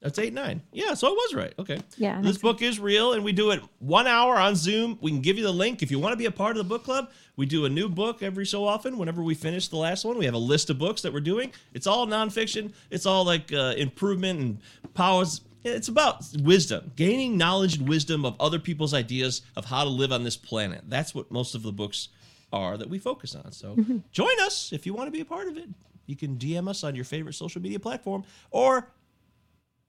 That's 0.00 0.18
eight 0.18 0.32
nine. 0.32 0.62
Yeah, 0.72 0.94
so 0.94 1.06
I 1.06 1.10
was 1.10 1.34
right. 1.34 1.54
Okay. 1.60 1.80
Yeah. 1.96 2.20
This 2.20 2.36
so. 2.36 2.42
book 2.42 2.60
is 2.60 2.80
real, 2.80 3.12
and 3.12 3.22
we 3.22 3.30
do 3.30 3.52
it 3.52 3.62
one 3.78 4.08
hour 4.08 4.34
on 4.34 4.56
Zoom. 4.56 4.98
We 5.00 5.12
can 5.12 5.20
give 5.20 5.36
you 5.38 5.44
the 5.44 5.52
link 5.52 5.80
if 5.80 5.92
you 5.92 6.00
want 6.00 6.12
to 6.12 6.16
be 6.16 6.26
a 6.26 6.32
part 6.32 6.52
of 6.52 6.56
the 6.58 6.68
book 6.68 6.82
club. 6.82 7.10
We 7.36 7.46
do 7.46 7.66
a 7.66 7.68
new 7.68 7.88
book 7.88 8.20
every 8.20 8.46
so 8.46 8.64
often. 8.64 8.98
Whenever 8.98 9.22
we 9.22 9.34
finish 9.34 9.68
the 9.68 9.76
last 9.76 10.04
one, 10.04 10.18
we 10.18 10.24
have 10.24 10.34
a 10.34 10.38
list 10.38 10.70
of 10.70 10.78
books 10.78 11.02
that 11.02 11.12
we're 11.12 11.20
doing. 11.20 11.52
It's 11.72 11.86
all 11.86 12.08
nonfiction. 12.08 12.72
It's 12.90 13.06
all 13.06 13.24
like 13.24 13.52
uh, 13.52 13.74
improvement 13.76 14.40
and 14.40 14.58
powers. 14.94 15.40
It's 15.64 15.88
about 15.88 16.24
wisdom, 16.42 16.90
gaining 16.96 17.36
knowledge 17.36 17.76
and 17.78 17.88
wisdom 17.88 18.24
of 18.24 18.34
other 18.40 18.58
people's 18.58 18.92
ideas 18.94 19.42
of 19.56 19.64
how 19.66 19.84
to 19.84 19.90
live 19.90 20.10
on 20.12 20.24
this 20.24 20.36
planet. 20.36 20.82
That's 20.88 21.14
what 21.14 21.30
most 21.30 21.54
of 21.54 21.62
the 21.62 21.72
books 21.72 22.08
are 22.52 22.76
that 22.76 22.88
we 22.90 22.98
focus 22.98 23.34
on. 23.34 23.52
So 23.52 23.76
Mm-hmm. 23.76 23.98
join 24.10 24.40
us 24.42 24.72
if 24.72 24.86
you 24.86 24.92
want 24.94 25.06
to 25.06 25.12
be 25.12 25.20
a 25.20 25.24
part 25.24 25.48
of 25.48 25.56
it. 25.56 25.68
You 26.06 26.16
can 26.16 26.36
DM 26.36 26.68
us 26.68 26.82
on 26.84 26.94
your 26.96 27.04
favorite 27.04 27.34
social 27.34 27.62
media 27.62 27.78
platform 27.78 28.24
or 28.50 28.88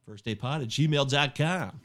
firstdaypod 0.10 0.62
at 0.62 0.68
gmail.com. 0.68 1.80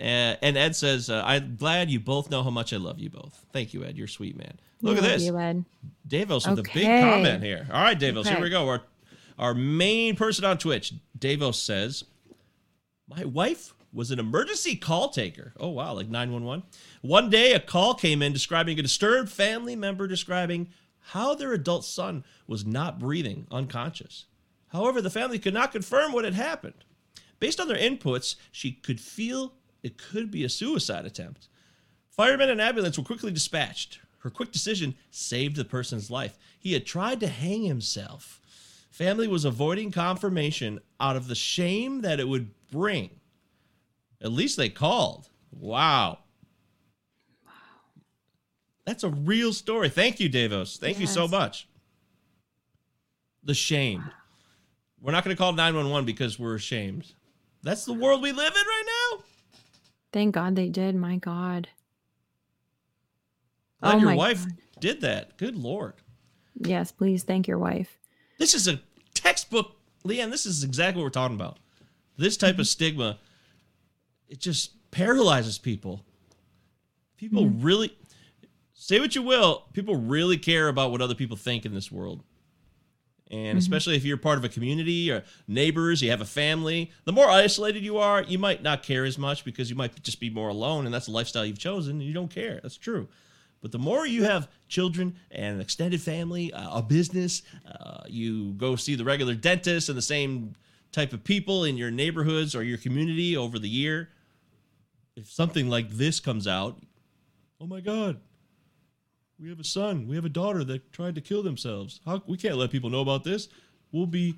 Uh, 0.00 0.02
and 0.42 0.56
Ed 0.56 0.74
says, 0.74 1.08
uh, 1.10 1.22
I'm 1.24 1.56
glad 1.56 1.90
you 1.90 2.00
both 2.00 2.30
know 2.30 2.42
how 2.42 2.50
much 2.50 2.72
I 2.72 2.78
love 2.78 2.98
you 2.98 3.10
both. 3.10 3.44
Thank 3.52 3.72
you, 3.74 3.84
Ed. 3.84 3.96
You're 3.96 4.06
a 4.06 4.08
sweet 4.08 4.36
man. 4.36 4.58
Look 4.82 4.96
at 4.98 5.04
this. 5.04 5.22
you, 5.22 5.38
Ed. 5.38 5.64
Davos 6.08 6.48
with 6.48 6.58
a 6.58 6.62
big 6.74 6.84
comment 6.86 7.42
here. 7.44 7.66
All 7.72 7.82
right, 7.82 7.98
Davos, 7.98 8.28
here 8.28 8.40
we 8.40 8.50
go. 8.50 8.68
Our, 8.68 8.82
our 9.38 9.54
main 9.54 10.16
person 10.16 10.44
on 10.44 10.58
Twitch, 10.58 10.94
Davos 11.18 11.60
says, 11.62 12.04
My 13.06 13.24
wife 13.24 13.74
was 13.92 14.10
an 14.10 14.18
emergency 14.18 14.76
call 14.76 15.10
taker. 15.10 15.52
Oh, 15.58 15.68
wow, 15.68 15.92
like 15.92 16.08
911. 16.08 16.64
One 17.02 17.30
day, 17.30 17.52
a 17.52 17.60
call 17.60 17.94
came 17.94 18.22
in 18.22 18.32
describing 18.32 18.78
a 18.78 18.82
disturbed 18.82 19.30
family 19.30 19.76
member 19.76 20.06
describing 20.06 20.68
how 21.08 21.34
their 21.34 21.52
adult 21.52 21.84
son 21.84 22.24
was 22.46 22.64
not 22.64 22.98
breathing, 22.98 23.46
unconscious. 23.50 24.24
However, 24.68 25.02
the 25.02 25.10
family 25.10 25.38
could 25.38 25.54
not 25.54 25.70
confirm 25.70 26.12
what 26.12 26.24
had 26.24 26.34
happened. 26.34 26.84
Based 27.38 27.60
on 27.60 27.68
their 27.68 27.76
inputs, 27.76 28.36
she 28.50 28.72
could 28.72 29.00
feel 29.00 29.52
it 29.82 29.98
could 29.98 30.30
be 30.30 30.44
a 30.44 30.48
suicide 30.48 31.04
attempt. 31.04 31.48
Firemen 32.10 32.48
and 32.48 32.60
ambulance 32.60 32.96
were 32.96 33.04
quickly 33.04 33.30
dispatched. 33.30 34.00
Her 34.20 34.30
quick 34.30 34.50
decision 34.50 34.94
saved 35.10 35.56
the 35.56 35.64
person's 35.64 36.10
life. 36.10 36.38
He 36.58 36.72
had 36.72 36.86
tried 36.86 37.20
to 37.20 37.28
hang 37.28 37.64
himself. 37.64 38.40
Family 38.90 39.28
was 39.28 39.44
avoiding 39.44 39.90
confirmation 39.90 40.80
out 40.98 41.16
of 41.16 41.28
the 41.28 41.34
shame 41.34 42.00
that 42.00 42.20
it 42.20 42.28
would 42.28 42.48
bring. 42.74 43.10
At 44.20 44.32
least 44.32 44.56
they 44.56 44.68
called. 44.68 45.28
Wow. 45.52 46.18
Wow. 47.44 47.52
That's 48.84 49.04
a 49.04 49.08
real 49.10 49.52
story. 49.52 49.88
Thank 49.88 50.18
you, 50.20 50.28
Davos. 50.28 50.76
Thank 50.76 50.98
you 50.98 51.06
so 51.06 51.28
much. 51.28 51.68
The 53.44 53.54
shame. 53.54 54.04
We're 55.00 55.12
not 55.12 55.24
going 55.24 55.36
to 55.36 55.40
call 55.40 55.52
911 55.52 56.04
because 56.04 56.38
we're 56.38 56.54
ashamed. 56.56 57.12
That's 57.62 57.84
the 57.84 57.92
world 57.92 58.22
we 58.22 58.32
live 58.32 58.52
in 58.52 58.66
right 58.66 58.82
now. 58.86 59.24
Thank 60.12 60.34
God 60.34 60.56
they 60.56 60.68
did. 60.68 60.94
My 60.96 61.16
God. 61.16 61.68
Glad 63.82 63.94
Oh 63.94 63.98
your 63.98 64.14
wife 64.14 64.44
God. 64.44 64.54
did 64.80 65.00
that. 65.02 65.36
Good 65.36 65.56
Lord. 65.56 65.94
Yes, 66.56 66.90
please 66.92 67.22
thank 67.22 67.46
your 67.46 67.58
wife. 67.58 67.98
This 68.38 68.54
is 68.54 68.66
a 68.68 68.80
textbook, 69.12 69.76
Leanne. 70.04 70.30
This 70.30 70.46
is 70.46 70.64
exactly 70.64 71.00
what 71.02 71.06
we're 71.06 71.10
talking 71.10 71.36
about. 71.36 71.58
This 72.16 72.36
type 72.36 72.58
of 72.58 72.66
stigma, 72.66 73.18
it 74.28 74.38
just 74.38 74.72
paralyzes 74.90 75.58
people. 75.58 76.04
People 77.16 77.48
really, 77.48 77.96
say 78.74 79.00
what 79.00 79.14
you 79.14 79.22
will, 79.22 79.64
people 79.72 79.96
really 79.96 80.36
care 80.36 80.68
about 80.68 80.90
what 80.90 81.00
other 81.00 81.14
people 81.14 81.36
think 81.36 81.64
in 81.64 81.74
this 81.74 81.90
world. 81.90 82.22
And 83.30 83.58
especially 83.58 83.96
if 83.96 84.04
you're 84.04 84.18
part 84.18 84.38
of 84.38 84.44
a 84.44 84.48
community 84.48 85.10
or 85.10 85.24
neighbors, 85.48 86.02
you 86.02 86.10
have 86.10 86.20
a 86.20 86.26
family, 86.26 86.92
the 87.04 87.12
more 87.12 87.28
isolated 87.28 87.82
you 87.82 87.96
are, 87.98 88.22
you 88.22 88.38
might 88.38 88.62
not 88.62 88.82
care 88.82 89.04
as 89.04 89.18
much 89.18 89.44
because 89.44 89.70
you 89.70 89.74
might 89.74 90.00
just 90.02 90.20
be 90.20 90.30
more 90.30 90.50
alone, 90.50 90.84
and 90.84 90.94
that's 90.94 91.06
the 91.06 91.12
lifestyle 91.12 91.44
you've 91.44 91.58
chosen, 91.58 91.92
and 91.92 92.02
you 92.02 92.12
don't 92.12 92.30
care. 92.30 92.60
That's 92.62 92.76
true. 92.76 93.08
But 93.62 93.72
the 93.72 93.78
more 93.78 94.06
you 94.06 94.24
have 94.24 94.48
children 94.68 95.16
and 95.30 95.54
an 95.56 95.60
extended 95.62 96.02
family, 96.02 96.52
uh, 96.52 96.78
a 96.78 96.82
business, 96.82 97.42
uh, 97.66 98.02
you 98.06 98.52
go 98.52 98.76
see 98.76 98.94
the 98.94 99.04
regular 99.04 99.34
dentist 99.34 99.88
and 99.88 99.96
the 99.96 100.02
same 100.02 100.54
type 100.94 101.12
of 101.12 101.24
people 101.24 101.64
in 101.64 101.76
your 101.76 101.90
neighborhoods 101.90 102.54
or 102.54 102.62
your 102.62 102.78
community 102.78 103.36
over 103.36 103.58
the 103.58 103.68
year. 103.68 104.10
If 105.16 105.30
something 105.30 105.68
like 105.68 105.90
this 105.90 106.20
comes 106.20 106.46
out, 106.46 106.80
oh 107.60 107.66
my 107.66 107.80
God, 107.80 108.20
we 109.38 109.48
have 109.48 109.60
a 109.60 109.64
son, 109.64 110.06
we 110.08 110.16
have 110.16 110.24
a 110.24 110.30
daughter 110.30 110.64
that 110.64 110.92
tried 110.92 111.14
to 111.16 111.20
kill 111.20 111.42
themselves. 111.42 112.00
How 112.06 112.22
we 112.26 112.36
can't 112.36 112.56
let 112.56 112.70
people 112.70 112.90
know 112.90 113.00
about 113.00 113.24
this. 113.24 113.48
We'll 113.92 114.06
be 114.06 114.36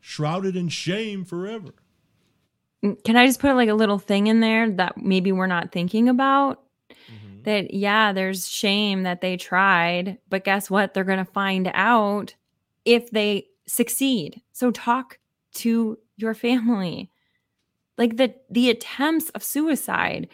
shrouded 0.00 0.56
in 0.56 0.68
shame 0.68 1.24
forever. 1.24 1.74
Mm, 2.84 3.02
Can 3.04 3.16
I 3.16 3.26
just 3.26 3.40
put 3.40 3.54
like 3.56 3.68
a 3.68 3.74
little 3.74 3.98
thing 3.98 4.26
in 4.26 4.40
there 4.40 4.70
that 4.70 4.98
maybe 4.98 5.32
we're 5.32 5.46
not 5.46 5.72
thinking 5.72 6.08
about? 6.08 6.62
That, 7.44 7.72
yeah, 7.72 8.12
there's 8.12 8.48
shame 8.48 9.04
that 9.04 9.20
they 9.20 9.36
tried, 9.36 10.18
but 10.28 10.42
guess 10.42 10.68
what? 10.68 10.94
They're 10.94 11.04
going 11.04 11.24
to 11.24 11.32
find 11.32 11.70
out 11.74 12.34
if 12.84 13.10
they 13.12 13.46
succeed. 13.68 14.42
So 14.52 14.72
talk 14.72 15.18
to 15.56 15.98
your 16.16 16.34
family. 16.34 17.10
Like 17.98 18.16
the 18.16 18.34
the 18.50 18.70
attempts 18.70 19.30
of 19.30 19.42
suicide, 19.42 20.28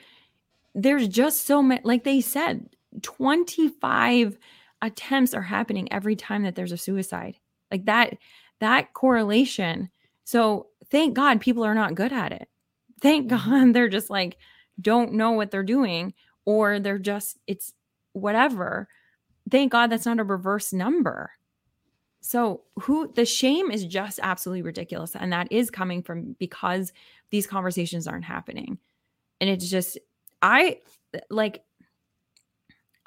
there's 0.75 1.09
just 1.09 1.47
so 1.47 1.63
many 1.63 1.81
like 1.85 2.05
they 2.05 2.21
said, 2.21 2.69
25 3.03 4.39
attempts 4.81 5.33
are 5.35 5.43
happening 5.43 5.91
every 5.93 6.17
time 6.17 6.43
that 6.43 6.55
there's 6.55 6.73
a 6.73 6.77
suicide. 6.77 7.37
Like 7.71 7.87
that 7.87 8.17
that 8.61 8.95
correlation. 8.95 9.91
So 10.25 10.69
thank 10.91 11.15
God 11.15 11.41
people 11.41 11.65
are 11.65 11.75
not 11.75 11.95
good 11.95 12.13
at 12.13 12.33
it. 12.33 12.49
Thank 13.01 13.31
mm-hmm. 13.31 13.51
God 13.51 13.73
they're 13.75 13.89
just 13.89 14.11
like 14.11 14.39
don't 14.81 15.13
know 15.13 15.33
what 15.33 15.51
they're 15.51 15.63
doing 15.63 16.15
or 16.45 16.81
they're 16.81 16.99
just 16.99 17.39
it's 17.47 17.73
whatever. 18.13 18.89
Thank 19.51 19.73
God 19.73 19.91
that's 19.91 20.07
not 20.07 20.21
a 20.21 20.25
reverse 20.25 20.73
number. 20.73 21.33
So 22.25 22.63
who 22.81 23.13
the 23.13 23.27
shame 23.27 23.73
is 23.73 23.85
just 23.85 24.21
absolutely 24.23 24.63
ridiculous 24.63 25.17
and 25.17 25.33
that 25.33 25.51
is 25.51 25.71
coming 25.71 26.03
from 26.03 26.37
because 26.39 26.93
these 27.31 27.49
conversations 27.49 28.07
aren't 28.07 28.25
happening. 28.25 28.79
And 29.41 29.51
it's 29.51 29.69
just 29.69 29.99
I 30.41 30.79
like 31.29 31.65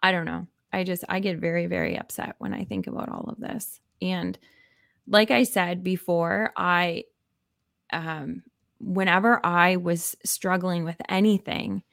I 0.03 0.11
don't 0.11 0.25
know. 0.25 0.47
I 0.73 0.83
just 0.83 1.05
I 1.07 1.21
get 1.21 1.37
very 1.37 1.65
very 1.65 1.97
upset 1.97 2.35
when 2.39 2.53
I 2.53 2.65
think 2.65 2.87
about 2.87 3.07
all 3.07 3.29
of 3.29 3.39
this. 3.39 3.79
And 4.01 4.37
like 5.07 5.31
I 5.31 5.43
said 5.43 5.81
before, 5.81 6.51
I 6.57 7.05
um 7.93 8.43
whenever 8.81 9.43
I 9.45 9.77
was 9.77 10.17
struggling 10.25 10.83
with 10.83 11.01
anything, 11.07 11.83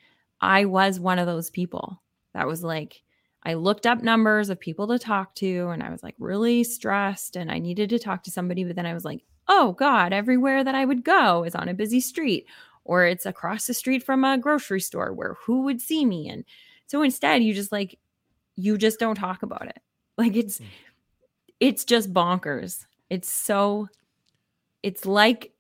I 0.41 0.65
was 0.65 0.99
one 0.99 1.21
of 1.21 1.27
those 1.27 1.51
people 1.51 2.03
that 2.35 2.49
was 2.49 2.65
like 2.65 3.01
I 3.45 3.55
looked 3.55 3.87
up 3.87 4.03
numbers 4.03 4.51
of 4.51 4.61
people 4.61 4.87
to 4.89 4.99
talk 4.99 5.35
to 5.37 5.69
and 5.71 5.83
I 5.83 5.91
was 5.91 6.03
like 6.03 6.15
really 6.19 6.63
stressed 6.65 7.37
and 7.37 7.51
I 7.51 7.59
needed 7.59 7.91
to 7.91 7.99
talk 7.99 8.23
to 8.25 8.31
somebody 8.31 8.65
but 8.65 8.77
then 8.77 8.87
I 8.87 8.95
was 8.95 9.05
like, 9.05 9.23
"Oh 9.49 9.73
god, 9.73 10.13
everywhere 10.13 10.63
that 10.65 10.75
I 10.75 10.85
would 10.85 11.05
go 11.05 11.45
is 11.45 11.55
on 11.55 11.69
a 11.69 11.75
busy 11.75 12.01
street 12.01 12.47
or 12.85 13.05
it's 13.07 13.27
across 13.27 13.67
the 13.67 13.75
street 13.75 14.03
from 14.05 14.25
a 14.25 14.39
grocery 14.39 14.81
store 14.81 15.13
where 15.13 15.35
who 15.45 15.63
would 15.63 15.81
see 15.81 16.05
me?" 16.05 16.29
And 16.29 16.45
so 16.87 17.03
instead, 17.03 17.43
you 17.43 17.53
just 17.55 17.73
like 17.73 17.99
you 18.57 18.79
just 18.79 18.99
don't 19.01 19.17
talk 19.17 19.43
about 19.43 19.67
it. 19.69 19.81
Like 20.19 20.37
it's 20.37 20.59
Mm. 20.61 20.67
it's 21.61 21.85
just 21.85 22.13
bonkers. 22.13 22.87
It's 23.11 23.31
so 23.33 23.89
it's 24.83 25.07
like 25.07 25.53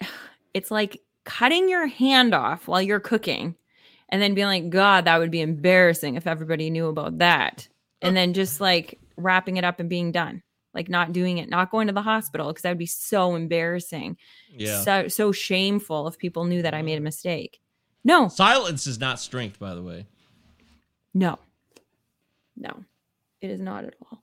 it's 0.54 0.70
like 0.70 1.00
cutting 1.24 1.68
your 1.68 1.86
hand 1.86 2.34
off 2.34 2.68
while 2.68 2.82
you're 2.82 3.00
cooking 3.00 3.56
and 4.14 4.22
then 4.22 4.34
being 4.34 4.46
like, 4.46 4.70
God, 4.70 5.06
that 5.06 5.18
would 5.18 5.32
be 5.32 5.40
embarrassing 5.40 6.14
if 6.14 6.28
everybody 6.28 6.70
knew 6.70 6.86
about 6.86 7.18
that. 7.18 7.66
And 8.00 8.16
then 8.16 8.32
just 8.32 8.60
like 8.60 9.00
wrapping 9.16 9.56
it 9.56 9.64
up 9.64 9.80
and 9.80 9.90
being 9.90 10.12
done. 10.12 10.40
Like 10.72 10.88
not 10.88 11.12
doing 11.12 11.38
it, 11.38 11.48
not 11.48 11.72
going 11.72 11.88
to 11.88 11.92
the 11.92 12.00
hospital 12.00 12.46
because 12.46 12.62
that 12.62 12.68
would 12.68 12.78
be 12.78 12.86
so 12.86 13.34
embarrassing. 13.34 14.16
Yeah. 14.56 14.82
So 14.82 15.08
so 15.08 15.32
shameful 15.32 16.06
if 16.06 16.16
people 16.16 16.44
knew 16.44 16.62
that 16.62 16.74
I 16.74 16.82
made 16.82 16.96
a 16.98 17.00
mistake. 17.00 17.58
No, 18.04 18.28
Silence 18.28 18.86
is 18.86 19.00
not 19.00 19.18
strength, 19.18 19.58
by 19.58 19.74
the 19.74 19.82
way. 19.82 20.06
no. 21.12 21.40
No. 22.56 22.84
It 23.40 23.50
is 23.50 23.58
not 23.58 23.84
at 23.84 23.94
all. 24.00 24.22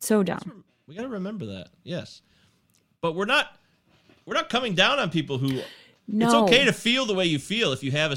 So 0.00 0.24
dumb. 0.24 0.64
We 0.88 0.96
got 0.96 1.02
to 1.02 1.08
remember 1.08 1.46
that. 1.46 1.68
Yes. 1.84 2.20
But 3.00 3.14
we're 3.14 3.26
not 3.26 3.56
we're 4.26 4.34
not 4.34 4.48
coming 4.48 4.74
down 4.74 4.98
on 4.98 5.08
people 5.08 5.38
who 5.38 5.60
No. 6.08 6.26
It's 6.26 6.34
okay 6.34 6.64
to 6.64 6.72
feel 6.72 7.06
the 7.06 7.14
way 7.14 7.26
you 7.26 7.38
feel 7.38 7.72
if 7.72 7.82
you 7.84 7.90
have 7.92 8.10
a 8.12 8.16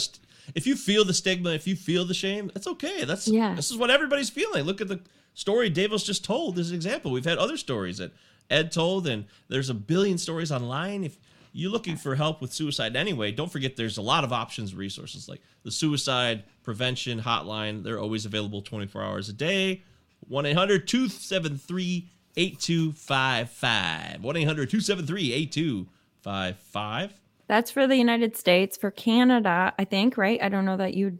if 0.53 0.67
you 0.67 0.75
feel 0.75 1.03
the 1.05 1.13
stigma, 1.13 1.51
if 1.51 1.65
you 1.67 1.75
feel 1.75 2.05
the 2.05 2.13
shame, 2.13 2.51
that's 2.53 2.67
okay. 2.67 3.03
That's 3.05 3.27
Yeah. 3.27 3.55
this 3.55 3.71
is 3.71 3.77
what 3.77 3.89
everybody's 3.89 4.29
feeling. 4.29 4.63
Look 4.65 4.81
at 4.81 4.87
the 4.87 4.99
story 5.33 5.69
Davos 5.69 6.03
just 6.03 6.23
told 6.23 6.59
as 6.59 6.69
an 6.69 6.75
example. 6.75 7.11
We've 7.11 7.25
had 7.25 7.37
other 7.37 7.57
stories 7.57 7.97
that 7.97 8.11
Ed 8.49 8.71
told, 8.71 9.07
and 9.07 9.25
there's 9.47 9.69
a 9.69 9.73
billion 9.73 10.17
stories 10.17 10.51
online. 10.51 11.03
If 11.03 11.17
you're 11.51 11.71
looking 11.71 11.95
for 11.97 12.15
help 12.15 12.41
with 12.41 12.53
suicide 12.53 12.95
anyway, 12.95 13.31
don't 13.31 13.51
forget 13.51 13.75
there's 13.75 13.97
a 13.97 14.01
lot 14.01 14.23
of 14.23 14.31
options, 14.33 14.75
resources 14.75 15.27
like 15.27 15.41
the 15.63 15.71
suicide 15.71 16.43
prevention 16.63 17.21
hotline. 17.21 17.83
They're 17.83 17.99
always 17.99 18.25
available 18.25 18.61
24 18.61 19.01
hours 19.01 19.29
a 19.29 19.33
day. 19.33 19.83
1 20.27 20.45
800 20.45 20.87
273 20.87 22.09
8255. 22.37 24.23
1 24.23 24.35
800 24.37 24.69
273 24.69 25.33
8255. 25.33 27.13
That's 27.47 27.71
for 27.71 27.87
the 27.87 27.95
United 27.95 28.35
States. 28.35 28.75
For 28.77 28.91
Canada, 28.91 29.73
I 29.77 29.85
think, 29.85 30.17
right? 30.17 30.41
I 30.41 30.49
don't 30.49 30.65
know 30.65 30.77
that 30.77 30.93
you. 30.95 31.19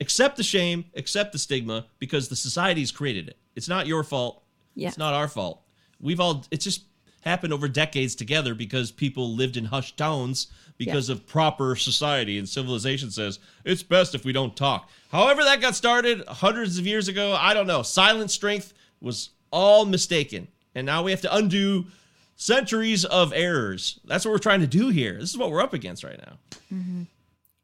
accept 0.00 0.36
the 0.36 0.42
shame, 0.42 0.84
accept 0.94 1.32
the 1.32 1.38
stigma 1.38 1.86
because 1.98 2.28
the 2.28 2.36
society's 2.36 2.92
created 2.92 3.28
it. 3.28 3.38
It's 3.56 3.68
not 3.68 3.86
your 3.86 4.04
fault. 4.04 4.42
Yeah. 4.74 4.88
It's 4.88 4.98
not 4.98 5.14
our 5.14 5.28
fault. 5.28 5.62
We've 6.00 6.20
all 6.20 6.44
it's 6.50 6.64
just 6.64 6.84
happened 7.20 7.52
over 7.52 7.68
decades 7.68 8.14
together 8.14 8.54
because 8.54 8.90
people 8.90 9.34
lived 9.34 9.56
in 9.56 9.66
hushed 9.66 9.96
tones 9.96 10.48
because 10.78 11.08
of 11.10 11.26
proper 11.26 11.76
society 11.76 12.38
and 12.38 12.48
civilization 12.48 13.10
says 13.10 13.38
it's 13.64 13.82
best 13.82 14.14
if 14.14 14.24
we 14.24 14.32
don't 14.32 14.56
talk. 14.56 14.88
However 15.10 15.44
that 15.44 15.60
got 15.60 15.74
started 15.74 16.24
hundreds 16.26 16.78
of 16.78 16.86
years 16.86 17.08
ago, 17.08 17.36
I 17.38 17.52
don't 17.52 17.66
know. 17.66 17.82
Silent 17.82 18.30
strength 18.30 18.72
was 19.00 19.30
all 19.50 19.84
mistaken. 19.84 20.48
And 20.74 20.86
now 20.86 21.02
we 21.02 21.10
have 21.10 21.20
to 21.22 21.34
undo 21.36 21.86
centuries 22.36 23.04
of 23.04 23.32
errors. 23.34 24.00
That's 24.04 24.24
what 24.24 24.32
we're 24.32 24.38
trying 24.38 24.60
to 24.60 24.66
do 24.66 24.88
here. 24.88 25.18
This 25.18 25.30
is 25.30 25.36
what 25.36 25.50
we're 25.50 25.60
up 25.60 25.74
against 25.74 26.02
right 26.04 26.18
now. 26.18 26.38
Mm-hmm. 26.72 27.02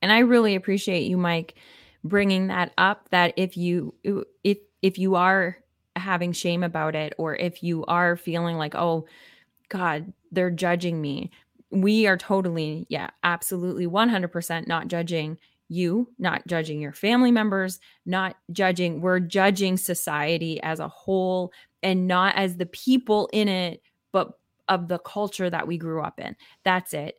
and 0.03 0.13
i 0.13 0.19
really 0.19 0.57
appreciate 0.57 1.05
you 1.05 1.17
mike 1.17 1.55
bringing 2.03 2.49
that 2.49 2.73
up 2.77 3.09
that 3.11 3.35
if 3.37 3.57
you 3.57 3.95
if 4.43 4.59
if 4.83 4.99
you 4.99 5.15
are 5.15 5.59
having 5.95 6.33
shame 6.33 6.65
about 6.65 6.97
it 6.97 7.15
or 7.19 7.37
if 7.37 7.63
you 7.63 7.85
are 7.87 8.17
feeling 8.17 8.57
like 8.57 8.75
oh 8.75 9.07
god 9.69 10.13
they're 10.33 10.51
judging 10.51 11.01
me 11.01 11.31
we 11.71 12.07
are 12.07 12.17
totally 12.17 12.87
yeah 12.89 13.11
absolutely 13.23 13.87
100% 13.87 14.67
not 14.67 14.89
judging 14.89 15.39
you 15.69 16.09
not 16.19 16.47
judging 16.47 16.81
your 16.81 16.93
family 16.93 17.31
members 17.31 17.81
not 18.05 18.37
judging 18.53 19.01
we're 19.01 19.19
judging 19.19 19.77
society 19.77 20.61
as 20.63 20.79
a 20.79 20.89
whole 20.89 21.53
and 21.83 22.07
not 22.07 22.35
as 22.37 22.57
the 22.57 22.67
people 22.67 23.29
in 23.33 23.49
it 23.49 23.83
but 24.13 24.39
of 24.69 24.89
the 24.89 24.99
culture 24.99 25.51
that 25.51 25.67
we 25.67 25.77
grew 25.77 26.03
up 26.03 26.21
in 26.21 26.37
that's 26.63 26.95
it 26.95 27.19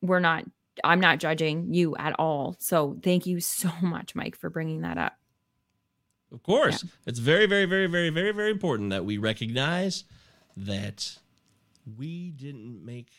we're 0.00 0.20
not 0.20 0.44
I'm 0.84 1.00
not 1.00 1.18
judging 1.18 1.72
you 1.72 1.96
at 1.96 2.14
all. 2.18 2.56
So 2.58 2.98
thank 3.02 3.26
you 3.26 3.40
so 3.40 3.70
much, 3.82 4.14
Mike, 4.14 4.36
for 4.36 4.50
bringing 4.50 4.82
that 4.82 4.98
up. 4.98 5.16
Of 6.32 6.42
course. 6.42 6.84
It's 7.06 7.18
very, 7.18 7.46
very, 7.46 7.64
very, 7.64 7.86
very, 7.86 8.10
very, 8.10 8.32
very 8.32 8.50
important 8.50 8.90
that 8.90 9.04
we 9.04 9.16
recognize 9.16 10.04
that 10.56 11.18
we 11.96 12.30
didn't 12.30 12.84
make 12.84 13.10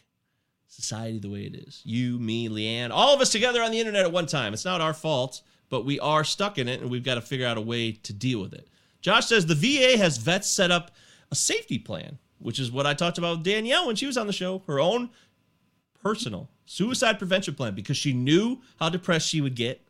society 0.67 1.20
the 1.20 1.30
way 1.30 1.45
it 1.45 1.55
is. 1.55 1.82
You, 1.84 2.20
me, 2.20 2.49
Leanne, 2.49 2.91
all 2.91 3.13
of 3.13 3.22
us 3.22 3.32
together 3.32 3.61
on 3.61 3.72
the 3.72 3.80
internet 3.80 4.05
at 4.05 4.11
one 4.11 4.26
time. 4.26 4.53
It's 4.53 4.65
not 4.65 4.82
our 4.82 4.93
fault, 4.93 5.41
but 5.70 5.86
we 5.86 5.99
are 5.99 6.24
stuck 6.24 6.57
in 6.57 6.67
it 6.67 6.82
and 6.82 6.89
we've 6.89 7.03
got 7.03 7.15
to 7.15 7.22
figure 7.22 7.47
out 7.47 7.57
a 7.57 7.61
way 7.61 7.91
to 7.91 8.13
deal 8.13 8.41
with 8.41 8.53
it. 8.53 8.67
Josh 9.01 9.28
says 9.28 9.45
the 9.45 9.55
VA 9.55 9.97
has 9.97 10.17
vets 10.17 10.49
set 10.49 10.72
up 10.72 10.91
a 11.32 11.36
safety 11.36 11.80
plan, 11.80 12.20
which 12.38 12.59
is 12.59 12.72
what 12.72 12.86
I 12.86 12.93
talked 12.93 13.17
about 13.17 13.38
with 13.38 13.45
Danielle 13.45 13.88
when 13.88 13.95
she 13.95 14.05
was 14.05 14.17
on 14.17 14.28
the 14.28 14.34
show, 14.34 14.61
her 14.67 14.80
own 14.80 15.09
personal 16.01 16.49
suicide 16.65 17.17
prevention 17.17 17.55
plan 17.55 17.74
because 17.74 17.97
she 17.97 18.13
knew 18.13 18.59
how 18.80 18.89
depressed 18.89 19.28
she 19.28 19.41
would 19.41 19.55
get 19.55 19.82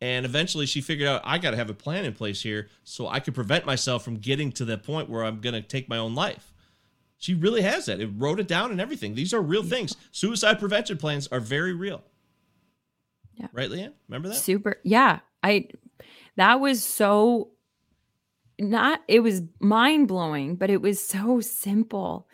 and 0.00 0.24
eventually 0.24 0.66
she 0.66 0.80
figured 0.80 1.08
out 1.08 1.22
I 1.24 1.38
got 1.38 1.52
to 1.52 1.56
have 1.56 1.70
a 1.70 1.74
plan 1.74 2.04
in 2.04 2.14
place 2.14 2.42
here 2.42 2.68
so 2.84 3.08
I 3.08 3.20
could 3.20 3.34
prevent 3.34 3.66
myself 3.66 4.04
from 4.04 4.16
getting 4.16 4.52
to 4.52 4.64
the 4.64 4.78
point 4.78 5.08
where 5.08 5.24
I'm 5.24 5.40
going 5.40 5.54
to 5.54 5.62
take 5.62 5.88
my 5.88 5.98
own 5.98 6.14
life. 6.14 6.52
She 7.18 7.34
really 7.34 7.62
has 7.62 7.86
that. 7.86 8.00
It 8.00 8.10
wrote 8.16 8.38
it 8.38 8.46
down 8.46 8.70
and 8.70 8.80
everything. 8.80 9.14
These 9.14 9.34
are 9.34 9.42
real 9.42 9.64
things. 9.64 9.96
Suicide 10.12 10.60
prevention 10.60 10.96
plans 10.98 11.26
are 11.28 11.40
very 11.40 11.74
real. 11.74 12.02
Yeah. 13.34 13.48
Right, 13.52 13.68
Leanne? 13.68 13.92
Remember 14.08 14.28
that? 14.28 14.36
Super. 14.36 14.80
Yeah. 14.84 15.18
I, 15.42 15.68
that 16.36 16.60
was 16.60 16.82
so 16.82 17.50
not, 18.58 19.02
it 19.08 19.20
was 19.20 19.42
mind 19.60 20.08
blowing, 20.08 20.54
but 20.54 20.70
it 20.70 20.80
was 20.80 21.04
so 21.04 21.40
simple. 21.40 22.28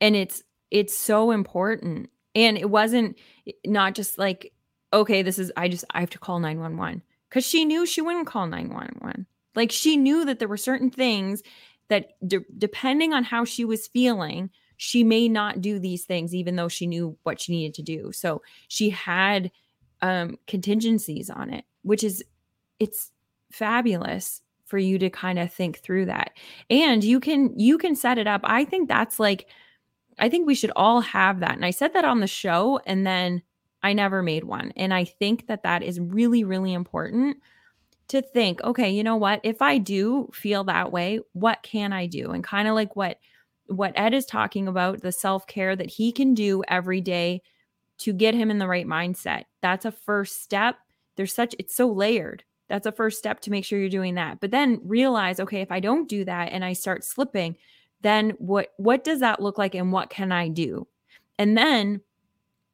And 0.00 0.14
it's, 0.14 0.42
it's 0.70 0.96
so 0.96 1.32
important. 1.32 2.10
And 2.34 2.56
it 2.56 2.70
wasn't 2.70 3.18
not 3.66 3.94
just 3.94 4.16
like, 4.16 4.52
okay, 4.92 5.22
this 5.22 5.38
is, 5.38 5.52
I 5.56 5.68
just, 5.68 5.84
I 5.90 6.00
have 6.00 6.10
to 6.10 6.18
call 6.18 6.38
911 6.38 7.02
because 7.28 7.44
she 7.44 7.64
knew 7.64 7.84
she 7.84 8.00
wouldn't 8.00 8.26
call 8.28 8.46
911. 8.46 9.26
Like 9.56 9.72
she 9.72 9.96
knew 9.96 10.24
that 10.24 10.38
there 10.38 10.48
were 10.48 10.56
certain 10.56 10.90
things 10.90 11.42
that 11.90 12.12
de- 12.26 12.44
depending 12.56 13.12
on 13.12 13.22
how 13.22 13.44
she 13.44 13.64
was 13.64 13.86
feeling, 13.86 14.50
she 14.78 15.04
may 15.04 15.28
not 15.28 15.60
do 15.60 15.78
these 15.78 16.04
things, 16.04 16.34
even 16.34 16.56
though 16.56 16.68
she 16.68 16.86
knew 16.86 17.16
what 17.22 17.38
she 17.38 17.52
needed 17.52 17.74
to 17.74 17.82
do. 17.82 18.12
So 18.12 18.40
she 18.68 18.88
had 18.88 19.50
um, 20.00 20.38
contingencies 20.46 21.28
on 21.28 21.52
it, 21.52 21.64
which 21.82 22.02
is, 22.02 22.24
it's 22.78 23.10
fabulous 23.52 24.40
for 24.64 24.78
you 24.78 24.98
to 24.98 25.10
kind 25.10 25.38
of 25.38 25.52
think 25.52 25.80
through 25.80 26.06
that. 26.06 26.30
And 26.70 27.04
you 27.04 27.20
can, 27.20 27.58
you 27.58 27.76
can 27.76 27.94
set 27.94 28.16
it 28.16 28.26
up. 28.26 28.40
I 28.44 28.64
think 28.64 28.88
that's 28.88 29.20
like, 29.20 29.48
I 30.18 30.28
think 30.30 30.46
we 30.46 30.54
should 30.54 30.72
all 30.76 31.00
have 31.02 31.40
that. 31.40 31.56
And 31.56 31.64
I 31.64 31.70
said 31.72 31.92
that 31.92 32.04
on 32.04 32.20
the 32.20 32.26
show 32.26 32.80
and 32.86 33.06
then 33.06 33.42
I 33.82 33.92
never 33.92 34.22
made 34.22 34.44
one. 34.44 34.72
And 34.76 34.94
I 34.94 35.04
think 35.04 35.46
that 35.48 35.64
that 35.64 35.82
is 35.82 36.00
really, 36.00 36.44
really 36.44 36.72
important 36.72 37.38
to 38.10 38.22
think, 38.22 38.62
okay, 38.62 38.90
you 38.90 39.02
know 39.02 39.16
what? 39.16 39.40
If 39.42 39.62
I 39.62 39.78
do 39.78 40.28
feel 40.32 40.64
that 40.64 40.92
way, 40.92 41.20
what 41.32 41.62
can 41.62 41.92
I 41.92 42.06
do? 42.06 42.30
And 42.30 42.44
kind 42.44 42.68
of 42.68 42.74
like 42.74 42.94
what 42.96 43.18
what 43.66 43.92
Ed 43.94 44.14
is 44.14 44.26
talking 44.26 44.66
about, 44.66 45.00
the 45.00 45.12
self-care 45.12 45.76
that 45.76 45.90
he 45.90 46.10
can 46.10 46.34
do 46.34 46.62
every 46.66 47.00
day 47.00 47.40
to 47.98 48.12
get 48.12 48.34
him 48.34 48.50
in 48.50 48.58
the 48.58 48.66
right 48.66 48.86
mindset. 48.86 49.44
That's 49.62 49.84
a 49.84 49.92
first 49.92 50.42
step. 50.42 50.76
There's 51.16 51.32
such 51.32 51.54
it's 51.58 51.74
so 51.74 51.88
layered. 51.88 52.44
That's 52.68 52.86
a 52.86 52.92
first 52.92 53.18
step 53.18 53.40
to 53.42 53.50
make 53.50 53.64
sure 53.64 53.78
you're 53.78 53.88
doing 53.88 54.14
that. 54.14 54.40
But 54.40 54.50
then 54.50 54.80
realize, 54.84 55.40
okay, 55.40 55.60
if 55.60 55.70
I 55.72 55.80
don't 55.80 56.08
do 56.08 56.24
that 56.24 56.52
and 56.52 56.64
I 56.64 56.72
start 56.72 57.04
slipping, 57.04 57.56
then 58.00 58.30
what 58.38 58.68
what 58.76 59.04
does 59.04 59.20
that 59.20 59.40
look 59.40 59.58
like 59.58 59.74
and 59.74 59.92
what 59.92 60.10
can 60.10 60.32
I 60.32 60.48
do? 60.48 60.86
And 61.38 61.56
then 61.56 62.00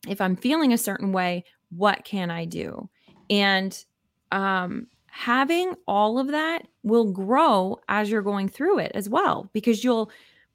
if 0.09 0.20
I'm 0.20 0.37
feeling 0.37 0.72
a 0.72 0.78
certain 0.78 1.12
way, 1.12 1.45
what 1.70 2.05
can 2.05 2.30
I 2.30 2.45
do? 2.45 2.89
And 3.28 3.84
um 4.32 4.87
having 5.16 5.72
all 5.88 6.18
of 6.18 6.26
that 6.28 6.66
will 6.82 7.10
grow 7.10 7.80
as 7.88 8.10
you're 8.10 8.20
going 8.22 8.48
through 8.48 8.78
it 8.78 8.92
as 8.94 9.08
well 9.08 9.48
because 9.54 9.82
you'll 9.82 10.10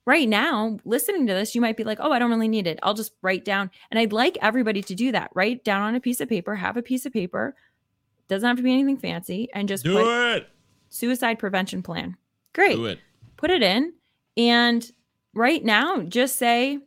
right 0.05 0.29
now 0.29 0.77
listening 0.85 1.25
to 1.25 1.33
this 1.33 1.55
you 1.55 1.61
might 1.61 1.75
be 1.75 1.83
like 1.83 1.97
oh 1.99 2.11
i 2.11 2.19
don't 2.19 2.29
really 2.29 2.47
need 2.47 2.67
it 2.67 2.77
i'll 2.83 2.93
just 2.93 3.11
write 3.23 3.43
down 3.43 3.71
and 3.89 3.99
i'd 3.99 4.13
like 4.13 4.37
everybody 4.39 4.83
to 4.83 4.93
do 4.93 5.11
that 5.11 5.31
write 5.33 5.63
down 5.63 5.81
on 5.81 5.95
a 5.95 5.99
piece 5.99 6.21
of 6.21 6.29
paper 6.29 6.55
have 6.55 6.77
a 6.77 6.81
piece 6.83 7.07
of 7.07 7.11
paper 7.13 7.55
doesn't 8.27 8.47
have 8.47 8.57
to 8.57 8.61
be 8.63 8.71
anything 8.71 8.97
fancy 8.97 9.49
and 9.53 9.67
just 9.67 9.83
Do 9.83 9.93
put 9.93 10.37
it. 10.37 10.47
suicide 10.89 11.39
prevention 11.39 11.81
plan 11.81 12.15
great 12.53 12.75
Do 12.75 12.85
it. 12.85 12.99
put 13.37 13.49
it 13.49 13.63
in 13.63 13.93
and 14.37 14.89
right 15.33 15.63
now 15.65 16.03
just 16.03 16.35
say 16.35 16.77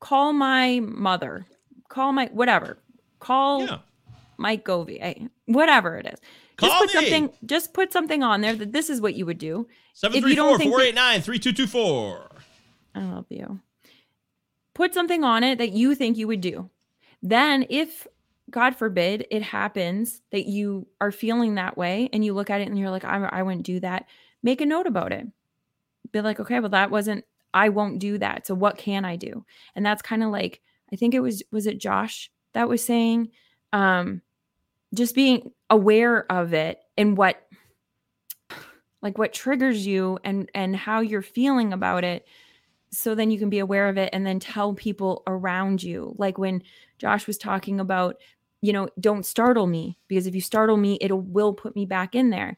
call 0.00 0.32
my 0.34 0.80
mother 0.80 1.46
call 1.88 2.12
my 2.12 2.26
whatever 2.32 2.76
call 3.20 3.64
Yeah. 3.66 3.78
Mike 4.40 4.64
Govey, 4.64 4.98
eh, 5.00 5.14
whatever 5.46 5.96
it 5.96 6.06
is. 6.06 6.20
Call 6.58 6.68
just 6.68 6.80
put 6.80 6.88
me. 6.88 6.94
something 6.94 7.30
just 7.46 7.72
put 7.72 7.92
something 7.92 8.22
on 8.22 8.40
there 8.40 8.54
that 8.54 8.72
this 8.72 8.90
is 8.90 9.00
what 9.00 9.14
you 9.14 9.24
would 9.26 9.38
do. 9.38 9.68
If 10.02 10.14
you 10.14 10.34
don't 10.34 10.60
489 10.60 11.22
3224 11.22 12.30
I 12.94 13.00
love 13.00 13.26
you. 13.28 13.60
Put 14.74 14.92
something 14.92 15.24
on 15.24 15.44
it 15.44 15.58
that 15.58 15.72
you 15.72 15.94
think 15.94 16.16
you 16.16 16.26
would 16.26 16.40
do. 16.40 16.70
Then, 17.22 17.66
if 17.68 18.06
God 18.50 18.76
forbid 18.76 19.26
it 19.30 19.42
happens 19.42 20.20
that 20.30 20.46
you 20.46 20.86
are 21.00 21.10
feeling 21.10 21.56
that 21.56 21.76
way 21.76 22.08
and 22.12 22.24
you 22.24 22.32
look 22.32 22.50
at 22.50 22.60
it 22.60 22.68
and 22.68 22.78
you're 22.78 22.90
like, 22.90 23.04
I, 23.04 23.28
I 23.30 23.42
wouldn't 23.42 23.66
do 23.66 23.80
that, 23.80 24.06
make 24.42 24.60
a 24.60 24.66
note 24.66 24.86
about 24.86 25.12
it. 25.12 25.26
Be 26.12 26.20
like, 26.20 26.40
okay, 26.40 26.60
well, 26.60 26.70
that 26.70 26.90
wasn't, 26.90 27.24
I 27.52 27.68
won't 27.68 27.98
do 27.98 28.18
that. 28.18 28.46
So, 28.46 28.54
what 28.54 28.78
can 28.78 29.04
I 29.04 29.16
do? 29.16 29.44
And 29.74 29.84
that's 29.84 30.02
kind 30.02 30.22
of 30.22 30.30
like, 30.30 30.60
I 30.92 30.96
think 30.96 31.14
it 31.14 31.20
was, 31.20 31.42
was 31.50 31.66
it 31.66 31.78
Josh 31.78 32.30
that 32.54 32.68
was 32.68 32.84
saying, 32.84 33.30
um, 33.72 34.22
just 34.94 35.14
being 35.14 35.52
aware 35.70 36.30
of 36.30 36.54
it 36.54 36.80
and 36.96 37.16
what, 37.16 37.42
like 39.02 39.18
what 39.18 39.32
triggers 39.32 39.86
you 39.86 40.18
and 40.24 40.50
and 40.54 40.74
how 40.74 41.00
you're 41.00 41.22
feeling 41.22 41.72
about 41.72 42.04
it 42.04 42.26
so 42.90 43.14
then 43.14 43.30
you 43.30 43.38
can 43.38 43.50
be 43.50 43.58
aware 43.58 43.88
of 43.88 43.98
it 43.98 44.10
and 44.12 44.26
then 44.26 44.40
tell 44.40 44.74
people 44.74 45.22
around 45.26 45.82
you. 45.82 46.14
Like 46.18 46.38
when 46.38 46.62
josh 46.98 47.26
was 47.26 47.38
talking 47.38 47.78
about 47.78 48.16
you 48.60 48.72
know 48.72 48.88
don't 48.98 49.24
startle 49.24 49.66
me 49.66 49.96
because 50.08 50.26
if 50.26 50.34
you 50.34 50.40
startle 50.40 50.76
me 50.76 50.98
it 51.00 51.16
will 51.16 51.52
put 51.52 51.76
me 51.76 51.86
back 51.86 52.14
in 52.14 52.30
there. 52.30 52.56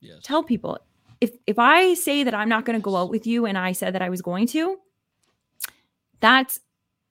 Yes. 0.00 0.18
tell 0.24 0.42
people 0.42 0.78
if 1.20 1.30
if 1.46 1.58
i 1.58 1.94
say 1.94 2.24
that 2.24 2.34
i'm 2.34 2.48
not 2.48 2.64
going 2.64 2.76
to 2.76 2.82
go 2.82 2.96
out 2.96 3.08
with 3.08 3.24
you 3.24 3.46
and 3.46 3.56
i 3.56 3.70
said 3.70 3.94
that 3.94 4.02
i 4.02 4.08
was 4.08 4.20
going 4.20 4.48
to 4.48 4.78
that's 6.18 6.58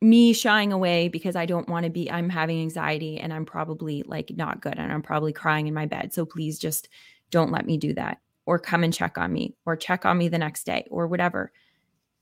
me 0.02 0.34
shying 0.34 0.74
away 0.74 1.08
because 1.08 1.36
i 1.36 1.46
don't 1.46 1.70
want 1.70 1.84
to 1.84 1.90
be 1.90 2.10
i'm 2.12 2.30
having 2.30 2.60
anxiety 2.60 3.20
and 3.20 3.32
i'm 3.32 3.46
probably 3.46 4.04
like 4.08 4.32
not 4.36 4.60
good 4.60 4.74
and 4.78 4.92
i'm 4.92 5.02
probably 5.02 5.32
crying 5.32 5.68
in 5.68 5.74
my 5.74 5.86
bed 5.86 6.12
so 6.12 6.26
please 6.26 6.58
just 6.58 6.90
don't 7.30 7.52
let 7.52 7.66
me 7.66 7.78
do 7.78 7.94
that 7.94 8.20
or 8.48 8.58
come 8.58 8.84
and 8.84 8.94
check 8.94 9.18
on 9.18 9.32
me 9.32 9.56
or 9.66 9.76
check 9.76 10.06
on 10.06 10.18
me 10.18 10.28
the 10.28 10.38
next 10.40 10.64
day 10.66 10.86
or 10.90 11.06
whatever 11.06 11.52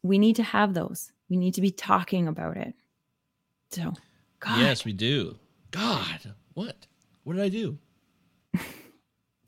we 0.03 0.17
need 0.17 0.35
to 0.35 0.43
have 0.43 0.73
those 0.73 1.11
we 1.29 1.37
need 1.37 1.53
to 1.53 1.61
be 1.61 1.71
talking 1.71 2.27
about 2.27 2.57
it 2.57 2.73
so 3.69 3.93
god 4.39 4.59
Yes, 4.59 4.83
we 4.83 4.93
do. 4.93 5.37
God, 5.71 6.33
what? 6.53 6.87
What 7.23 7.35
did 7.35 7.43
I 7.43 7.49
do? 7.49 7.77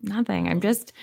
nothing 0.01 0.47
i'm 0.47 0.61
just 0.61 0.93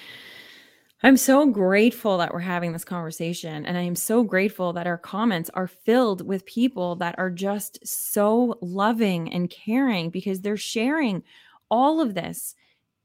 i'm 1.02 1.16
so 1.16 1.46
grateful 1.46 2.18
that 2.18 2.32
we're 2.32 2.40
having 2.40 2.72
this 2.72 2.84
conversation 2.84 3.64
and 3.66 3.76
i 3.78 3.82
am 3.82 3.94
so 3.96 4.22
grateful 4.22 4.72
that 4.72 4.86
our 4.86 4.98
comments 4.98 5.50
are 5.54 5.66
filled 5.68 6.26
with 6.26 6.44
people 6.46 6.96
that 6.96 7.14
are 7.18 7.30
just 7.30 7.78
so 7.86 8.58
loving 8.60 9.32
and 9.32 9.50
caring 9.50 10.10
because 10.10 10.40
they're 10.40 10.56
sharing 10.56 11.22
all 11.70 12.00
of 12.00 12.14
this 12.14 12.54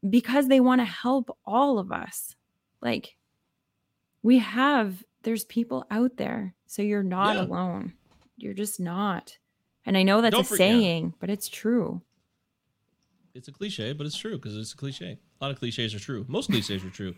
because 0.09 0.47
they 0.47 0.59
want 0.59 0.79
to 0.81 0.85
help 0.85 1.37
all 1.45 1.79
of 1.79 1.91
us 1.91 2.35
like 2.81 3.15
we 4.21 4.37
have 4.39 5.03
there's 5.23 5.45
people 5.45 5.85
out 5.91 6.17
there 6.17 6.53
so 6.65 6.81
you're 6.81 7.03
not 7.03 7.35
Yeah. 7.35 7.41
alone 7.43 7.93
you're 8.37 8.53
just 8.53 8.79
not 8.79 9.37
and 9.85 9.95
i 9.97 10.03
know 10.03 10.21
that's 10.21 10.35
Don't 10.35 10.51
a 10.51 10.55
saying 10.57 11.13
but 11.19 11.29
it's 11.29 11.47
true 11.47 12.01
It's 13.35 13.47
a 13.47 13.51
cliche, 13.51 13.93
but 13.93 14.05
it's 14.05 14.15
true 14.17 14.35
because 14.37 14.55
it's 14.55 14.73
a 14.73 14.77
cliche. 14.77 15.17
A 15.41 15.43
lot 15.43 15.49
of 15.51 15.57
cliches 15.57 15.95
are 15.95 15.99
true. 15.99 16.23
Most 16.27 16.51
cliches 16.51 16.83
are 16.85 16.91
true. 16.91 17.15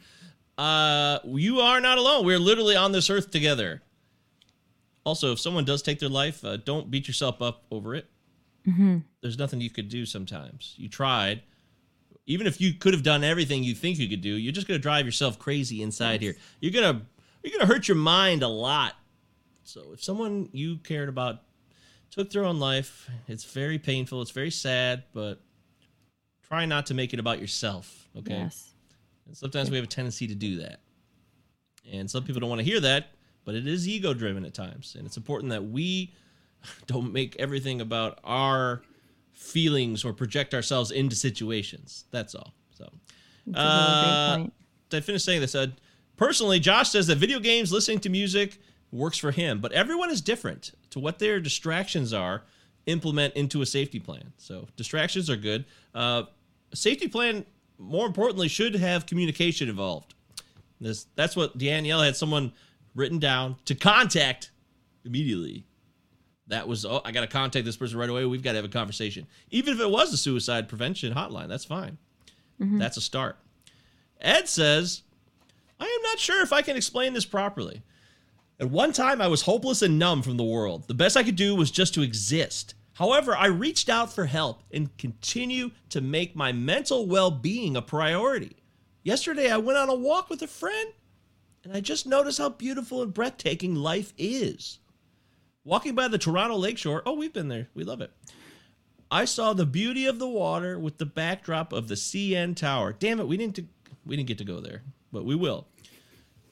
Uh, 0.57 1.19
you 1.25 1.59
are 1.59 1.81
not 1.81 1.97
alone. 1.97 2.25
We're 2.25 2.39
literally 2.39 2.75
on 2.75 2.91
this 2.91 3.09
earth 3.09 3.31
together. 3.31 3.81
Also, 5.05 5.31
if 5.31 5.39
someone 5.39 5.65
does 5.65 5.81
take 5.81 5.99
their 5.99 6.09
life, 6.09 6.43
uh, 6.43 6.57
don't 6.57 6.89
beat 6.89 7.07
yourself 7.07 7.41
up 7.41 7.63
over 7.71 7.93
it. 7.93 8.07
hmm 8.63 8.99
There's 9.21 9.37
nothing 9.37 9.61
you 9.61 9.69
could 9.69 9.89
do 9.89 10.05
sometimes. 10.05 10.73
You 10.77 10.89
tried. 10.89 11.41
Even 12.25 12.47
if 12.47 12.59
you 12.59 12.73
could 12.73 12.93
have 12.93 13.03
done 13.03 13.23
everything 13.23 13.63
you 13.63 13.75
think 13.75 13.99
you 13.99 14.09
could 14.09 14.21
do, 14.21 14.29
you're 14.35 14.51
just 14.53 14.67
gonna 14.67 14.79
drive 14.79 15.05
yourself 15.05 15.37
crazy 15.37 15.83
inside 15.83 16.21
here. 16.21 16.35
You're 16.59 16.71
gonna 16.71 17.03
you're 17.43 17.51
gonna 17.55 17.71
hurt 17.71 17.87
your 17.87 17.97
mind 17.97 18.41
a 18.41 18.47
lot. 18.47 18.93
So 19.63 19.91
if 19.93 20.03
someone 20.03 20.49
you 20.51 20.77
cared 20.77 21.09
about 21.09 21.43
took 22.09 22.31
their 22.31 22.43
own 22.45 22.59
life, 22.59 23.07
it's 23.27 23.43
very 23.43 23.77
painful. 23.77 24.21
It's 24.23 24.31
very 24.31 24.49
sad, 24.49 25.03
but 25.13 25.39
try 26.47 26.65
not 26.65 26.87
to 26.87 26.95
make 26.95 27.13
it 27.13 27.19
about 27.19 27.39
yourself. 27.39 28.07
Okay. 28.17 28.37
yes 28.37 28.71
And 29.25 29.35
sometimes 29.35 29.69
we 29.69 29.77
have 29.77 29.85
a 29.85 29.89
tendency 29.89 30.27
to 30.27 30.35
do 30.35 30.57
that. 30.57 30.79
And 31.91 32.09
some 32.09 32.23
people 32.23 32.39
don't 32.39 32.49
want 32.49 32.59
to 32.59 32.65
hear 32.65 32.79
that, 32.79 33.09
but 33.43 33.55
it 33.55 33.67
is 33.67 33.87
ego 33.87 34.13
driven 34.13 34.45
at 34.45 34.53
times. 34.53 34.95
And 34.97 35.05
it's 35.05 35.17
important 35.17 35.51
that 35.51 35.63
we 35.65 36.13
don't 36.87 37.13
make 37.13 37.35
everything 37.37 37.81
about 37.81 38.19
our 38.23 38.81
feelings 39.33 40.03
or 40.05 40.13
project 40.13 40.53
ourselves 40.53 40.91
into 40.91 41.15
situations. 41.15 42.05
That's 42.11 42.35
all. 42.35 42.53
So, 42.71 42.89
That's 43.47 43.57
a 43.57 44.37
really 44.37 44.43
great 44.43 44.53
Uh, 44.93 44.97
I 44.97 45.01
finish 45.01 45.23
saying 45.23 45.41
this? 45.41 45.55
Uh, 45.55 45.67
personally, 46.15 46.59
Josh 46.59 46.89
says 46.89 47.07
that 47.07 47.17
video 47.17 47.39
games, 47.39 47.71
listening 47.71 47.99
to 48.01 48.09
music 48.09 48.59
works 48.91 49.17
for 49.17 49.31
him, 49.31 49.59
but 49.59 49.71
everyone 49.73 50.09
is 50.09 50.21
different 50.21 50.71
to 50.91 50.99
what 50.99 51.19
their 51.19 51.39
distractions 51.39 52.13
are. 52.13 52.43
Implement 52.85 53.33
into 53.33 53.63
a 53.63 53.65
safety 53.65 53.99
plan. 53.99 54.31
So 54.37 54.67
distractions 54.75 55.27
are 55.27 55.35
good. 55.35 55.65
Uh, 55.95 56.23
safety 56.71 57.07
plan, 57.07 57.43
more 57.77 58.05
importantly, 58.05 58.47
should 58.47 58.75
have 58.75 59.05
communication 59.05 59.69
involved. 59.69 60.13
This 60.79 61.07
that's 61.15 61.35
what 61.35 61.57
Danielle 61.57 62.01
had 62.01 62.15
someone 62.15 62.53
written 62.93 63.19
down 63.19 63.55
to 63.65 63.75
contact 63.75 64.51
immediately. 65.03 65.65
That 66.47 66.67
was 66.67 66.85
oh, 66.85 67.01
I 67.03 67.11
got 67.11 67.21
to 67.21 67.27
contact 67.27 67.65
this 67.65 67.77
person 67.77 67.97
right 67.97 68.09
away. 68.09 68.25
We've 68.25 68.43
got 68.43 68.51
to 68.51 68.57
have 68.57 68.65
a 68.65 68.69
conversation, 68.69 69.27
even 69.51 69.73
if 69.73 69.79
it 69.79 69.89
was 69.89 70.13
a 70.13 70.17
suicide 70.17 70.67
prevention 70.69 71.13
hotline. 71.13 71.47
That's 71.47 71.65
fine. 71.65 71.97
Mm-hmm. 72.61 72.77
That's 72.77 72.97
a 72.97 73.01
start. 73.01 73.37
Ed 74.21 74.47
says, 74.47 75.03
I 75.79 75.85
am 75.85 76.01
not 76.03 76.19
sure 76.19 76.41
if 76.41 76.53
I 76.53 76.61
can 76.61 76.77
explain 76.77 77.13
this 77.13 77.25
properly. 77.25 77.81
At 78.59 78.69
one 78.69 78.93
time, 78.93 79.21
I 79.21 79.27
was 79.27 79.41
hopeless 79.41 79.81
and 79.81 79.99
numb 79.99 80.21
from 80.21 80.37
the 80.37 80.43
world. 80.43 80.87
The 80.87 80.93
best 80.93 81.17
I 81.17 81.23
could 81.23 81.35
do 81.35 81.55
was 81.55 81.71
just 81.71 81.93
to 81.95 82.01
exist. 82.01 82.73
However, 82.95 83.35
I 83.35 83.47
reached 83.47 83.89
out 83.89 84.13
for 84.13 84.25
help 84.25 84.63
and 84.71 84.97
continue 84.97 85.71
to 85.89 85.99
make 85.99 86.35
my 86.35 86.53
mental 86.53 87.05
well 87.05 87.29
being 87.29 87.75
a 87.75 87.81
priority. 87.81 88.55
Yesterday, 89.03 89.51
I 89.51 89.57
went 89.57 89.77
on 89.77 89.89
a 89.89 89.95
walk 89.95 90.29
with 90.29 90.41
a 90.41 90.47
friend, 90.47 90.93
and 91.63 91.73
I 91.73 91.81
just 91.81 92.07
noticed 92.07 92.37
how 92.37 92.49
beautiful 92.49 93.01
and 93.01 93.13
breathtaking 93.13 93.75
life 93.75 94.13
is. 94.17 94.79
Walking 95.65 95.93
by 95.93 96.07
the 96.07 96.17
Toronto 96.17 96.55
Lakeshore, 96.55 97.03
oh, 97.05 97.15
we've 97.15 97.33
been 97.33 97.49
there. 97.49 97.67
We 97.73 97.83
love 97.83 97.99
it. 97.99 98.11
I 99.11 99.25
saw 99.25 99.53
the 99.53 99.65
beauty 99.65 100.05
of 100.05 100.17
the 100.17 100.29
water 100.29 100.79
with 100.79 100.97
the 100.97 101.05
backdrop 101.05 101.73
of 101.73 101.89
the 101.89 101.95
CN 101.95 102.55
Tower. 102.55 102.93
Damn 102.97 103.19
it, 103.19 103.27
we 103.27 103.35
didn't 103.35 103.59
we 104.05 104.15
didn't 104.15 104.27
get 104.27 104.37
to 104.37 104.45
go 104.45 104.61
there, 104.61 104.83
but 105.11 105.25
we 105.25 105.35
will. 105.35 105.67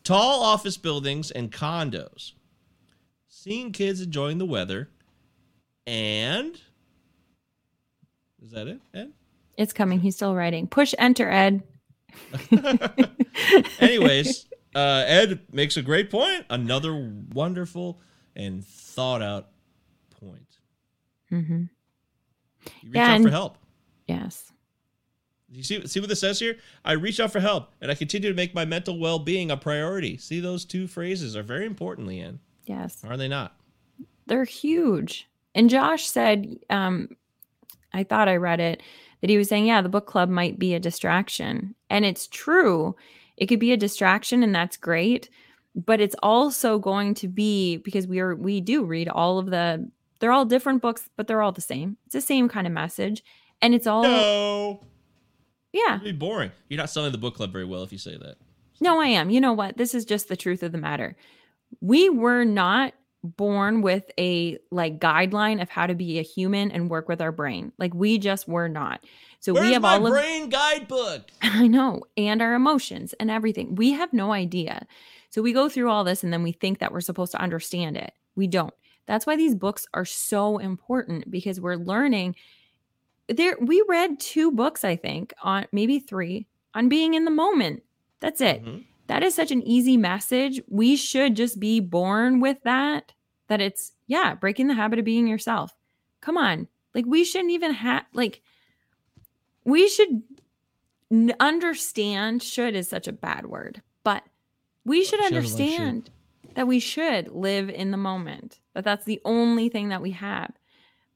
Tall 0.03 0.43
office 0.43 0.75
buildings 0.75 1.31
and 1.31 1.53
condos. 1.53 2.33
Seeing 3.29 3.71
kids 3.71 4.01
enjoying 4.01 4.39
the 4.39 4.45
weather, 4.45 4.89
and 5.87 6.59
is 8.43 8.51
that 8.51 8.67
it? 8.67 8.79
Ed? 8.93 9.11
It's 9.57 9.73
coming. 9.73 9.99
He's 9.99 10.15
still 10.15 10.35
writing. 10.35 10.67
Push 10.67 10.93
enter, 10.97 11.29
Ed. 11.29 11.63
Anyways, 13.79 14.45
uh, 14.75 15.03
Ed 15.07 15.39
makes 15.51 15.77
a 15.77 15.81
great 15.81 16.09
point. 16.09 16.45
Another 16.49 16.95
wonderful 17.33 17.99
and 18.35 18.65
thought 18.65 19.21
out 19.21 19.49
point. 20.19 20.57
Mm-hmm. 21.31 21.63
You 21.63 21.67
reach 22.83 22.93
Yeah, 22.95 23.13
out 23.13 23.21
for 23.21 23.29
help. 23.29 23.57
Yes. 24.07 24.51
You 25.51 25.61
see, 25.63 25.85
see 25.85 25.99
what 25.99 26.09
this 26.09 26.19
says 26.19 26.39
here? 26.39 26.57
I 26.83 26.93
reach 26.93 27.19
out 27.19 27.31
for 27.31 27.39
help, 27.39 27.71
and 27.79 27.91
I 27.91 27.95
continue 27.95 28.29
to 28.29 28.35
make 28.35 28.55
my 28.55 28.65
mental 28.65 28.97
well-being 28.99 29.51
a 29.51 29.57
priority. 29.57 30.17
See, 30.17 30.39
those 30.39 30.65
two 30.65 30.87
phrases 30.87 31.35
are 31.35 31.43
very 31.43 31.65
important, 31.67 32.07
Leanne. 32.07 32.39
Yes. 32.65 32.97
Are 33.07 33.17
they 33.17 33.27
not? 33.27 33.55
They're 34.25 34.45
huge. 34.45 35.27
And 35.55 35.69
Josh 35.69 36.07
said, 36.07 36.57
um, 36.69 37.09
I 37.93 38.03
thought 38.03 38.27
I 38.27 38.37
read 38.37 38.59
it, 38.59 38.81
that 39.21 39.29
he 39.29 39.37
was 39.37 39.47
saying, 39.47 39.67
yeah, 39.67 39.81
the 39.81 39.89
book 39.89 40.07
club 40.07 40.29
might 40.29 40.59
be 40.59 40.73
a 40.73 40.79
distraction. 40.79 41.75
And 41.89 42.05
it's 42.05 42.27
true. 42.27 42.95
It 43.37 43.47
could 43.47 43.59
be 43.59 43.71
a 43.71 43.77
distraction, 43.77 44.43
and 44.43 44.53
that's 44.53 44.77
great. 44.77 45.29
But 45.75 46.01
it's 46.01 46.15
also 46.21 46.77
going 46.77 47.15
to 47.15 47.27
be 47.27 47.77
because 47.77 48.05
we 48.05 48.19
are 48.19 48.35
we 48.35 48.61
do 48.61 48.83
read 48.83 49.09
all 49.09 49.39
of 49.39 49.47
the 49.47 49.89
they're 50.19 50.31
all 50.31 50.45
different 50.45 50.81
books, 50.81 51.09
but 51.17 51.27
they're 51.27 51.41
all 51.41 51.51
the 51.51 51.61
same. 51.61 51.97
It's 52.05 52.13
the 52.13 52.21
same 52.21 52.47
kind 52.47 52.67
of 52.67 52.73
message. 52.73 53.23
And 53.61 53.73
it's 53.73 53.87
all 53.87 54.03
No, 54.03 54.83
yeah. 55.71 55.95
it'd 55.95 56.03
be 56.03 56.11
boring. 56.11 56.51
You're 56.69 56.77
not 56.77 56.89
selling 56.89 57.11
the 57.11 57.17
book 57.17 57.35
club 57.35 57.51
very 57.51 57.65
well 57.65 57.83
if 57.83 57.91
you 57.91 57.97
say 57.97 58.17
that. 58.17 58.35
No, 58.79 59.01
I 59.01 59.07
am. 59.07 59.29
You 59.29 59.41
know 59.41 59.53
what? 59.53 59.77
This 59.77 59.95
is 59.95 60.05
just 60.05 60.27
the 60.27 60.37
truth 60.37 60.61
of 60.63 60.71
the 60.71 60.77
matter. 60.77 61.15
We 61.81 62.09
were 62.09 62.43
not 62.45 62.93
born 63.23 63.81
with 63.81 64.11
a 64.19 64.57
like 64.69 64.99
guideline 64.99 65.61
of 65.61 65.69
how 65.69 65.87
to 65.87 65.95
be 65.95 66.19
a 66.19 66.23
human 66.23 66.71
and 66.71 66.89
work 66.89 67.07
with 67.07 67.21
our 67.21 67.31
brain. 67.31 67.71
Like 67.77 67.93
we 67.93 68.17
just 68.17 68.47
were 68.47 68.67
not. 68.67 69.03
So 69.39 69.53
Where's 69.53 69.67
we 69.67 69.73
have 69.73 69.85
all 69.85 70.05
of 70.05 70.13
brain 70.13 70.49
guidebook? 70.49 71.31
I 71.41 71.67
know, 71.67 72.03
and 72.17 72.41
our 72.41 72.53
emotions 72.53 73.13
and 73.19 73.31
everything. 73.31 73.75
We 73.75 73.91
have 73.93 74.13
no 74.13 74.33
idea. 74.33 74.85
So 75.29 75.41
we 75.41 75.53
go 75.53 75.69
through 75.69 75.89
all 75.89 76.03
this 76.03 76.23
and 76.23 76.31
then 76.31 76.43
we 76.43 76.51
think 76.51 76.79
that 76.79 76.91
we're 76.91 77.01
supposed 77.01 77.31
to 77.31 77.41
understand 77.41 77.97
it. 77.97 78.13
We 78.35 78.47
don't. 78.47 78.73
That's 79.05 79.25
why 79.25 79.35
these 79.35 79.55
books 79.55 79.85
are 79.93 80.05
so 80.05 80.59
important 80.59 81.29
because 81.31 81.59
we're 81.59 81.75
learning 81.75 82.35
there 83.29 83.55
we 83.59 83.83
read 83.87 84.19
two 84.19 84.51
books, 84.51 84.83
I 84.83 84.95
think, 84.95 85.33
on 85.41 85.65
maybe 85.71 85.99
three 85.99 86.45
on 86.73 86.89
being 86.89 87.13
in 87.13 87.25
the 87.25 87.31
moment. 87.31 87.83
That's 88.19 88.41
it. 88.41 88.63
Mhm. 88.63 88.83
That 89.07 89.23
is 89.23 89.35
such 89.35 89.51
an 89.51 89.61
easy 89.63 89.97
message. 89.97 90.61
We 90.69 90.95
should 90.95 91.35
just 91.35 91.59
be 91.59 91.79
born 91.79 92.39
with 92.39 92.57
that. 92.63 93.13
That 93.47 93.61
it's 93.61 93.91
yeah, 94.07 94.35
breaking 94.35 94.67
the 94.67 94.73
habit 94.73 94.99
of 94.99 95.05
being 95.05 95.27
yourself. 95.27 95.73
Come 96.21 96.37
on. 96.37 96.67
Like 96.95 97.05
we 97.05 97.23
shouldn't 97.23 97.51
even 97.51 97.73
have 97.73 98.05
like 98.13 98.41
we 99.65 99.87
should 99.89 100.23
understand 101.39 102.41
should 102.43 102.75
is 102.75 102.87
such 102.89 103.07
a 103.07 103.13
bad 103.13 103.45
word, 103.45 103.81
but 104.03 104.23
we 104.85 105.03
should 105.03 105.19
doesn't 105.19 105.33
should. 105.33 105.37
understand 105.37 106.09
that 106.55 106.67
we 106.67 106.79
should 106.79 107.29
live 107.29 107.69
in 107.69 107.91
the 107.91 107.97
moment. 107.97 108.59
That 108.73 108.83
that's 108.83 109.05
the 109.05 109.21
only 109.25 109.69
thing 109.69 109.89
that 109.89 110.01
we 110.01 110.11
have. 110.11 110.51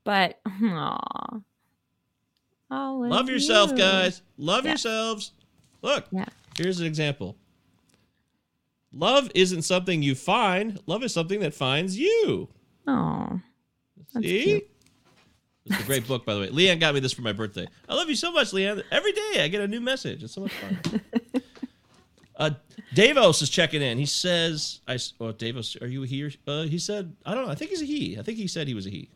But 0.03 0.39
aw, 0.45 1.39
Love 2.69 3.29
yourself, 3.29 3.71
you. 3.71 3.77
guys. 3.77 4.21
Love 4.37 4.65
Yeah. 4.65 4.71
yourselves. 4.71 5.31
Look, 5.81 6.05
Yeah. 6.11 6.25
here's 6.57 6.79
an 6.79 6.85
example. 6.85 7.37
Love 8.93 9.29
isn't 9.35 9.63
something 9.63 10.01
you 10.01 10.15
find. 10.15 10.79
Love 10.85 11.03
is 11.03 11.13
something 11.13 11.41
that 11.41 11.53
finds 11.53 11.97
you. 11.97 12.47
Oh, 12.87 13.39
See? 14.13 14.43
cute. 14.43 14.69
It's 15.65 15.81
a 15.81 15.83
great 15.83 16.07
book, 16.07 16.25
by 16.25 16.33
the 16.33 16.39
way. 16.39 16.47
Leanne 16.47 16.79
got 16.79 16.93
me 16.93 17.01
this 17.01 17.11
for 17.11 17.21
my 17.21 17.33
birthday. 17.33 17.67
I 17.89 17.95
love 17.95 18.07
you 18.07 18.15
so 18.15 18.31
much, 18.31 18.51
Leanne. 18.51 18.81
Every 18.89 19.11
day 19.11 19.43
I 19.43 19.49
get 19.49 19.61
a 19.61 19.67
new 19.67 19.81
message. 19.81 20.23
It's 20.23 20.33
so 20.33 20.41
much 20.41 20.53
fun. 20.53 21.01
uh, 22.37 22.51
Davos 22.93 23.41
is 23.41 23.49
checking 23.49 23.81
in. 23.81 23.97
He 23.97 24.05
says, 24.05 24.79
"I." 24.87 24.97
Well, 25.19 25.33
Davos, 25.33 25.75
are 25.81 25.87
you 25.87 26.03
here? 26.03 26.31
Uh, 26.47 26.63
he 26.63 26.79
said, 26.79 27.13
"I 27.25 27.35
don't 27.35 27.45
know. 27.45 27.51
I 27.51 27.55
think 27.55 27.71
he's 27.71 27.81
a 27.81 27.85
he. 27.85 28.17
I 28.17 28.21
think 28.21 28.37
he 28.37 28.47
said 28.47 28.69
he 28.69 28.73
was 28.73 28.87
a 28.87 28.89
he." 28.89 29.09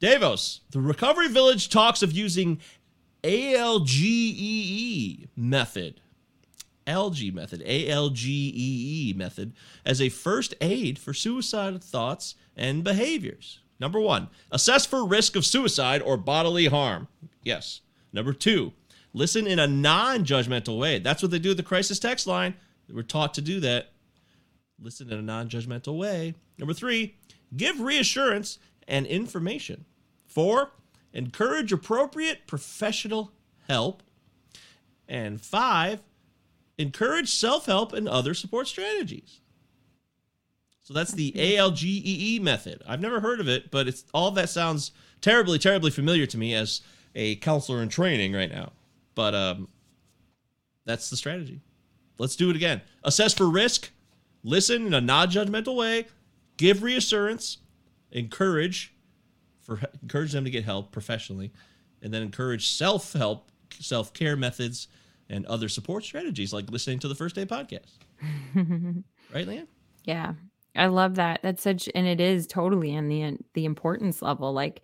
Davos, 0.00 0.62
the 0.70 0.80
Recovery 0.80 1.28
Village 1.28 1.68
talks 1.68 2.02
of 2.02 2.12
using 2.12 2.58
ALGEE 3.22 5.28
E 6.86 6.90
method, 6.92 6.96
ALGEE 6.96 7.32
method, 7.32 7.62
ALGEE 7.62 8.52
E 8.54 9.14
method 9.16 9.52
as 9.84 10.00
a 10.00 10.08
first 10.08 10.54
aid 10.60 10.98
for 10.98 11.14
suicidal 11.14 11.78
thoughts 11.78 12.34
and 12.56 12.84
behaviors. 12.84 13.60
Number 13.80 14.00
one, 14.00 14.28
assess 14.50 14.86
for 14.86 15.06
risk 15.06 15.36
of 15.36 15.44
suicide 15.44 16.02
or 16.02 16.16
bodily 16.16 16.66
harm. 16.66 17.08
Yes. 17.42 17.80
Number 18.12 18.32
two, 18.32 18.72
listen 19.12 19.46
in 19.46 19.58
a 19.58 19.66
non 19.66 20.24
judgmental 20.24 20.78
way. 20.78 20.98
That's 20.98 21.22
what 21.22 21.30
they 21.30 21.38
do 21.38 21.50
at 21.52 21.56
the 21.56 21.62
crisis 21.62 21.98
text 21.98 22.26
line. 22.26 22.54
We're 22.88 23.02
taught 23.02 23.34
to 23.34 23.40
do 23.40 23.60
that. 23.60 23.92
Listen 24.80 25.10
in 25.10 25.18
a 25.18 25.22
non 25.22 25.48
judgmental 25.48 25.96
way. 25.96 26.34
Number 26.58 26.74
three, 26.74 27.16
give 27.56 27.80
reassurance 27.80 28.58
and 28.86 29.06
information. 29.06 29.84
Four, 30.26 30.70
encourage 31.12 31.72
appropriate 31.72 32.46
professional 32.46 33.32
help. 33.68 34.02
And 35.08 35.40
five, 35.40 36.00
encourage 36.78 37.30
self 37.30 37.66
help 37.66 37.92
and 37.92 38.08
other 38.08 38.34
support 38.34 38.68
strategies. 38.68 39.40
So 40.82 40.92
that's 40.92 41.12
the 41.12 41.32
ALGEE 41.32 42.40
method. 42.42 42.82
I've 42.86 43.00
never 43.00 43.20
heard 43.20 43.40
of 43.40 43.48
it, 43.48 43.70
but 43.70 43.88
it's 43.88 44.04
all 44.12 44.30
that 44.32 44.50
sounds 44.50 44.92
terribly, 45.22 45.58
terribly 45.58 45.90
familiar 45.90 46.26
to 46.26 46.36
me 46.36 46.54
as 46.54 46.82
a 47.14 47.36
counselor 47.36 47.82
in 47.82 47.88
training 47.88 48.34
right 48.34 48.50
now. 48.52 48.72
But 49.14 49.34
um, 49.34 49.68
that's 50.84 51.08
the 51.08 51.16
strategy. 51.16 51.62
Let's 52.18 52.36
do 52.36 52.50
it 52.50 52.56
again. 52.56 52.82
Assess 53.02 53.32
for 53.32 53.48
risk, 53.48 53.90
listen 54.42 54.86
in 54.86 54.94
a 54.94 55.00
non-judgmental 55.00 55.74
way, 55.74 56.06
give 56.58 56.82
reassurance, 56.82 57.58
encourage 58.12 58.92
for 59.62 59.80
encourage 60.02 60.32
them 60.32 60.44
to 60.44 60.50
get 60.50 60.64
help 60.64 60.92
professionally, 60.92 61.50
and 62.02 62.12
then 62.12 62.20
encourage 62.20 62.68
self-help, 62.68 63.50
self-care 63.78 64.36
methods, 64.36 64.88
and 65.28 65.46
other 65.46 65.68
support 65.68 66.04
strategies 66.04 66.52
like 66.52 66.70
listening 66.70 66.98
to 67.00 67.08
the 67.08 67.14
First 67.14 67.34
Day 67.34 67.44
podcast. 67.44 67.98
right, 69.34 69.46
Leanne? 69.46 69.66
Yeah. 70.04 70.34
I 70.76 70.86
love 70.86 71.14
that. 71.16 71.40
That's 71.42 71.62
such 71.62 71.88
and 71.94 72.06
it 72.06 72.20
is 72.20 72.46
totally 72.46 72.92
in 72.92 73.08
the 73.08 73.38
the 73.54 73.64
importance 73.64 74.22
level. 74.22 74.52
Like 74.52 74.82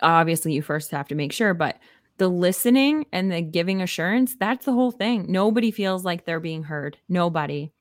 obviously 0.00 0.52
you 0.52 0.62
first 0.62 0.90
have 0.90 1.08
to 1.08 1.14
make 1.14 1.32
sure, 1.32 1.54
but 1.54 1.78
the 2.18 2.28
listening 2.28 3.06
and 3.12 3.30
the 3.32 3.40
giving 3.40 3.80
assurance, 3.80 4.36
that's 4.36 4.66
the 4.66 4.72
whole 4.72 4.90
thing. 4.90 5.26
Nobody 5.28 5.70
feels 5.70 6.04
like 6.04 6.24
they're 6.24 6.40
being 6.40 6.64
heard. 6.64 6.98
Nobody. 7.08 7.72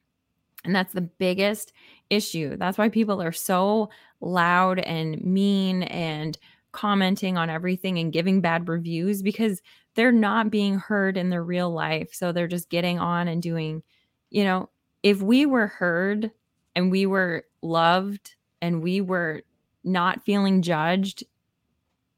And 0.66 0.76
that's 0.76 0.94
the 0.94 1.02
biggest 1.02 1.74
issue. 2.10 2.58
That's 2.58 2.78
why 2.78 2.90
people 2.90 3.22
are 3.22 3.32
so 3.32 3.90
loud 4.22 4.80
and 4.80 5.22
mean 5.22 5.84
and 5.84 6.38
commenting 6.72 7.38
on 7.38 7.50
everything 7.50 7.98
and 7.98 8.14
giving 8.14 8.42
bad 8.42 8.68
reviews 8.68 9.22
because 9.22 9.62
they're 9.96 10.12
not 10.12 10.50
being 10.52 10.78
heard 10.80 11.18
in 11.18 11.30
their 11.30 11.44
real 11.44 11.72
life. 11.72 12.14
So 12.14 12.32
they're 12.32 12.48
just 12.48 12.70
getting 12.70 13.00
on 13.00 13.28
and 13.28 13.42
doing, 13.42 13.84
you 14.30 14.44
know, 14.44 14.70
if 15.04 15.22
we 15.22 15.46
were 15.46 15.68
heard 15.68 16.32
and 16.76 16.92
we 16.92 17.06
were 17.06 17.46
loved 17.62 18.36
and 18.62 18.82
we 18.82 19.02
were 19.02 19.42
not 19.84 20.24
feeling 20.26 20.62
judged, 20.62 21.24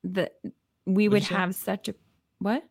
that 0.04 0.34
we 0.86 1.08
would 1.08 1.22
you 1.22 1.28
say? 1.28 1.36
have 1.36 1.56
such 1.56 1.88
a 1.90 1.96
what? 2.40 2.64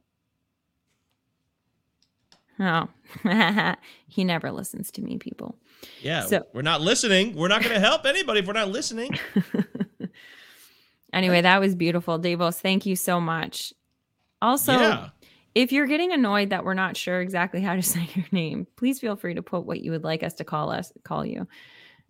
Oh, 2.59 2.89
he 4.07 4.25
never 4.25 4.51
listens 4.53 4.91
to 4.93 5.03
me, 5.03 5.17
people. 5.17 5.57
Yeah, 6.03 6.27
So- 6.27 6.47
we're 6.53 6.61
not 6.63 6.83
listening. 6.83 7.35
We're 7.35 7.49
not 7.49 7.63
going 7.63 7.75
to 7.75 7.81
help 7.81 8.05
anybody 8.05 8.41
if 8.41 8.47
we're 8.47 8.53
not 8.53 8.69
listening. 8.69 9.19
anyway, 11.13 11.41
that 11.41 11.59
was 11.61 11.75
beautiful. 11.75 12.19
Davos, 12.19 12.61
thank 12.61 12.85
you 12.85 12.97
so 12.97 13.19
much. 13.19 13.73
Also, 14.43 14.73
yeah. 14.73 15.09
if 15.55 15.73
you're 15.73 15.87
getting 15.87 16.13
annoyed 16.13 16.51
that 16.51 16.65
we're 16.65 16.75
not 16.75 16.97
sure 16.97 17.21
exactly 17.21 17.61
how 17.61 17.75
to 17.77 17.83
say 17.95 18.09
your 18.15 18.25
name, 18.33 18.67
please 18.77 18.99
feel 19.01 19.17
free 19.17 19.35
to 19.35 19.43
put 19.43 19.65
what 19.67 19.81
you 19.81 19.91
would 19.91 20.05
like 20.05 20.23
us 20.23 20.35
to 20.35 20.45
call 20.45 20.71
us 20.71 20.93
call 21.05 21.25
you. 21.27 21.47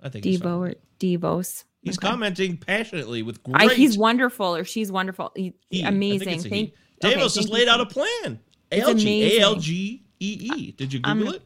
I 0.03 0.09
think 0.09 0.25
Devo 0.25 0.71
or 0.71 0.75
Devos. 0.99 1.65
He's 1.83 1.99
Okay. 1.99 2.09
commenting 2.09 2.57
passionately 2.59 3.23
with 3.23 3.41
I, 3.55 3.67
great. 3.67 3.79
he's 3.79 3.97
wonderful 3.97 4.55
or 4.55 4.65
she's 4.65 4.93
wonderful. 4.93 5.33
He- 5.35 5.55
he. 5.71 5.83
Amazing. 5.83 6.29
it's 6.29 6.45
he. 6.45 6.51
Thank 6.51 6.75
Davos 7.01 7.15
okay, 7.15 7.23
has 7.23 7.35
thank 7.37 7.51
laid 7.51 7.69
out 7.69 7.81
a 7.81 7.87
plan. 7.87 8.39
ALG. 8.71 9.39
ALG, 9.41 10.01
E. 10.21 10.73
Did 10.77 10.93
you 10.93 11.01
Google 11.01 11.25
gonna- 11.25 11.37
it? 11.37 11.43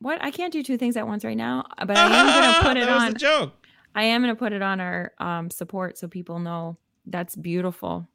What? 0.00 0.22
I 0.22 0.30
can't 0.30 0.52
do 0.52 0.62
two 0.62 0.76
things 0.76 0.96
at 0.96 1.06
once 1.06 1.24
right 1.24 1.36
now, 1.36 1.64
but 1.78 1.96
I 1.96 2.02
am 2.06 2.26
gonna 2.26 2.68
put 2.68 2.76
it 2.76 2.88
on 2.88 3.14
joke. 3.16 3.66
I 3.94 4.02
am 4.04 4.20
gonna 4.22 4.34
put 4.36 4.52
it 4.52 4.60
on 4.62 4.80
our 4.80 5.12
um 5.18 5.50
support 5.50 5.96
so 5.96 6.08
people 6.08 6.38
know 6.40 6.76
that's 7.06 7.36
beautiful. 7.36 8.08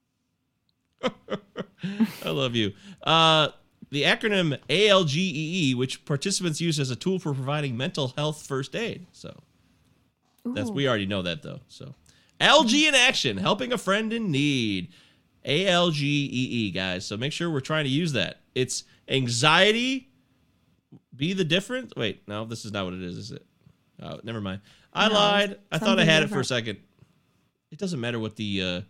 I 2.24 2.30
love 2.30 2.56
you. 2.56 2.74
Uh, 3.04 3.50
the 3.92 4.04
acronym 4.04 4.58
ALGEE, 4.70 5.76
which 5.76 6.06
participants 6.06 6.62
use 6.62 6.80
as 6.80 6.92
a 6.92 6.96
tool 6.96 7.20
for 7.20 7.34
providing 7.34 7.76
mental 7.76 8.10
health 8.16 8.46
first 8.46 8.76
aid. 8.76 9.08
So 9.12 9.36
that's 10.46 10.70
Ooh. 10.70 10.74
we 10.74 10.88
already 10.88 11.06
know 11.08 11.22
that 11.24 11.42
though. 11.42 11.62
So 11.68 11.96
ALGEE 12.40 12.88
in 12.88 12.96
action, 12.96 13.38
helping 13.38 13.74
a 13.74 13.78
friend 13.78 14.14
in 14.14 14.32
need. 14.32 14.90
ALGEE, 15.46 16.04
E, 16.04 16.72
guys. 16.72 17.06
So 17.06 17.18
make 17.18 17.32
sure 17.32 17.50
we're 17.50 17.62
trying 17.62 17.86
to 17.86 17.90
use 17.90 18.12
that. 18.14 18.42
It's 18.56 18.84
anxiety. 19.08 20.10
Be 21.16 21.34
the 21.34 21.44
difference. 21.46 21.94
Wait, 21.96 22.28
no, 22.28 22.46
this 22.46 22.66
is 22.66 22.72
not 22.72 22.86
what 22.86 22.94
it 22.94 23.02
is, 23.02 23.18
is 23.18 23.32
it? 23.32 23.46
Oh, 24.02 24.20
never 24.24 24.42
mind. 24.42 24.62
I 24.94 25.08
No, 25.08 25.14
lied. 25.14 25.60
I 25.72 25.78
thought 25.78 26.00
I 26.00 26.04
had 26.04 26.24
it 26.24 26.30
for 26.30 26.40
a 26.40 26.46
second. 26.46 26.78
It 27.72 27.78
doesn't 27.78 28.00
matter 28.00 28.20
what 28.20 28.36
the 28.36 28.62
uh, 28.62 28.82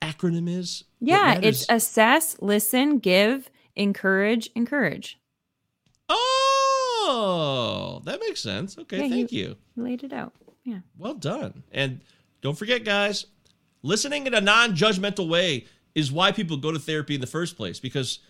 acronym 0.00 0.48
is. 0.48 0.84
Yeah, 1.00 1.38
it's 1.42 1.66
assess, 1.68 2.36
listen, 2.40 2.98
give, 2.98 3.50
encourage, 3.76 4.50
encourage. 4.54 5.18
Oh, 6.08 8.00
that 8.04 8.20
makes 8.20 8.40
sense. 8.40 8.78
Okay, 8.78 9.02
Yeah, 9.02 9.08
thank 9.08 9.32
you. 9.32 9.56
Laid 9.76 10.04
it 10.04 10.12
out. 10.12 10.32
Yeah. 10.64 10.80
Well 10.96 11.14
done. 11.14 11.62
And 11.72 12.00
don't 12.40 12.56
forget, 12.56 12.84
guys, 12.84 13.26
listening 13.82 14.26
in 14.26 14.34
a 14.34 14.40
non 14.40 14.74
judgmental 14.74 15.28
way 15.28 15.66
is 15.94 16.10
why 16.10 16.32
people 16.32 16.56
go 16.56 16.72
to 16.72 16.78
therapy 16.78 17.14
in 17.14 17.20
the 17.20 17.26
first 17.26 17.56
place 17.56 17.78
because 17.78 18.20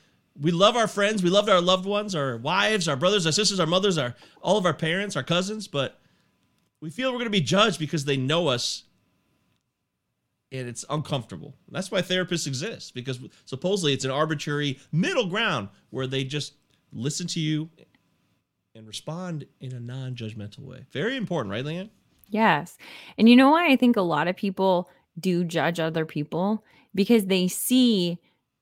we 0.40 0.50
love 0.50 0.76
our 0.76 0.88
friends, 0.88 1.22
we 1.22 1.30
love 1.30 1.48
our 1.48 1.60
loved 1.60 1.86
ones, 1.86 2.14
our 2.14 2.36
wives, 2.38 2.88
our 2.88 2.96
brothers, 2.96 3.26
our 3.26 3.32
sisters, 3.32 3.60
our 3.60 3.66
mothers, 3.66 3.96
our 3.96 4.14
all 4.42 4.58
of 4.58 4.66
our 4.66 4.74
parents, 4.74 5.16
our 5.16 5.22
cousins, 5.22 5.68
but 5.68 6.00
we 6.80 6.90
feel 6.90 7.10
we're 7.10 7.18
going 7.18 7.26
to 7.26 7.30
be 7.30 7.40
judged 7.40 7.78
because 7.78 8.04
they 8.04 8.16
know 8.16 8.48
us 8.48 8.84
and 10.52 10.68
it's 10.68 10.84
uncomfortable. 10.90 11.56
That's 11.70 11.90
why 11.90 12.02
therapists 12.02 12.46
exist 12.46 12.94
because 12.94 13.18
supposedly 13.44 13.92
it's 13.92 14.04
an 14.04 14.10
arbitrary 14.10 14.78
middle 14.92 15.26
ground 15.26 15.68
where 15.90 16.06
they 16.06 16.24
just 16.24 16.54
listen 16.92 17.26
to 17.28 17.40
you 17.40 17.68
and 18.74 18.86
respond 18.86 19.46
in 19.60 19.72
a 19.72 19.80
non-judgmental 19.80 20.60
way. 20.60 20.86
Very 20.90 21.16
important, 21.16 21.52
right, 21.52 21.64
Leanne? 21.64 21.90
Yes. 22.28 22.76
And 23.18 23.28
you 23.28 23.36
know 23.36 23.50
why 23.50 23.70
I 23.70 23.76
think 23.76 23.96
a 23.96 24.02
lot 24.02 24.28
of 24.28 24.36
people 24.36 24.88
do 25.18 25.44
judge 25.44 25.78
other 25.78 26.04
people? 26.04 26.64
Because 26.94 27.26
they 27.26 27.48
see 27.48 28.18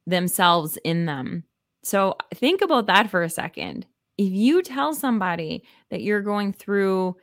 themselves 0.07 0.79
in 0.85 1.07
them. 1.07 1.45
So 1.83 2.17
think 2.35 2.63
about 2.63 2.87
that 2.87 3.11
for 3.11 3.23
a 3.23 3.31
second. 3.31 3.87
If 4.19 4.33
you 4.33 4.63
tell 4.63 4.95
somebody 4.95 5.65
that 5.91 6.03
you're 6.03 6.21
going 6.21 6.53
through 6.53 7.17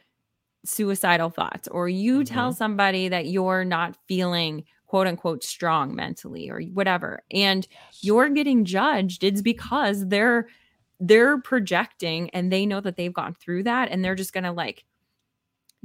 suicidal 0.66 1.30
thoughts, 1.30 1.68
or 1.70 1.88
you 1.88 2.24
tell 2.24 2.51
somebody 2.53 3.07
that 3.07 3.28
you're 3.28 3.66
not 3.66 3.97
feeling 4.07 4.64
quote 4.88 5.07
unquote 5.07 5.43
strong 5.43 5.95
mentally 5.95 6.49
or 6.49 6.62
whatever 6.74 7.22
and 7.30 7.68
yes. 7.70 7.99
you're 8.01 8.28
getting 8.28 8.66
judged 8.66 9.24
it's 9.24 9.39
because 9.39 10.07
they're 10.07 10.47
they're 10.99 11.39
projecting 11.39 12.28
and 12.32 12.51
they 12.51 12.66
know 12.66 12.82
that 12.82 12.97
they've 12.97 13.14
gone 13.14 13.36
through 13.36 13.62
that 13.62 13.89
and 13.91 14.03
they're 14.03 14.16
just 14.16 14.34
going 14.34 14.43
to 14.43 14.51
like 14.51 14.84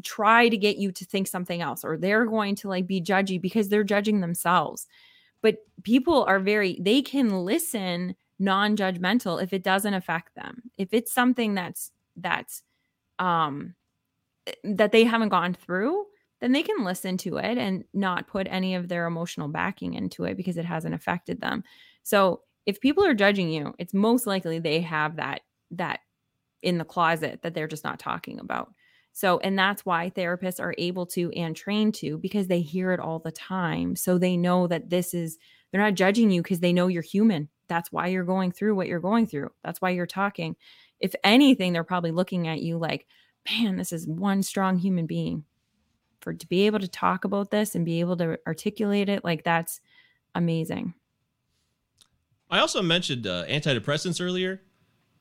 try 0.02 0.48
to 0.48 0.56
get 0.56 0.76
you 0.76 0.90
to 0.90 1.04
think 1.04 1.26
something 1.26 1.60
else 1.62 1.84
or 1.84 1.96
they're 1.96 2.26
going 2.26 2.54
to 2.56 2.68
like 2.68 2.86
be 2.86 3.00
judgy 3.00 3.40
because 3.40 3.68
they're 3.68 3.84
judging 3.84 4.20
themselves. 4.20 4.86
But 5.40 5.58
people 5.82 6.24
are 6.24 6.40
very 6.40 6.78
they 6.80 7.02
can 7.02 7.44
listen 7.44 8.16
non-judgmental 8.38 9.42
if 9.42 9.52
it 9.52 9.62
doesn't 9.62 9.94
affect 9.94 10.34
them. 10.34 10.62
If 10.78 10.92
it's 10.92 11.12
something 11.12 11.54
that's 11.54 11.92
that's 12.16 12.62
um 13.18 13.74
that 14.62 14.92
they 14.92 15.04
haven't 15.04 15.30
gone 15.30 15.54
through 15.54 16.04
then 16.40 16.52
they 16.52 16.62
can 16.62 16.84
listen 16.84 17.16
to 17.16 17.38
it 17.38 17.56
and 17.56 17.84
not 17.94 18.26
put 18.26 18.46
any 18.50 18.74
of 18.74 18.88
their 18.88 19.06
emotional 19.06 19.48
backing 19.48 19.94
into 19.94 20.24
it 20.24 20.36
because 20.36 20.56
it 20.56 20.64
hasn't 20.64 20.94
affected 20.94 21.40
them 21.40 21.62
so 22.02 22.40
if 22.66 22.80
people 22.80 23.04
are 23.04 23.14
judging 23.14 23.50
you 23.50 23.74
it's 23.78 23.94
most 23.94 24.26
likely 24.26 24.58
they 24.58 24.80
have 24.80 25.16
that 25.16 25.40
that 25.70 26.00
in 26.62 26.78
the 26.78 26.84
closet 26.84 27.40
that 27.42 27.54
they're 27.54 27.68
just 27.68 27.84
not 27.84 27.98
talking 27.98 28.38
about 28.38 28.72
so, 29.16 29.38
and 29.38 29.56
that's 29.56 29.86
why 29.86 30.10
therapists 30.10 30.58
are 30.58 30.74
able 30.76 31.06
to 31.06 31.30
and 31.32 31.54
trained 31.54 31.94
to 31.94 32.18
because 32.18 32.48
they 32.48 32.60
hear 32.60 32.90
it 32.90 32.98
all 32.98 33.20
the 33.20 33.30
time. 33.30 33.94
So 33.94 34.18
they 34.18 34.36
know 34.36 34.66
that 34.66 34.90
this 34.90 35.14
is, 35.14 35.38
they're 35.70 35.80
not 35.80 35.94
judging 35.94 36.32
you 36.32 36.42
because 36.42 36.58
they 36.58 36.72
know 36.72 36.88
you're 36.88 37.00
human. 37.00 37.48
That's 37.68 37.92
why 37.92 38.08
you're 38.08 38.24
going 38.24 38.50
through 38.50 38.74
what 38.74 38.88
you're 38.88 38.98
going 38.98 39.28
through. 39.28 39.52
That's 39.62 39.80
why 39.80 39.90
you're 39.90 40.04
talking. 40.04 40.56
If 40.98 41.14
anything, 41.22 41.72
they're 41.72 41.84
probably 41.84 42.10
looking 42.10 42.48
at 42.48 42.60
you 42.60 42.76
like, 42.76 43.06
man, 43.50 43.76
this 43.76 43.92
is 43.92 44.06
one 44.06 44.42
strong 44.42 44.78
human 44.78 45.06
being. 45.06 45.44
For 46.20 46.32
to 46.32 46.46
be 46.46 46.66
able 46.66 46.78
to 46.78 46.88
talk 46.88 47.24
about 47.24 47.50
this 47.50 47.74
and 47.74 47.84
be 47.84 48.00
able 48.00 48.16
to 48.16 48.38
articulate 48.46 49.08
it, 49.10 49.24
like 49.24 49.44
that's 49.44 49.80
amazing. 50.34 50.94
I 52.50 52.60
also 52.60 52.82
mentioned 52.82 53.26
uh, 53.26 53.44
antidepressants 53.46 54.24
earlier 54.24 54.62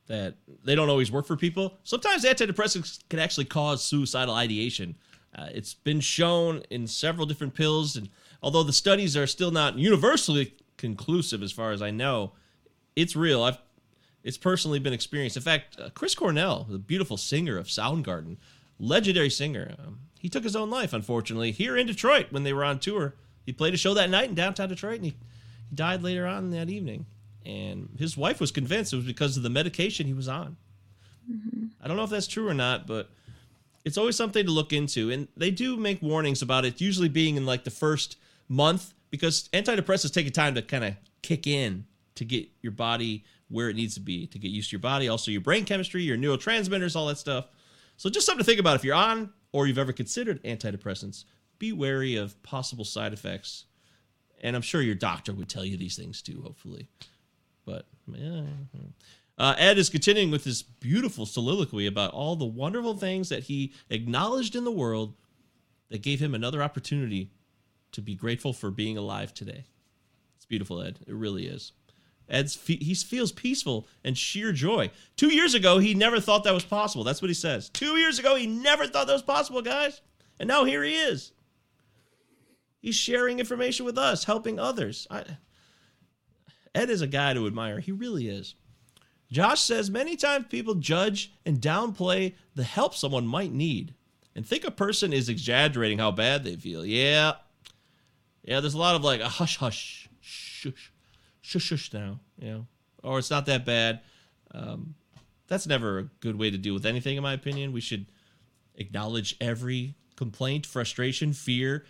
that 0.08 0.36
they 0.64 0.76
don't 0.76 0.90
always 0.90 1.12
work 1.12 1.26
for 1.26 1.36
people. 1.36 1.78
Sometimes 1.84 2.24
antidepressants 2.24 3.00
can 3.10 3.20
actually 3.20 3.46
cause 3.46 3.84
suicidal 3.84 4.34
ideation. 4.34 4.98
Uh, 5.36 5.48
it's 5.52 5.74
been 5.74 6.00
shown 6.00 6.62
in 6.70 6.86
several 6.88 7.26
different 7.26 7.54
pills, 7.54 7.96
and 7.96 8.10
although 8.42 8.64
the 8.64 8.74
studies 8.74 9.18
are 9.18 9.28
still 9.28 9.52
not 9.52 9.78
universally 9.78 10.56
conclusive, 10.78 11.42
as 11.42 11.52
far 11.52 11.72
as 11.72 11.82
I 11.82 11.92
know, 11.92 12.34
it's 12.96 13.16
real. 13.16 13.44
I've 13.44 13.58
it's 14.24 14.38
personally 14.38 14.80
been 14.80 14.94
experienced. 14.94 15.38
In 15.38 15.44
fact, 15.44 15.80
uh, 15.80 15.90
Chris 15.94 16.16
Cornell, 16.16 16.66
the 16.70 16.78
beautiful 16.78 17.18
singer 17.18 17.58
of 17.58 17.68
Soundgarden, 17.68 18.38
legendary 18.80 19.30
singer, 19.30 19.76
um, 19.80 20.00
he 20.20 20.30
took 20.30 20.44
his 20.44 20.56
own 20.56 20.70
life, 20.70 20.94
unfortunately, 20.94 21.52
here 21.52 21.78
in 21.78 21.88
Detroit 21.88 22.28
when 22.32 22.44
they 22.44 22.54
were 22.54 22.64
on 22.64 22.80
tour. 22.80 23.16
He 23.46 23.52
played 23.52 23.74
a 23.74 23.78
show 23.78 23.94
that 23.94 24.10
night 24.10 24.30
in 24.30 24.36
downtown 24.36 24.70
Detroit, 24.70 24.96
and 24.96 25.06
he, 25.06 25.16
he 25.70 25.76
died 25.76 26.02
later 26.02 26.26
on 26.26 26.52
that 26.52 26.70
evening 26.70 27.06
and 27.46 27.90
his 27.98 28.18
wife 28.18 28.40
was 28.40 28.52
convinced 28.52 28.94
it 28.94 28.98
was 28.98 29.06
because 29.06 29.38
of 29.38 29.44
the 29.44 29.50
medication 29.50 30.08
he 30.08 30.14
was 30.14 30.28
on. 30.28 30.58
Mm-hmm. 31.30 31.66
I 31.82 31.88
don't 31.88 31.98
know 31.98 32.04
if 32.04 32.10
that's 32.10 32.28
true 32.28 32.48
or 32.48 32.54
not, 32.54 32.88
but 32.88 33.10
it's 33.84 33.98
always 33.98 34.16
something 34.16 34.46
to 34.46 34.52
look 34.52 34.72
into. 34.72 35.12
And 35.12 35.28
they 35.36 35.52
do 35.52 35.78
make 35.78 36.02
warnings 36.02 36.42
about 36.42 36.66
it, 36.66 36.80
usually 36.80 37.10
being 37.10 37.36
in 37.36 37.46
like 37.46 37.64
the 37.64 37.72
first 37.72 38.18
month, 38.48 38.94
because 39.10 39.50
antidepressants 39.54 40.14
take 40.14 40.28
a 40.28 40.32
time 40.32 40.56
to 40.56 40.62
kind 40.62 40.84
of 40.84 40.96
kick 41.22 41.48
in 41.48 41.86
to 42.16 42.26
get 42.26 42.48
your 42.62 42.72
body 42.72 43.24
where 43.50 43.70
it 43.70 43.76
needs 43.76 43.94
to 43.96 44.00
be, 44.00 44.28
to 44.28 44.40
get 44.40 44.52
used 44.52 44.70
to 44.70 44.76
your 44.76 44.82
body, 44.82 45.08
also 45.08 45.32
your 45.32 45.42
brain 45.42 45.66
chemistry, 45.66 46.04
your 46.04 46.18
neurotransmitters, 46.18 46.96
all 46.96 47.08
that 47.08 47.18
stuff. 47.18 47.46
So 47.98 48.10
just 48.10 48.26
something 48.26 48.44
to 48.44 48.46
think 48.46 48.60
about 48.60 48.76
if 48.76 48.84
you're 48.84 48.96
on 48.96 49.32
or 49.52 49.68
you've 49.68 49.78
ever 49.78 49.94
considered 49.94 50.44
antidepressants. 50.44 51.26
Be 51.60 51.72
wary 51.72 52.16
of 52.16 52.42
possible 52.44 52.86
side 52.86 53.14
effects. 53.14 53.66
And 54.42 54.56
I'm 54.56 54.62
sure 54.62 54.82
your 54.82 54.96
doctor 54.96 55.34
would 55.34 55.48
tell 55.50 55.64
you 55.64 55.78
these 55.78 55.96
things 55.96 56.22
too, 56.22 56.42
hopefully. 56.44 56.88
But 57.66 57.86
yeah. 58.08 58.42
Uh, 59.38 59.56
Ed 59.58 59.78
is 59.78 59.90
continuing 59.90 60.32
with 60.32 60.44
this 60.44 60.62
beautiful 60.62 61.26
soliloquy 61.26 61.88
about 61.88 62.12
all 62.12 62.36
the 62.36 62.46
wonderful 62.46 62.96
things 62.96 63.30
that 63.30 63.44
he 63.44 63.74
acknowledged 63.90 64.56
in 64.56 64.64
the 64.64 64.72
world 64.72 65.16
that 65.90 66.02
gave 66.02 66.20
him 66.20 66.36
another 66.36 66.62
opportunity 66.62 67.32
to 67.92 68.02
be 68.02 68.16
grateful 68.16 68.54
for 68.54 68.70
being 68.70 68.98
alive 68.98 69.34
today. 69.34 69.66
It's 70.36 70.46
beautiful, 70.46 70.82
Ed. 70.82 71.00
It 71.08 71.14
really 71.14 71.46
is. 71.48 71.72
Ed's 72.30 72.60
he 72.66 72.96
feels 72.96 73.32
peaceful 73.32 73.88
and 74.04 74.18
sheer 74.18 74.52
joy. 74.52 74.92
Two 75.16 75.34
years 75.34 75.54
ago, 75.54 75.80
he 75.80 75.94
never 75.94 76.20
thought 76.20 76.44
that 76.46 76.54
was 76.54 76.66
possible. 76.66 77.04
That's 77.04 77.22
what 77.22 77.30
he 77.30 77.36
says. 77.36 77.70
Two 77.70 77.98
years 77.98 78.20
ago, 78.20 78.36
he 78.36 78.48
never 78.48 78.88
thought 78.88 79.08
that 79.08 79.14
was 79.14 79.22
possible, 79.22 79.62
guys. 79.62 80.02
And 80.40 80.48
now 80.48 80.64
here 80.64 80.84
he 80.84 80.96
is. 80.96 81.34
He's 82.80 82.96
sharing 82.96 83.40
information 83.40 83.86
with 83.86 83.98
us, 83.98 84.24
helping 84.26 84.60
others. 84.60 85.08
I, 85.10 85.24
Ed 86.76 86.90
is 86.90 87.02
a 87.02 87.08
guy 87.08 87.34
to 87.34 87.48
admire. 87.48 87.80
He 87.80 87.92
really 87.92 88.28
is. 88.28 88.56
Josh 89.32 89.62
says 89.62 89.90
many 89.90 90.16
times 90.16 90.46
people 90.50 90.76
judge 90.76 91.34
and 91.46 91.60
downplay 91.60 92.36
the 92.56 92.64
help 92.64 92.94
someone 92.94 93.26
might 93.26 93.52
need 93.52 93.96
and 94.36 94.46
think 94.46 94.64
a 94.64 94.72
person 94.72 95.14
is 95.14 95.30
exaggerating 95.30 96.00
how 96.00 96.12
bad 96.12 96.44
they 96.44 96.56
feel. 96.56 96.86
Yeah. 96.86 97.34
Yeah, 98.44 98.60
there's 98.60 98.74
a 98.74 98.80
lot 98.80 98.96
of 98.96 99.04
like 99.04 99.22
a 99.22 99.30
hush 99.30 99.58
hush, 99.58 100.10
shush, 100.20 100.92
shush 101.44 101.64
shush 101.64 101.94
now, 101.94 102.20
you 102.40 102.50
know, 102.50 102.68
or 103.04 103.20
it's 103.20 103.30
not 103.30 103.46
that 103.46 103.66
bad. 103.66 104.00
Um, 104.52 104.96
that's 105.48 105.68
never 105.68 106.00
a 106.00 106.04
good 106.22 106.38
way 106.40 106.50
to 106.50 106.58
deal 106.58 106.74
with 106.74 106.86
anything, 106.86 107.18
in 107.18 107.22
my 107.22 107.34
opinion. 107.34 107.72
We 107.72 107.82
should 107.82 108.08
acknowledge 108.76 109.36
every 109.40 109.96
complaint, 110.16 110.66
frustration, 110.66 111.34
fear, 111.34 111.86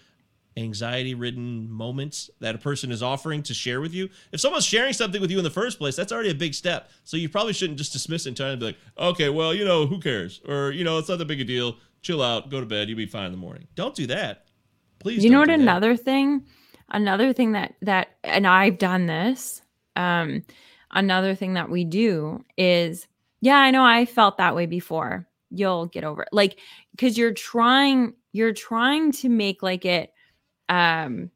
anxiety 0.58 1.14
ridden 1.14 1.70
moments 1.70 2.30
that 2.40 2.56
a 2.56 2.58
person 2.58 2.92
is 2.92 3.02
offering 3.02 3.44
to 3.44 3.54
share 3.54 3.80
with 3.80 3.94
you. 3.94 4.10
If 4.32 4.42
someone's 4.42 4.66
sharing 4.66 4.94
something 4.94 5.22
with 5.22 5.32
you 5.32 5.38
in 5.38 5.44
the 5.44 5.50
first 5.50 5.78
place, 5.78 5.96
that's 5.96 6.12
already 6.12 6.32
a 6.32 6.36
big 6.36 6.54
step. 6.54 6.90
So 7.04 7.16
you 7.16 7.30
probably 7.30 7.54
shouldn't 7.54 7.78
just 7.78 7.94
dismiss 7.94 8.26
it 8.26 8.30
and 8.30 8.38
try 8.38 8.52
to 8.52 8.58
be 8.58 8.66
like, 8.66 8.78
okay, 8.98 9.30
well, 9.30 9.54
you 9.54 9.66
know, 9.66 9.86
who 9.86 10.00
cares? 10.00 10.42
Or, 10.48 10.72
you 10.72 10.84
know, 10.84 10.98
it's 10.98 11.10
not 11.10 11.20
that 11.20 11.26
big 11.26 11.42
a 11.42 11.44
deal. 11.44 11.78
Chill 12.02 12.22
out, 12.22 12.50
go 12.50 12.60
to 12.60 12.66
bed, 12.66 12.90
you'll 12.90 12.98
be 12.98 13.06
fine 13.06 13.28
in 13.28 13.32
the 13.32 13.38
morning. 13.38 13.68
Don't 13.76 13.96
do 13.96 14.08
that. 14.08 14.48
Please. 15.00 15.24
You 15.24 15.30
know 15.30 15.40
what 15.40 15.50
another 15.50 15.96
thing? 15.96 16.46
Another 16.94 17.34
thing 17.34 17.54
that 17.54 17.76
that 17.82 18.10
and 18.24 18.48
I've 18.48 18.78
done 18.78 19.08
this. 19.08 19.62
Um 19.96 20.44
another 20.92 21.36
thing 21.36 21.56
that 21.56 21.70
we 21.70 21.84
do 21.84 22.44
is 22.58 23.08
yeah, 23.42 23.58
I 23.58 23.72
know 23.72 23.84
I 23.84 24.06
felt 24.06 24.38
that 24.38 24.56
way 24.56 24.66
before. 24.66 25.28
You'll 25.50 25.88
get 25.88 26.04
over 26.04 26.24
it. 26.24 26.30
Like 26.32 26.60
cuz 26.98 27.18
you're 27.18 27.34
trying 27.34 28.14
you're 28.34 28.54
trying 28.54 29.12
to 29.14 29.30
make 29.30 29.64
like 29.64 29.86
it 29.86 30.12
um 30.68 31.32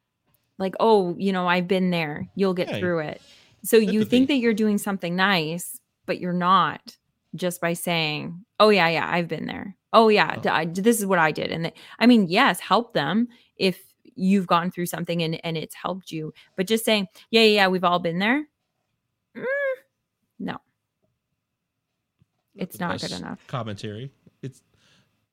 like 0.60 0.76
oh 0.80 1.16
you 1.18 1.32
know 1.32 1.48
i've 1.48 1.68
been 1.68 1.92
there 1.92 2.28
you'll 2.36 2.54
get 2.54 2.68
yeah, 2.68 2.80
through 2.80 3.00
it 3.00 3.22
so 3.64 3.78
you 3.78 4.04
think 4.04 4.28
that 4.28 4.38
you're 4.38 4.54
doing 4.54 4.78
something 4.78 5.16
nice 5.16 5.80
but 6.06 6.20
you're 6.20 6.34
not 6.34 6.98
just 7.36 7.62
by 7.62 7.74
saying 7.74 8.44
oh 8.60 8.70
yeah 8.70 8.90
yeah 8.90 9.08
i've 9.10 9.28
been 9.28 9.46
there 9.46 9.76
oh 9.94 10.10
yeah 10.10 10.36
oh. 10.44 10.50
I, 10.50 10.66
this 10.66 11.00
is 11.00 11.06
what 11.06 11.20
i 11.20 11.32
did 11.32 11.52
and 11.52 11.72
i 12.00 12.08
mean 12.08 12.28
yes 12.28 12.60
help 12.60 12.94
them 12.94 13.28
if 13.58 13.87
you've 14.18 14.48
gone 14.48 14.72
through 14.72 14.86
something 14.86 15.22
and, 15.24 15.40
and 15.46 15.58
it's 15.58 15.76
helped 15.76 16.12
you 16.12 16.34
but 16.56 16.68
just 16.68 16.84
saying 16.86 17.08
yeah 17.32 17.42
yeah, 17.42 17.48
yeah 17.48 17.68
we've 17.68 17.84
all 17.84 18.00
been 18.00 18.20
there. 18.20 18.46
Mm, 19.36 19.46
no. 20.40 20.58
It's 22.56 22.80
not 22.80 23.00
good 23.00 23.12
enough. 23.12 23.46
commentary. 23.48 24.12
It's 24.42 24.62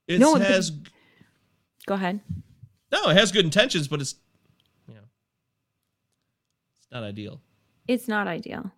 it 0.06 0.20
no, 0.20 0.34
has 0.34 0.72
go 1.86 1.94
ahead. 1.94 2.20
No, 2.92 3.08
it 3.08 3.16
has 3.16 3.32
good 3.32 3.44
intentions, 3.44 3.88
but 3.88 4.00
it's 4.00 4.14
you 4.86 4.94
know 4.94 5.00
it's 6.78 6.88
not 6.92 7.02
ideal. 7.02 7.40
It's 7.88 8.08
not 8.08 8.28
ideal. 8.28 8.70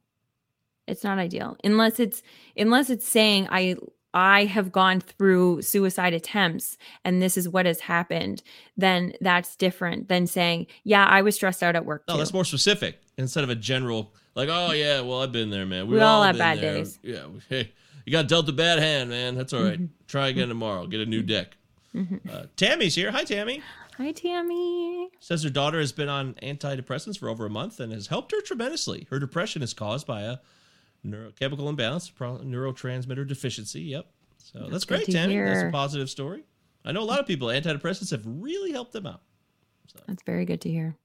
It's 0.87 1.03
not 1.03 1.19
ideal. 1.19 1.57
Unless 1.65 1.99
it's 1.99 2.23
unless 2.57 2.91
it's 2.91 3.07
saying 3.07 3.49
I 3.51 3.77
I 4.17 4.47
have 4.47 4.73
gone 4.73 5.01
through 5.03 5.61
suicide 5.61 6.15
attempts 6.15 6.79
and 7.05 7.21
this 7.21 7.37
is 7.37 7.51
what 7.51 7.67
has 7.67 7.81
happened, 7.81 8.43
then 8.75 9.13
that's 9.21 9.55
different 9.57 10.09
than 10.09 10.27
saying, 10.27 10.69
yeah, 10.85 11.05
I 11.05 11.21
was 11.21 11.35
stressed 11.35 11.63
out 11.63 11.77
at 11.77 11.85
work. 11.85 12.03
No, 12.09 12.15
too. 12.15 12.19
that's 12.19 12.33
more 12.33 12.47
specific 12.47 12.99
instead 13.19 13.45
of 13.45 13.51
a 13.51 13.55
general, 13.55 14.15
like, 14.35 14.49
oh, 14.51 14.73
yeah, 14.73 15.03
well, 15.03 15.21
I've 15.21 15.33
been 15.33 15.51
there, 15.51 15.67
man. 15.67 15.87
we 15.87 15.97
we 15.97 16.01
all, 16.01 16.21
all 16.21 16.23
have 16.23 16.39
bad 16.39 16.61
there. 16.61 16.77
days. 16.77 16.99
Yeah. 17.03 17.27
Hey, 17.51 17.75
you 18.07 18.13
got 18.13 18.27
dealt 18.27 18.49
a 18.49 18.53
bad 18.53 18.79
hand, 18.79 19.11
man. 19.11 19.35
That's 19.35 19.53
all 19.53 19.63
right. 19.63 19.75
mm-hmm. 19.75 19.93
Try 20.09 20.29
again 20.29 20.49
tomorrow. 20.49 20.87
Get 20.87 21.01
a 21.01 21.07
new 21.07 21.23
deck. 21.23 21.59
Mm-hmm. 21.95 22.31
Uh, 22.31 22.45
Tammy's 22.57 22.95
here. 22.95 23.11
Hi, 23.11 23.23
Tammy. 23.23 23.63
Hi, 23.99 24.13
Tammy. 24.13 25.11
Says 25.21 25.43
her 25.43 25.51
daughter 25.51 25.79
has 25.79 25.93
been 25.93 26.09
on 26.09 26.35
antidepressants 26.43 27.19
for 27.19 27.29
over 27.29 27.45
a 27.45 27.51
month 27.51 27.81
and 27.81 27.93
has 27.93 28.07
helped 28.07 28.33
her 28.33 28.41
tremendously. 28.41 29.07
Her 29.11 29.19
depression 29.19 29.63
is 29.63 29.75
caused 29.75 30.07
by 30.07 30.23
a 30.23 30.39
neurochemical 31.05 31.69
imbalance, 31.69 32.11
neurotransmitter 32.11 33.27
deficiency. 33.27 33.83
Yep. 33.83 34.07
So 34.39 34.59
that's, 34.61 34.71
that's 34.71 34.85
great, 34.85 35.07
Tammy. 35.07 35.35
Hear. 35.35 35.49
That's 35.49 35.69
a 35.69 35.73
positive 35.73 36.09
story. 36.09 36.45
I 36.85 36.93
know 36.93 37.01
a 37.01 37.05
lot 37.05 37.19
of 37.19 37.27
people, 37.27 37.49
antidepressants 37.49 38.11
have 38.13 38.23
really 38.25 38.73
helped 38.73 38.93
them 38.93 39.07
out. 39.07 39.23
So. 39.89 39.99
That's 40.07 40.23
very 40.23 40.45
good 40.45 40.61
to 40.63 40.71
hear. 40.71 40.97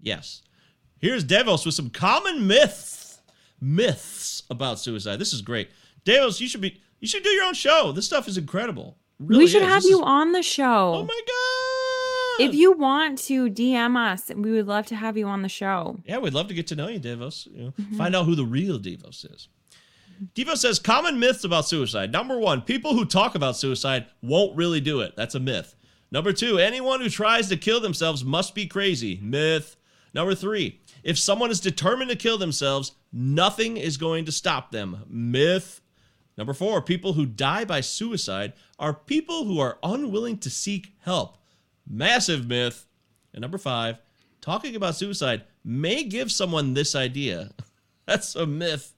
Yes. 0.00 0.42
Here's 0.98 1.24
Devos 1.24 1.64
with 1.64 1.74
some 1.74 1.90
common 1.90 2.46
myths. 2.46 3.20
Myths 3.60 4.42
about 4.50 4.78
suicide. 4.78 5.18
This 5.18 5.32
is 5.32 5.42
great. 5.42 5.70
Devos, 6.04 6.40
you 6.40 6.48
should 6.48 6.60
be 6.60 6.80
you 7.00 7.08
should 7.08 7.22
do 7.22 7.30
your 7.30 7.44
own 7.44 7.54
show. 7.54 7.92
This 7.92 8.06
stuff 8.06 8.28
is 8.28 8.38
incredible. 8.38 8.96
Really 9.18 9.44
we 9.44 9.50
should 9.50 9.62
is. 9.62 9.68
have 9.68 9.82
this 9.82 9.90
you 9.90 9.98
is, 9.98 10.04
on 10.04 10.32
the 10.32 10.42
show. 10.42 10.94
Oh 10.94 11.02
my 11.04 11.20
god 11.26 11.67
if 12.38 12.54
you 12.54 12.72
want 12.72 13.18
to 13.24 13.48
DM 13.50 13.96
us, 13.96 14.30
we 14.34 14.52
would 14.52 14.66
love 14.66 14.86
to 14.86 14.96
have 14.96 15.16
you 15.16 15.26
on 15.26 15.42
the 15.42 15.48
show. 15.48 16.00
Yeah, 16.06 16.18
we'd 16.18 16.34
love 16.34 16.48
to 16.48 16.54
get 16.54 16.66
to 16.68 16.76
know 16.76 16.88
you, 16.88 17.00
Devos. 17.00 17.46
You 17.52 17.64
know, 17.64 17.72
Mhm. 17.80 17.96
Find 17.96 18.14
out 18.16 18.26
who 18.26 18.34
the 18.34 18.44
real 18.44 18.78
Devos 18.78 19.24
is. 19.34 19.48
Devos 20.34 20.58
says 20.58 20.78
common 20.78 21.18
myths 21.20 21.44
about 21.44 21.66
suicide. 21.68 22.10
Number 22.12 22.38
one, 22.38 22.62
people 22.62 22.94
who 22.94 23.04
talk 23.04 23.34
about 23.34 23.56
suicide 23.56 24.06
won't 24.20 24.56
really 24.56 24.80
do 24.80 25.00
it. 25.00 25.14
That's 25.16 25.34
a 25.34 25.40
myth. 25.40 25.76
Number 26.10 26.32
two, 26.32 26.58
anyone 26.58 27.00
who 27.00 27.08
tries 27.08 27.48
to 27.48 27.56
kill 27.56 27.80
themselves 27.80 28.24
must 28.24 28.54
be 28.54 28.66
crazy. 28.66 29.18
Myth. 29.22 29.76
Number 30.14 30.34
three, 30.34 30.80
if 31.04 31.18
someone 31.18 31.50
is 31.50 31.60
determined 31.60 32.10
to 32.10 32.16
kill 32.16 32.38
themselves, 32.38 32.92
nothing 33.12 33.76
is 33.76 33.96
going 33.96 34.24
to 34.24 34.32
stop 34.32 34.72
them. 34.72 35.04
Myth. 35.08 35.80
Number 36.36 36.52
four, 36.54 36.80
people 36.82 37.12
who 37.14 37.26
die 37.26 37.64
by 37.64 37.80
suicide 37.80 38.52
are 38.78 38.94
people 38.94 39.44
who 39.44 39.58
are 39.60 39.78
unwilling 39.82 40.38
to 40.38 40.50
seek 40.50 40.94
help. 41.00 41.37
Massive 41.88 42.46
myth. 42.46 42.86
And 43.32 43.42
number 43.42 43.58
five, 43.58 43.98
talking 44.40 44.76
about 44.76 44.96
suicide 44.96 45.44
may 45.64 46.04
give 46.04 46.30
someone 46.30 46.74
this 46.74 46.94
idea. 46.94 47.50
That's 48.06 48.34
a 48.36 48.46
myth. 48.46 48.94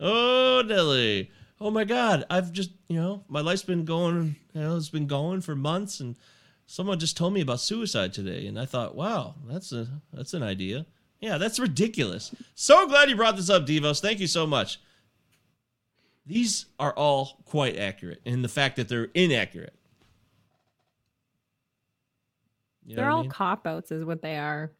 Oh, 0.00 0.62
Nelly. 0.66 1.30
Oh 1.60 1.70
my 1.70 1.84
God. 1.84 2.24
I've 2.28 2.52
just, 2.52 2.70
you 2.88 2.96
know, 2.96 3.24
my 3.28 3.40
life's 3.40 3.62
been 3.62 3.84
going, 3.84 4.36
you 4.52 4.60
know, 4.60 4.76
it's 4.76 4.88
been 4.88 5.06
going 5.06 5.40
for 5.40 5.54
months 5.54 6.00
and 6.00 6.16
someone 6.66 6.98
just 6.98 7.16
told 7.16 7.32
me 7.32 7.40
about 7.40 7.60
suicide 7.60 8.12
today. 8.12 8.46
And 8.46 8.58
I 8.58 8.66
thought, 8.66 8.94
wow, 8.94 9.36
that's 9.46 9.72
a, 9.72 9.88
that's 10.12 10.34
an 10.34 10.42
idea. 10.42 10.86
Yeah, 11.20 11.38
that's 11.38 11.60
ridiculous. 11.60 12.34
So 12.56 12.86
glad 12.88 13.08
you 13.08 13.16
brought 13.16 13.36
this 13.36 13.48
up, 13.48 13.64
Devos. 13.64 14.00
Thank 14.00 14.18
you 14.18 14.26
so 14.26 14.46
much. 14.46 14.80
These 16.26 16.66
are 16.78 16.92
all 16.92 17.42
quite 17.44 17.78
accurate 17.78 18.20
in 18.24 18.42
the 18.42 18.48
fact 18.48 18.76
that 18.76 18.88
they're 18.88 19.10
inaccurate. 19.14 19.74
You 22.84 22.96
They're 22.96 23.04
what 23.04 23.10
I 23.10 23.14
all 23.14 23.22
mean? 23.22 23.30
cop 23.30 23.66
outs, 23.66 23.90
is 23.92 24.04
what 24.04 24.22
they 24.22 24.36
are. 24.36 24.72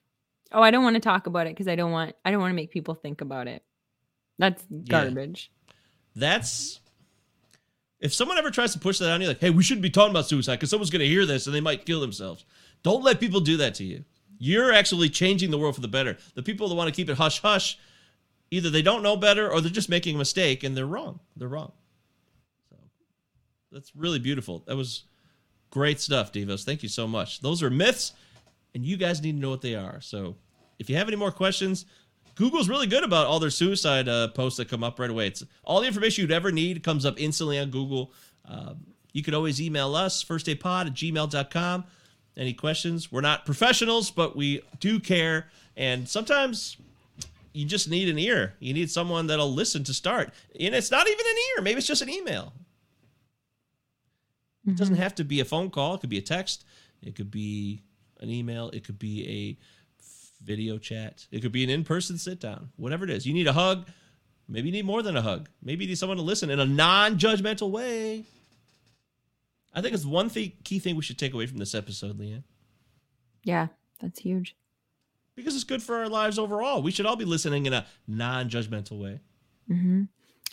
Oh, 0.53 0.63
I 0.63 0.71
don't 0.71 0.83
want 0.85 0.95
to 0.95 1.01
talk 1.01 1.27
about 1.27 1.47
it 1.47 1.51
because 1.51 1.69
I 1.69 1.77
don't 1.77 1.93
want 1.93 2.15
I 2.25 2.31
don't 2.31 2.41
want 2.41 2.51
to 2.51 2.57
make 2.57 2.71
people 2.71 2.95
think 2.95 3.21
about 3.21 3.49
it. 3.49 3.63
That's 4.39 4.65
garbage. 4.89 5.51
that's 6.17 6.81
if 8.01 8.13
someone 8.13 8.37
ever 8.37 8.51
tries 8.51 8.73
to 8.73 8.81
push 8.81 8.99
that 8.99 9.11
on 9.13 9.21
you, 9.21 9.29
like, 9.29 9.41
hey, 9.41 9.51
we 9.51 9.63
shouldn't 9.63 9.83
be 9.83 9.91
talking 9.91 10.11
about 10.11 10.27
suicide 10.27 10.55
because 10.57 10.71
someone's 10.71 10.91
going 10.91 11.01
to 11.01 11.07
hear 11.07 11.25
this 11.25 11.47
and 11.47 11.55
they 11.55 11.61
might 11.61 11.87
kill 11.87 12.01
themselves. 12.01 12.45
Don't 12.83 13.05
let 13.05 13.21
people 13.21 13.41
do 13.41 13.57
that 13.59 13.75
to 13.77 13.85
you. 13.85 14.05
You're 14.39 14.73
actually 14.73 15.09
changing 15.09 15.53
the 15.53 15.59
world 15.59 15.77
for 15.77 15.81
the 15.81 15.89
better. 15.89 16.17
The 16.35 16.43
people 16.43 16.69
that 16.69 16.75
want 16.75 16.89
to 16.89 16.95
keep 16.95 17.09
it 17.09 17.17
hush 17.17 17.41
hush, 17.41 17.79
either 18.51 18.71
they 18.71 18.83
don't 18.83 19.05
know 19.05 19.17
better 19.17 19.49
or 19.49 19.61
they're 19.61 19.71
just 19.71 19.89
making 19.89 20.17
a 20.17 20.19
mistake 20.19 20.65
and 20.65 20.77
they're 20.77 20.85
wrong. 20.87 21.21
They're 21.37 21.47
wrong. 21.47 21.71
So 22.69 22.77
that's 23.71 23.95
really 23.95 24.19
beautiful. 24.19 24.65
That 24.67 24.77
was 24.77 25.05
great 25.73 26.01
stuff, 26.01 26.31
Devos. 26.31 26.65
Thank 26.65 26.85
you 26.85 26.89
so 26.89 27.09
much. 27.09 27.41
Those 27.41 27.63
are 27.63 27.71
myths, 27.71 28.13
and 28.75 28.85
you 28.85 28.97
guys 28.97 29.21
need 29.21 29.33
to 29.33 29.39
know 29.39 29.51
what 29.51 29.63
they 29.63 29.75
are. 29.75 30.01
So 30.01 30.37
if 30.79 30.89
you 30.89 30.97
have 30.97 31.09
any 31.09 31.17
more 31.17 31.33
questions, 31.33 31.87
Google's 32.35 32.69
really 32.69 32.87
good 32.87 33.03
about 33.03 33.27
all 33.27 33.41
their 33.41 33.51
suicide 33.51 34.09
uh, 34.09 34.29
posts 34.29 34.59
that 34.59 34.69
come 34.69 34.85
up 34.85 35.01
right 35.01 35.11
away. 35.11 35.27
It's 35.27 35.43
all 35.65 35.81
the 35.81 35.87
information 35.87 36.23
you'd 36.23 36.31
ever 36.31 36.53
need 36.53 36.85
comes 36.85 37.05
up 37.05 37.21
instantly 37.21 37.59
on 37.59 37.71
Google. 37.71 38.13
Um, 38.47 38.87
you 39.13 39.23
could 39.23 39.35
always 39.35 39.61
email 39.61 39.97
us, 39.97 40.23
firstdaypod 40.23 40.87
at 40.87 40.95
gmail.com. 40.95 41.85
Any 42.37 42.53
questions? 42.53 43.11
We're 43.11 43.21
not 43.21 43.45
professionals, 43.45 44.11
but 44.11 44.37
we 44.37 44.63
do 44.79 45.01
care. 45.01 45.49
And 45.77 46.09
sometimes 46.09 46.77
you 47.53 47.67
just 47.67 47.89
need 47.89 48.09
an 48.09 48.19
ear. 48.19 48.55
You 48.59 48.73
need 48.73 48.91
someone 48.91 49.27
that'll 49.27 49.53
listen 49.53 49.85
to 49.85 49.95
start. 49.95 50.33
And 50.59 50.75
it's 50.75 50.91
not 50.91 51.07
even 51.07 51.27
an 51.27 51.37
ear. 51.57 51.63
Maybe 51.63 51.79
it's 51.79 51.87
just 51.87 52.03
an 52.03 52.11
email. 52.11 52.53
It 54.67 54.77
doesn't 54.77 54.95
have 54.97 55.15
to 55.17 55.25
be 55.25 55.41
a 55.41 55.45
phone 55.45 55.71
call. 55.71 55.95
It 55.95 56.01
could 56.03 56.11
be 56.11 56.19
a 56.19 56.23
text. 56.23 56.65
It 57.03 57.17
could 57.17 57.31
be 57.31 57.83
an 58.21 58.31
email. 58.31 58.71
It 58.71 58.85
could 58.85 58.99
be 58.99 59.29
a 59.29 60.45
video 60.45 60.79
chat. 60.79 61.27
It 61.33 61.41
could 61.43 61.51
be 61.53 61.65
an 61.65 61.71
in-person 61.71 62.19
sit 62.19 62.39
down. 62.41 62.71
Whatever 62.77 63.05
it 63.05 63.11
is. 63.11 63.27
You 63.27 63.35
need 63.35 63.49
a 63.49 63.53
hug. 63.53 63.89
Maybe 64.49 64.69
you 64.69 64.73
need 64.73 64.85
more 64.85 65.03
than 65.03 65.17
a 65.17 65.23
hug. 65.23 65.49
Maybe 65.63 65.85
you 65.85 65.89
need 65.91 65.99
someone 65.99 66.17
to 66.19 66.23
listen 66.23 66.51
in 66.51 66.61
a 66.61 66.67
non-judgmental 66.67 67.71
way. 67.71 68.25
I 69.75 69.81
think 69.81 69.95
it's 69.95 70.05
one 70.05 70.29
thing, 70.29 70.53
key 70.65 70.79
thing 70.79 70.97
we 70.97 71.03
should 71.03 71.19
take 71.19 71.33
away 71.35 71.47
from 71.47 71.59
this 71.59 71.75
episode, 71.75 72.19
Leanne, 72.19 72.43
Yeah, 73.45 73.69
that's 74.01 74.21
huge. 74.21 74.55
because 75.35 75.55
it's 75.55 75.65
good 75.65 75.83
for 75.83 75.97
our 75.97 76.09
lives 76.09 76.39
overall. 76.39 76.83
We 76.83 76.91
should 76.91 77.07
all 77.07 77.17
be 77.17 77.25
listening 77.25 77.67
in 77.67 77.73
a 77.73 77.87
non-judgmental 78.07 78.99
way. 79.01 79.21
hmm 79.69 80.05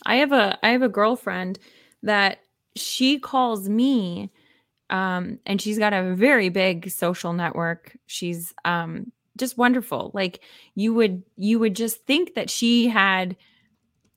I 0.06 0.16
have 0.16 0.32
a 0.32 0.58
I 0.62 0.70
have 0.70 0.80
a 0.82 0.88
girlfriend 0.88 1.58
that 2.02 2.38
she 2.76 3.18
calls 3.18 3.68
me, 3.68 4.30
um, 4.88 5.38
and 5.46 5.60
she's 5.60 5.78
got 5.78 5.92
a 5.92 6.14
very 6.14 6.48
big 6.48 6.90
social 6.90 7.32
network. 7.32 7.96
She's 8.06 8.54
um 8.64 9.12
just 9.36 9.56
wonderful. 9.56 10.10
Like 10.14 10.40
you 10.74 10.94
would 10.94 11.22
you 11.36 11.58
would 11.58 11.76
just 11.76 12.06
think 12.06 12.34
that 12.34 12.50
she 12.50 12.88
had 12.88 13.36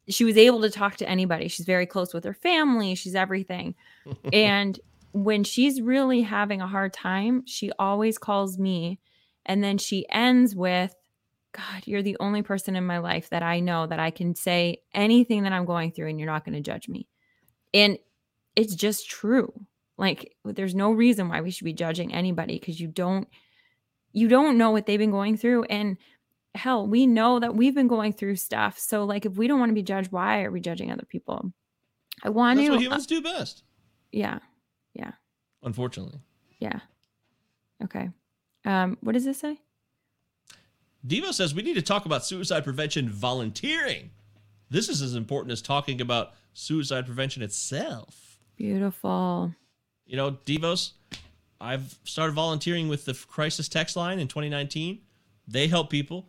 she 0.09 0.25
was 0.25 0.37
able 0.37 0.61
to 0.61 0.69
talk 0.69 0.97
to 0.97 1.09
anybody. 1.09 1.47
She's 1.47 1.65
very 1.65 1.85
close 1.85 2.13
with 2.13 2.25
her 2.25 2.33
family. 2.33 2.95
She's 2.95 3.15
everything. 3.15 3.75
and 4.33 4.79
when 5.13 5.43
she's 5.43 5.79
really 5.81 6.21
having 6.21 6.59
a 6.61 6.67
hard 6.67 6.91
time, 6.91 7.43
she 7.45 7.71
always 7.77 8.17
calls 8.17 8.57
me, 8.57 8.99
and 9.45 9.63
then 9.63 9.77
she 9.77 10.05
ends 10.09 10.55
with 10.55 10.95
God, 11.53 11.83
you're 11.85 12.01
the 12.01 12.17
only 12.19 12.41
person 12.41 12.75
in 12.75 12.83
my 12.85 12.97
life 12.97 13.29
that 13.29 13.43
I 13.43 13.59
know 13.59 13.85
that 13.85 13.99
I 13.99 14.09
can 14.09 14.35
say 14.35 14.81
anything 14.93 15.43
that 15.43 15.53
I'm 15.53 15.65
going 15.65 15.91
through 15.91 16.09
and 16.09 16.19
you're 16.19 16.29
not 16.31 16.43
going 16.43 16.55
to 16.55 16.61
judge 16.61 16.89
me. 16.89 17.07
And 17.73 17.99
it's 18.55 18.75
just 18.75 19.09
true. 19.09 19.51
Like 19.97 20.35
there's 20.43 20.75
no 20.75 20.91
reason 20.91 21.29
why 21.29 21.41
we 21.41 21.51
should 21.51 21.65
be 21.65 21.73
judging 21.73 22.13
anybody 22.13 22.59
because 22.59 22.79
you 22.79 22.87
don't 22.87 23.27
you 24.11 24.27
don't 24.27 24.57
know 24.57 24.71
what 24.71 24.85
they've 24.85 24.99
been 24.99 25.11
going 25.11 25.37
through 25.37 25.63
and 25.65 25.97
hell, 26.55 26.85
we 26.85 27.07
know 27.07 27.39
that 27.39 27.55
we've 27.55 27.73
been 27.73 27.87
going 27.87 28.13
through 28.13 28.35
stuff. 28.35 28.77
So 28.77 29.05
like 29.05 29.25
if 29.25 29.35
we 29.35 29.47
don't 29.47 29.59
want 29.59 29.69
to 29.69 29.75
be 29.75 29.83
judged, 29.83 30.11
why 30.11 30.43
are 30.43 30.51
we 30.51 30.59
judging 30.61 30.91
other 30.91 31.05
people? 31.05 31.51
I 32.23 32.29
want 32.29 32.57
That's 32.57 32.67
to 32.67 32.73
what 32.73 32.81
humans 32.81 33.07
do 33.07 33.21
best, 33.21 33.63
yeah. 34.11 34.39
Yeah. 34.93 35.11
Unfortunately. 35.63 36.19
Yeah. 36.59 36.79
Okay. 37.83 38.09
Um 38.65 38.97
what 39.01 39.13
does 39.13 39.25
this 39.25 39.39
say? 39.39 39.59
Devo 41.05 41.33
says 41.33 41.53
we 41.53 41.63
need 41.63 41.73
to 41.75 41.81
talk 41.81 42.05
about 42.05 42.25
suicide 42.25 42.63
prevention 42.63 43.09
volunteering. 43.09 44.11
This 44.69 44.89
is 44.89 45.01
as 45.01 45.15
important 45.15 45.51
as 45.51 45.61
talking 45.61 46.01
about 46.01 46.33
suicide 46.53 47.05
prevention 47.05 47.43
itself. 47.43 48.32
Beautiful. 48.57 49.53
You 50.05 50.17
know, 50.17 50.31
Devos, 50.31 50.91
I've 51.59 51.97
started 52.03 52.33
volunteering 52.33 52.87
with 52.87 53.05
the 53.05 53.13
crisis 53.13 53.67
text 53.67 53.95
line 53.95 54.19
in 54.19 54.27
2019. 54.27 54.99
They 55.47 55.67
help 55.67 55.89
people 55.89 56.27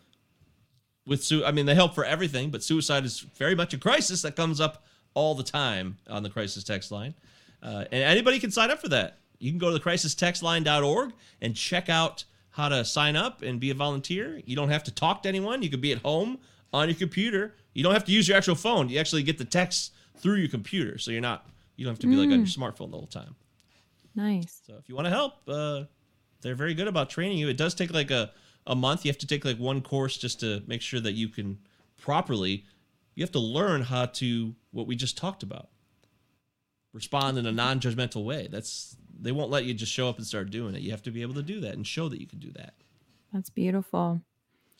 with 1.07 1.23
su- 1.23 1.45
I 1.45 1.53
mean, 1.53 1.67
they 1.67 1.75
help 1.75 1.95
for 1.95 2.05
everything, 2.05 2.51
but 2.51 2.63
suicide 2.63 3.05
is 3.05 3.21
very 3.21 3.55
much 3.55 3.75
a 3.75 3.79
crisis 3.79 4.23
that 4.23 4.37
comes 4.37 4.61
up 4.61 4.85
all 5.15 5.35
the 5.35 5.43
time 5.43 5.99
on 6.09 6.23
the 6.23 6.31
crisis 6.31 6.65
text 6.65 6.91
line. 6.91 7.15
Uh, 7.63 7.85
and 7.93 8.03
anybody 8.03 8.39
can 8.39 8.51
sign 8.51 8.71
up 8.71 8.81
for 8.81 8.89
that. 8.89 9.19
You 9.39 9.51
can 9.51 9.59
go 9.59 9.69
to 9.69 9.75
the 9.75 9.85
crisistextline.org 9.85 11.13
and 11.41 11.55
check 11.55 11.89
out 11.89 12.25
how 12.51 12.69
to 12.69 12.85
sign 12.85 13.17
up 13.17 13.43
and 13.43 13.59
be 13.59 13.71
a 13.71 13.75
volunteer. 13.75 14.41
You 14.45 14.57
don't 14.57 14.69
have 14.69 14.85
to 14.85 14.91
talk 14.93 15.23
to 15.25 15.29
anyone. 15.29 15.63
You 15.63 15.71
could 15.71 15.81
be 15.81 15.93
at 15.93 15.99
home 15.99 16.39
on 16.73 16.89
your 16.89 16.97
computer. 16.97 17.55
You 17.73 17.83
don't 17.83 17.93
have 17.93 18.05
to 18.05 18.13
use 18.13 18.29
your 18.29 18.37
actual 18.37 18.55
phone. 18.55 18.89
You 18.89 18.99
actually 18.99 19.23
get 19.23 19.39
the 19.39 19.45
text 19.45 19.93
through 20.17 20.37
your 20.37 20.49
computer, 20.49 20.99
so 20.99 21.11
you're 21.11 21.21
not 21.21 21.47
you 21.77 21.85
don't 21.85 21.93
have 21.93 21.99
to 22.01 22.07
be 22.07 22.17
like 22.17 22.31
on 22.31 22.39
your 22.39 22.47
smartphone 22.47 22.91
the 22.91 22.97
whole 22.97 23.07
time. 23.07 23.35
Nice. 24.15 24.63
So 24.67 24.75
if 24.79 24.89
you 24.89 24.95
want 24.95 25.07
to 25.07 25.11
help, 25.11 25.35
uh, 25.49 25.85
they're 26.41 26.55
very 26.55 26.75
good 26.75 26.89
about 26.89 27.11
training 27.11 27.39
you. 27.39 27.49
It 27.49 27.57
does 27.57 27.75
take 27.75 27.93
like 27.93 28.11
a, 28.11 28.31
a 28.67 28.75
month. 28.75 29.05
You 29.05 29.09
have 29.11 29.19
to 29.19 29.27
take 29.27 29.45
like 29.45 29.59
one 29.59 29.81
course 29.81 30.17
just 30.17 30.41
to 30.41 30.63
make 30.67 30.83
sure 30.83 31.01
that 31.01 31.13
you 31.13 31.29
can 31.29 31.59
properly. 32.01 32.65
You 33.15 33.23
have 33.25 33.33
to 33.33 33.41
learn 33.41 33.83
how 33.83 34.07
to 34.07 34.55
what 34.71 34.87
we 34.87 34.97
just 34.97 35.17
talked 35.17 35.43
about. 35.43 35.69
Respond 36.93 37.39
in 37.39 37.47
a 37.47 37.53
non-judgmental 37.53 38.25
way. 38.25 38.49
That's 38.51 38.97
they 39.21 39.33
won't 39.33 39.51
let 39.51 39.65
you 39.65 39.75
just 39.75 39.93
show 39.93 40.09
up 40.09 40.19
and 40.19 40.27
start 40.27 40.51
doing 40.51 40.75
it. 40.75 40.83
You 40.83 40.91
have 40.91 41.03
to 41.03 41.11
be 41.11 41.23
able 41.23 41.35
to 41.35 41.43
do 41.43 41.61
that 41.61 41.75
and 41.75 41.87
show 41.87 42.09
that 42.09 42.21
you 42.21 42.27
can 42.27 42.39
do 42.39 42.53
that. 42.53 42.75
That's 43.33 43.51
beautiful. 43.51 44.21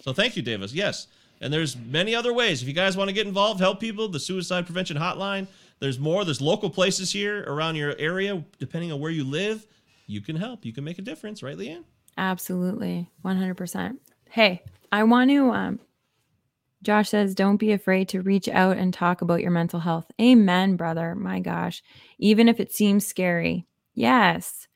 So 0.01 0.13
thank 0.13 0.37
you, 0.37 0.43
Davis. 0.43 0.73
Yes. 0.73 1.09
And 1.41 1.53
there's 1.53 1.77
many 1.77 2.15
other 2.15 2.33
ways. 2.33 2.63
If 2.63 2.69
you 2.69 2.75
guys 2.75 2.97
want 2.97 3.09
to 3.09 3.15
get 3.15 3.27
involved, 3.27 3.61
help 3.61 3.81
people, 3.81 4.09
the 4.09 4.21
suicide 4.21 4.67
prevention 4.67 4.97
hotline. 4.97 5.47
There's 5.81 5.99
more. 5.99 6.25
There's 6.25 6.41
local 6.41 6.71
places 6.71 7.13
here 7.13 7.45
around 7.47 7.77
your 7.77 7.95
area, 7.99 8.45
depending 8.59 8.93
on 8.93 9.01
where 9.01 9.11
you 9.11 9.25
live. 9.25 9.67
You 10.07 10.21
can 10.21 10.37
help. 10.37 10.65
You 10.65 10.73
can 10.73 10.85
make 10.85 10.99
a 10.99 11.03
difference, 11.03 11.43
right, 11.43 11.57
Leanne? 11.57 11.85
Absolutely. 12.17 13.11
100%. 13.25 13.97
Hey, 14.31 14.63
I 14.93 15.03
want 15.05 15.31
to 15.31 15.51
um 15.51 15.81
Josh 16.83 17.09
says 17.09 17.35
don't 17.35 17.57
be 17.57 17.73
afraid 17.73 18.11
to 18.11 18.21
reach 18.21 18.49
out 18.49 18.77
and 18.77 18.93
talk 18.93 19.23
about 19.23 19.41
your 19.41 19.51
mental 19.51 19.81
health. 19.81 20.11
Amen, 20.21 20.77
brother. 20.77 21.15
My 21.15 21.41
gosh. 21.41 21.83
Even 22.19 22.49
if 22.49 22.61
it 22.61 22.73
seems 22.73 23.07
scary. 23.07 23.67
Yes. 23.95 24.69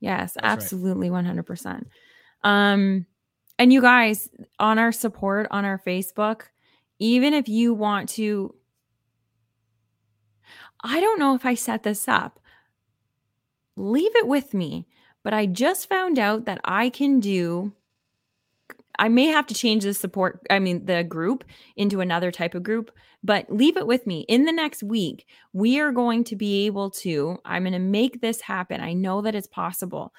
Yes, 0.00 0.36
right. 0.36 0.44
absolutely 0.44 1.08
100%. 1.08 1.86
Um 2.44 3.06
and 3.58 3.72
you 3.72 3.80
guys 3.80 4.28
on 4.58 4.78
our 4.78 4.92
support 4.92 5.48
on 5.50 5.64
our 5.64 5.80
Facebook, 5.84 6.42
even 6.98 7.32
if 7.32 7.48
you 7.48 7.72
want 7.72 8.10
to 8.10 8.54
I 10.86 11.00
don't 11.00 11.18
know 11.18 11.34
if 11.34 11.44
I 11.44 11.54
set 11.54 11.82
this 11.82 12.08
up. 12.08 12.40
Leave 13.76 14.14
it 14.16 14.26
with 14.26 14.54
me. 14.54 14.86
but 15.22 15.34
I 15.34 15.46
just 15.46 15.88
found 15.88 16.20
out 16.20 16.44
that 16.44 16.60
I 16.64 16.88
can 16.88 17.18
do 17.18 17.72
I 18.98 19.08
may 19.08 19.26
have 19.26 19.46
to 19.48 19.54
change 19.54 19.84
the 19.84 19.94
support, 19.94 20.40
I 20.50 20.58
mean, 20.58 20.86
the 20.86 21.04
group 21.04 21.44
into 21.76 22.00
another 22.00 22.30
type 22.30 22.54
of 22.54 22.62
group, 22.62 22.90
but 23.22 23.52
leave 23.52 23.76
it 23.76 23.86
with 23.86 24.06
me. 24.06 24.20
In 24.28 24.44
the 24.44 24.52
next 24.52 24.82
week, 24.82 25.26
we 25.52 25.78
are 25.80 25.92
going 25.92 26.24
to 26.24 26.36
be 26.36 26.66
able 26.66 26.90
to, 26.90 27.38
I'm 27.44 27.64
going 27.64 27.72
to 27.72 27.78
make 27.78 28.20
this 28.20 28.40
happen. 28.40 28.80
I 28.80 28.92
know 28.92 29.20
that 29.22 29.34
it's 29.34 29.46
possible 29.46 30.12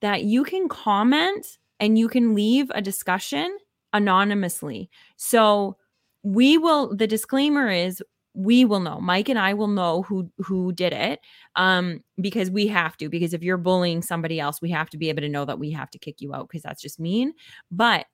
that 0.00 0.24
you 0.24 0.44
can 0.44 0.68
comment 0.68 1.58
and 1.80 1.98
you 1.98 2.08
can 2.08 2.34
leave 2.34 2.70
a 2.74 2.82
discussion 2.82 3.58
anonymously. 3.92 4.90
So 5.16 5.76
we 6.22 6.58
will, 6.58 6.94
the 6.94 7.06
disclaimer 7.06 7.68
is 7.68 8.02
we 8.36 8.66
will 8.66 8.80
know 8.80 9.00
mike 9.00 9.30
and 9.30 9.38
i 9.38 9.54
will 9.54 9.66
know 9.66 10.02
who 10.02 10.30
who 10.38 10.70
did 10.70 10.92
it 10.92 11.20
um 11.56 12.02
because 12.20 12.50
we 12.50 12.66
have 12.66 12.94
to 12.96 13.08
because 13.08 13.32
if 13.32 13.42
you're 13.42 13.56
bullying 13.56 14.02
somebody 14.02 14.38
else 14.38 14.60
we 14.60 14.70
have 14.70 14.90
to 14.90 14.98
be 14.98 15.08
able 15.08 15.22
to 15.22 15.28
know 15.28 15.46
that 15.46 15.58
we 15.58 15.70
have 15.70 15.90
to 15.90 15.98
kick 15.98 16.20
you 16.20 16.34
out 16.34 16.46
because 16.46 16.62
that's 16.62 16.82
just 16.82 17.00
mean. 17.00 17.32
But 17.70 18.06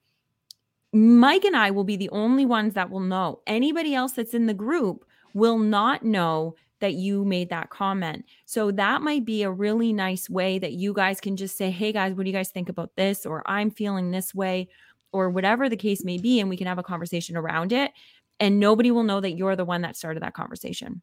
mike 0.92 1.44
and 1.44 1.56
i 1.56 1.70
will 1.70 1.84
be 1.84 1.96
the 1.96 2.10
only 2.10 2.46
ones 2.46 2.74
that 2.74 2.90
will 2.90 3.00
know. 3.00 3.40
Anybody 3.46 3.94
else 3.94 4.12
that's 4.12 4.34
in 4.34 4.46
the 4.46 4.54
group 4.54 5.04
will 5.34 5.58
not 5.58 6.04
know 6.04 6.54
that 6.80 6.94
you 6.94 7.24
made 7.24 7.48
that 7.48 7.70
comment. 7.70 8.24
So 8.44 8.72
that 8.72 9.02
might 9.02 9.24
be 9.24 9.44
a 9.44 9.50
really 9.50 9.92
nice 9.92 10.28
way 10.28 10.58
that 10.58 10.72
you 10.72 10.92
guys 10.92 11.20
can 11.20 11.36
just 11.36 11.56
say 11.56 11.70
hey 11.70 11.92
guys 11.92 12.14
what 12.14 12.24
do 12.24 12.30
you 12.30 12.36
guys 12.36 12.50
think 12.50 12.68
about 12.68 12.94
this? 12.96 13.26
Or 13.26 13.42
i'm 13.46 13.72
feeling 13.72 14.12
this 14.12 14.32
way 14.32 14.68
or 15.12 15.28
whatever 15.30 15.68
the 15.68 15.76
case 15.76 16.04
may 16.04 16.18
be 16.18 16.40
and 16.40 16.48
we 16.48 16.56
can 16.56 16.66
have 16.66 16.78
a 16.78 16.82
conversation 16.82 17.36
around 17.36 17.72
it 17.72 17.92
and 18.42 18.58
nobody 18.58 18.90
will 18.90 19.04
know 19.04 19.20
that 19.20 19.36
you're 19.36 19.54
the 19.54 19.64
one 19.64 19.82
that 19.82 19.96
started 19.96 20.20
that 20.20 20.34
conversation. 20.34 21.00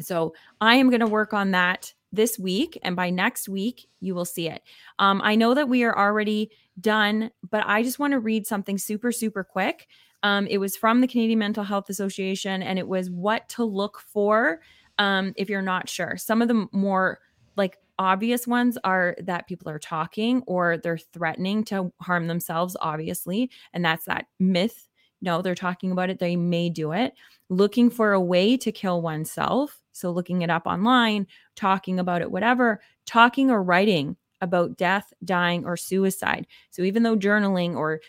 So 0.00 0.32
I 0.62 0.76
am 0.76 0.88
going 0.88 1.00
to 1.00 1.06
work 1.06 1.34
on 1.34 1.50
that 1.50 1.92
this 2.12 2.38
week, 2.38 2.78
and 2.82 2.96
by 2.96 3.10
next 3.10 3.46
week, 3.46 3.88
you 4.00 4.14
will 4.14 4.24
see 4.24 4.48
it. 4.48 4.62
Um, 4.98 5.20
I 5.22 5.34
know 5.34 5.52
that 5.52 5.68
we 5.68 5.84
are 5.84 5.96
already 5.96 6.50
done, 6.80 7.30
but 7.50 7.62
I 7.66 7.82
just 7.82 7.98
want 7.98 8.12
to 8.12 8.20
read 8.20 8.46
something 8.46 8.78
super, 8.78 9.12
super 9.12 9.44
quick. 9.44 9.86
Um, 10.22 10.46
it 10.46 10.56
was 10.56 10.74
from 10.74 11.02
the 11.02 11.06
Canadian 11.06 11.40
Mental 11.40 11.62
Health 11.62 11.90
Association, 11.90 12.62
and 12.62 12.78
it 12.78 12.88
was 12.88 13.10
what 13.10 13.46
to 13.50 13.64
look 13.64 14.00
for 14.00 14.62
um, 14.96 15.34
if 15.36 15.50
you're 15.50 15.60
not 15.60 15.90
sure. 15.90 16.16
Some 16.16 16.40
of 16.40 16.48
the 16.48 16.68
more 16.72 17.18
like 17.54 17.76
obvious 17.98 18.46
ones 18.46 18.78
are 18.82 19.14
that 19.20 19.46
people 19.46 19.68
are 19.68 19.78
talking 19.78 20.42
or 20.46 20.78
they're 20.78 20.96
threatening 20.96 21.64
to 21.64 21.92
harm 22.00 22.28
themselves, 22.28 22.78
obviously, 22.80 23.50
and 23.74 23.84
that's 23.84 24.06
that 24.06 24.24
myth 24.40 24.88
no, 25.22 25.40
they're 25.40 25.54
talking 25.54 25.92
about 25.92 26.10
it. 26.10 26.18
They 26.18 26.36
may 26.36 26.68
do 26.68 26.92
it. 26.92 27.14
Looking 27.48 27.88
for 27.88 28.12
a 28.12 28.20
way 28.20 28.56
to 28.58 28.72
kill 28.72 29.00
oneself. 29.00 29.78
So, 29.92 30.10
looking 30.10 30.42
it 30.42 30.50
up 30.50 30.66
online, 30.66 31.26
talking 31.54 31.98
about 32.00 32.22
it, 32.22 32.30
whatever, 32.30 32.80
talking 33.06 33.50
or 33.50 33.62
writing 33.62 34.16
about 34.40 34.76
death, 34.76 35.12
dying, 35.24 35.64
or 35.64 35.76
suicide. 35.76 36.46
So, 36.70 36.82
even 36.82 37.04
though 37.04 37.16
journaling 37.16 37.76
or 37.76 38.00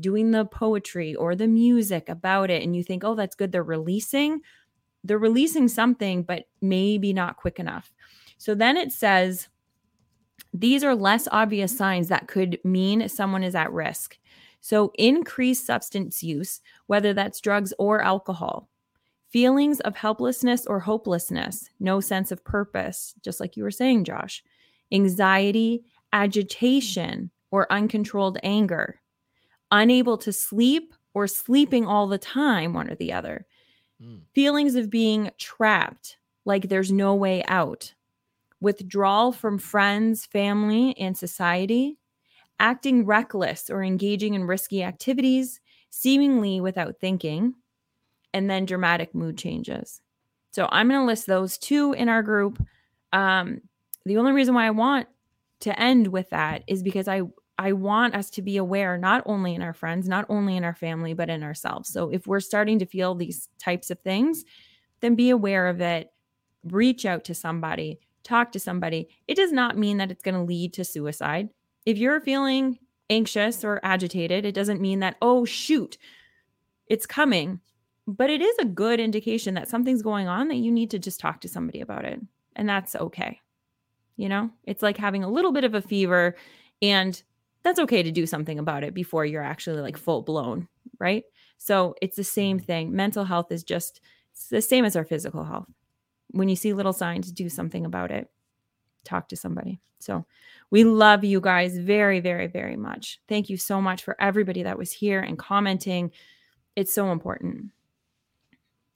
doing 0.00 0.30
the 0.30 0.46
poetry 0.46 1.14
or 1.14 1.36
the 1.36 1.48
music 1.48 2.08
about 2.08 2.50
it, 2.50 2.62
and 2.62 2.74
you 2.74 2.82
think, 2.82 3.04
oh, 3.04 3.14
that's 3.14 3.36
good, 3.36 3.52
they're 3.52 3.62
releasing, 3.62 4.40
they're 5.04 5.18
releasing 5.18 5.68
something, 5.68 6.22
but 6.22 6.44
maybe 6.62 7.12
not 7.12 7.36
quick 7.36 7.58
enough. 7.58 7.92
So, 8.38 8.54
then 8.54 8.76
it 8.76 8.92
says, 8.92 9.48
these 10.54 10.84
are 10.84 10.94
less 10.94 11.28
obvious 11.32 11.76
signs 11.76 12.08
that 12.08 12.28
could 12.28 12.58
mean 12.64 13.08
someone 13.08 13.42
is 13.42 13.54
at 13.54 13.72
risk. 13.72 14.16
So, 14.62 14.92
increased 14.94 15.66
substance 15.66 16.22
use, 16.22 16.60
whether 16.86 17.12
that's 17.12 17.40
drugs 17.40 17.74
or 17.80 18.00
alcohol, 18.00 18.68
feelings 19.28 19.80
of 19.80 19.96
helplessness 19.96 20.66
or 20.66 20.78
hopelessness, 20.78 21.68
no 21.80 21.98
sense 21.98 22.30
of 22.30 22.44
purpose, 22.44 23.12
just 23.22 23.40
like 23.40 23.56
you 23.56 23.64
were 23.64 23.72
saying, 23.72 24.04
Josh, 24.04 24.44
anxiety, 24.92 25.82
agitation, 26.12 27.32
or 27.50 27.70
uncontrolled 27.72 28.38
anger, 28.44 29.00
unable 29.72 30.16
to 30.18 30.32
sleep 30.32 30.94
or 31.12 31.26
sleeping 31.26 31.84
all 31.86 32.06
the 32.06 32.16
time, 32.16 32.72
one 32.72 32.88
or 32.88 32.94
the 32.94 33.12
other, 33.12 33.46
mm. 34.00 34.20
feelings 34.32 34.76
of 34.76 34.90
being 34.90 35.28
trapped, 35.38 36.18
like 36.44 36.68
there's 36.68 36.92
no 36.92 37.16
way 37.16 37.42
out, 37.48 37.94
withdrawal 38.60 39.32
from 39.32 39.58
friends, 39.58 40.24
family, 40.24 40.96
and 40.98 41.18
society, 41.18 41.98
acting 42.58 43.04
reckless 43.04 43.70
or 43.70 43.82
engaging 43.82 44.34
in 44.34 44.44
risky 44.44 44.82
activities, 44.82 45.60
seemingly 45.90 46.60
without 46.60 46.98
thinking, 47.00 47.54
and 48.32 48.48
then 48.48 48.64
dramatic 48.64 49.14
mood 49.14 49.36
changes. 49.36 50.00
So 50.52 50.68
I'm 50.70 50.88
going 50.88 51.00
to 51.00 51.06
list 51.06 51.26
those 51.26 51.58
two 51.58 51.92
in 51.92 52.08
our 52.08 52.22
group. 52.22 52.64
Um, 53.12 53.62
the 54.04 54.16
only 54.16 54.32
reason 54.32 54.54
why 54.54 54.66
I 54.66 54.70
want 54.70 55.08
to 55.60 55.78
end 55.78 56.08
with 56.08 56.30
that 56.30 56.64
is 56.66 56.82
because 56.82 57.08
I 57.08 57.22
I 57.58 57.72
want 57.72 58.14
us 58.14 58.30
to 58.30 58.42
be 58.42 58.56
aware 58.56 58.96
not 58.96 59.22
only 59.26 59.54
in 59.54 59.62
our 59.62 59.74
friends, 59.74 60.08
not 60.08 60.24
only 60.28 60.56
in 60.56 60.64
our 60.64 60.74
family, 60.74 61.14
but 61.14 61.28
in 61.28 61.42
ourselves. 61.42 61.92
So 61.92 62.08
if 62.08 62.26
we're 62.26 62.40
starting 62.40 62.78
to 62.78 62.86
feel 62.86 63.14
these 63.14 63.48
types 63.58 63.90
of 63.90 64.00
things, 64.00 64.44
then 65.00 65.14
be 65.14 65.30
aware 65.30 65.68
of 65.68 65.80
it. 65.80 66.10
Reach 66.64 67.04
out 67.04 67.24
to 67.24 67.34
somebody, 67.34 68.00
talk 68.24 68.52
to 68.52 68.58
somebody. 68.58 69.08
It 69.28 69.36
does 69.36 69.52
not 69.52 69.76
mean 69.76 69.98
that 69.98 70.10
it's 70.10 70.22
going 70.22 70.34
to 70.34 70.42
lead 70.42 70.72
to 70.74 70.84
suicide 70.84 71.50
if 71.86 71.98
you're 71.98 72.20
feeling 72.20 72.78
anxious 73.10 73.64
or 73.64 73.80
agitated, 73.82 74.44
it 74.44 74.52
doesn't 74.52 74.80
mean 74.80 75.00
that, 75.00 75.16
oh, 75.20 75.44
shoot, 75.44 75.98
it's 76.86 77.06
coming. 77.06 77.60
But 78.06 78.30
it 78.30 78.42
is 78.42 78.56
a 78.58 78.64
good 78.64 78.98
indication 78.98 79.54
that 79.54 79.68
something's 79.68 80.02
going 80.02 80.26
on 80.26 80.48
that 80.48 80.56
you 80.56 80.72
need 80.72 80.90
to 80.90 80.98
just 80.98 81.20
talk 81.20 81.40
to 81.42 81.48
somebody 81.48 81.80
about 81.80 82.04
it. 82.04 82.20
And 82.56 82.68
that's 82.68 82.96
okay. 82.96 83.40
You 84.16 84.28
know, 84.28 84.50
it's 84.64 84.82
like 84.82 84.96
having 84.96 85.22
a 85.22 85.30
little 85.30 85.52
bit 85.52 85.64
of 85.64 85.74
a 85.74 85.82
fever, 85.82 86.36
and 86.80 87.20
that's 87.62 87.78
okay 87.78 88.02
to 88.02 88.10
do 88.10 88.26
something 88.26 88.58
about 88.58 88.84
it 88.84 88.92
before 88.92 89.24
you're 89.24 89.42
actually 89.42 89.80
like 89.80 89.96
full 89.96 90.22
blown, 90.22 90.68
right? 90.98 91.24
So 91.58 91.94
it's 92.02 92.16
the 92.16 92.24
same 92.24 92.58
mm-hmm. 92.58 92.66
thing. 92.66 92.96
Mental 92.96 93.24
health 93.24 93.52
is 93.52 93.62
just 93.62 94.00
the 94.50 94.60
same 94.60 94.84
as 94.84 94.96
our 94.96 95.04
physical 95.04 95.44
health. 95.44 95.68
When 96.30 96.48
you 96.48 96.56
see 96.56 96.72
little 96.72 96.92
signs, 96.92 97.30
do 97.30 97.48
something 97.48 97.86
about 97.86 98.10
it. 98.10 98.28
Talk 99.04 99.28
to 99.28 99.36
somebody. 99.36 99.80
So 99.98 100.26
we 100.70 100.84
love 100.84 101.24
you 101.24 101.40
guys 101.40 101.76
very, 101.78 102.20
very, 102.20 102.46
very 102.46 102.76
much. 102.76 103.20
Thank 103.28 103.50
you 103.50 103.56
so 103.56 103.80
much 103.80 104.02
for 104.02 104.16
everybody 104.20 104.62
that 104.62 104.78
was 104.78 104.92
here 104.92 105.20
and 105.20 105.38
commenting. 105.38 106.10
It's 106.76 106.92
so 106.92 107.12
important. 107.12 107.70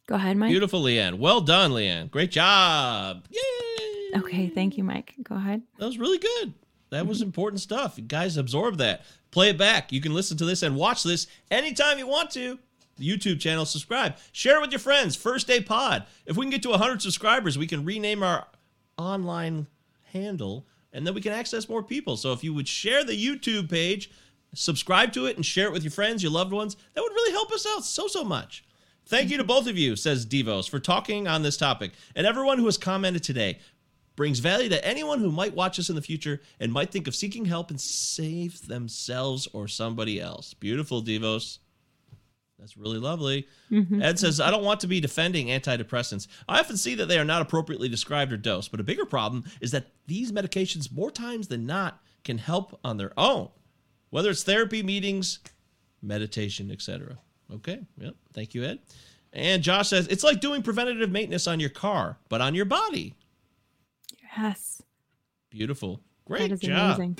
Go 0.08 0.14
ahead, 0.14 0.36
Mike. 0.36 0.50
Beautiful, 0.50 0.82
Leanne. 0.82 1.18
Well 1.18 1.40
done, 1.40 1.72
Leanne. 1.72 2.10
Great 2.10 2.30
job. 2.30 3.26
Yay. 3.30 4.18
Okay. 4.18 4.48
Thank 4.48 4.78
you, 4.78 4.84
Mike. 4.84 5.14
Go 5.22 5.34
ahead. 5.34 5.62
That 5.78 5.86
was 5.86 5.98
really 5.98 6.18
good. 6.18 6.54
That 6.90 7.06
was 7.06 7.18
mm-hmm. 7.18 7.26
important 7.26 7.60
stuff. 7.60 7.98
You 7.98 8.04
guys 8.04 8.36
absorb 8.36 8.78
that. 8.78 9.04
Play 9.30 9.50
it 9.50 9.58
back. 9.58 9.92
You 9.92 10.00
can 10.00 10.14
listen 10.14 10.36
to 10.38 10.44
this 10.44 10.62
and 10.62 10.76
watch 10.76 11.02
this 11.02 11.26
anytime 11.50 11.98
you 11.98 12.06
want 12.06 12.30
to. 12.32 12.58
The 12.96 13.06
YouTube 13.06 13.40
channel, 13.40 13.66
subscribe. 13.66 14.16
Share 14.32 14.56
it 14.56 14.60
with 14.62 14.70
your 14.70 14.78
friends. 14.78 15.16
First 15.16 15.46
Day 15.46 15.60
Pod. 15.60 16.06
If 16.24 16.36
we 16.36 16.44
can 16.44 16.50
get 16.50 16.62
to 16.62 16.70
100 16.70 17.02
subscribers, 17.02 17.58
we 17.58 17.66
can 17.66 17.84
rename 17.84 18.22
our 18.22 18.46
online 18.96 19.66
handle 20.12 20.66
and 20.92 21.06
then 21.06 21.14
we 21.14 21.20
can 21.20 21.32
access 21.32 21.68
more 21.68 21.82
people. 21.82 22.16
So 22.16 22.32
if 22.32 22.42
you 22.42 22.54
would 22.54 22.66
share 22.66 23.04
the 23.04 23.12
YouTube 23.12 23.68
page, 23.68 24.10
subscribe 24.54 25.12
to 25.12 25.26
it, 25.26 25.36
and 25.36 25.44
share 25.44 25.66
it 25.66 25.72
with 25.72 25.82
your 25.82 25.90
friends, 25.90 26.22
your 26.22 26.32
loved 26.32 26.52
ones, 26.52 26.76
that 26.94 27.02
would 27.02 27.12
really 27.12 27.32
help 27.32 27.52
us 27.52 27.66
out 27.66 27.84
so, 27.84 28.06
so 28.06 28.24
much. 28.24 28.64
Thank 29.04 29.30
you 29.30 29.36
to 29.36 29.44
both 29.44 29.66
of 29.68 29.76
you, 29.76 29.94
says 29.94 30.24
Devos, 30.24 30.68
for 30.68 30.80
talking 30.80 31.28
on 31.28 31.42
this 31.42 31.58
topic. 31.58 31.92
And 32.14 32.26
everyone 32.26 32.58
who 32.58 32.64
has 32.64 32.78
commented 32.78 33.22
today 33.22 33.58
brings 34.16 34.38
value 34.38 34.70
to 34.70 34.84
anyone 34.84 35.20
who 35.20 35.30
might 35.30 35.54
watch 35.54 35.78
us 35.78 35.90
in 35.90 35.96
the 35.96 36.02
future 36.02 36.40
and 36.58 36.72
might 36.72 36.90
think 36.90 37.06
of 37.06 37.14
seeking 37.14 37.44
help 37.44 37.70
and 37.70 37.80
save 37.80 38.66
themselves 38.66 39.46
or 39.52 39.68
somebody 39.68 40.18
else. 40.18 40.54
Beautiful, 40.54 41.02
Devos. 41.02 41.58
That's 42.58 42.76
really 42.76 42.98
lovely. 42.98 43.46
Mm-hmm. 43.70 44.02
Ed 44.02 44.18
says, 44.18 44.40
I 44.40 44.50
don't 44.50 44.64
want 44.64 44.80
to 44.80 44.86
be 44.86 45.00
defending 45.00 45.48
antidepressants. 45.48 46.26
I 46.48 46.58
often 46.58 46.76
see 46.76 46.94
that 46.94 47.06
they 47.06 47.18
are 47.18 47.24
not 47.24 47.42
appropriately 47.42 47.88
described 47.88 48.32
or 48.32 48.36
dosed, 48.36 48.70
but 48.70 48.80
a 48.80 48.84
bigger 48.84 49.04
problem 49.04 49.44
is 49.60 49.72
that 49.72 49.88
these 50.06 50.32
medications, 50.32 50.90
more 50.90 51.10
times 51.10 51.48
than 51.48 51.66
not, 51.66 52.00
can 52.24 52.38
help 52.38 52.78
on 52.82 52.96
their 52.96 53.12
own, 53.18 53.50
whether 54.10 54.30
it's 54.30 54.42
therapy, 54.42 54.82
meetings, 54.82 55.40
meditation, 56.02 56.70
etc. 56.70 57.18
Okay, 57.52 57.80
yep. 57.98 58.14
Thank 58.32 58.54
you, 58.54 58.64
Ed. 58.64 58.80
And 59.32 59.62
Josh 59.62 59.88
says, 59.88 60.06
it's 60.08 60.24
like 60.24 60.40
doing 60.40 60.62
preventative 60.62 61.10
maintenance 61.10 61.46
on 61.46 61.60
your 61.60 61.70
car, 61.70 62.18
but 62.28 62.40
on 62.40 62.54
your 62.54 62.64
body. 62.64 63.14
Yes. 64.36 64.82
Beautiful. 65.50 66.00
Great 66.24 66.58
job. 66.58 66.96
Amazing 66.96 67.18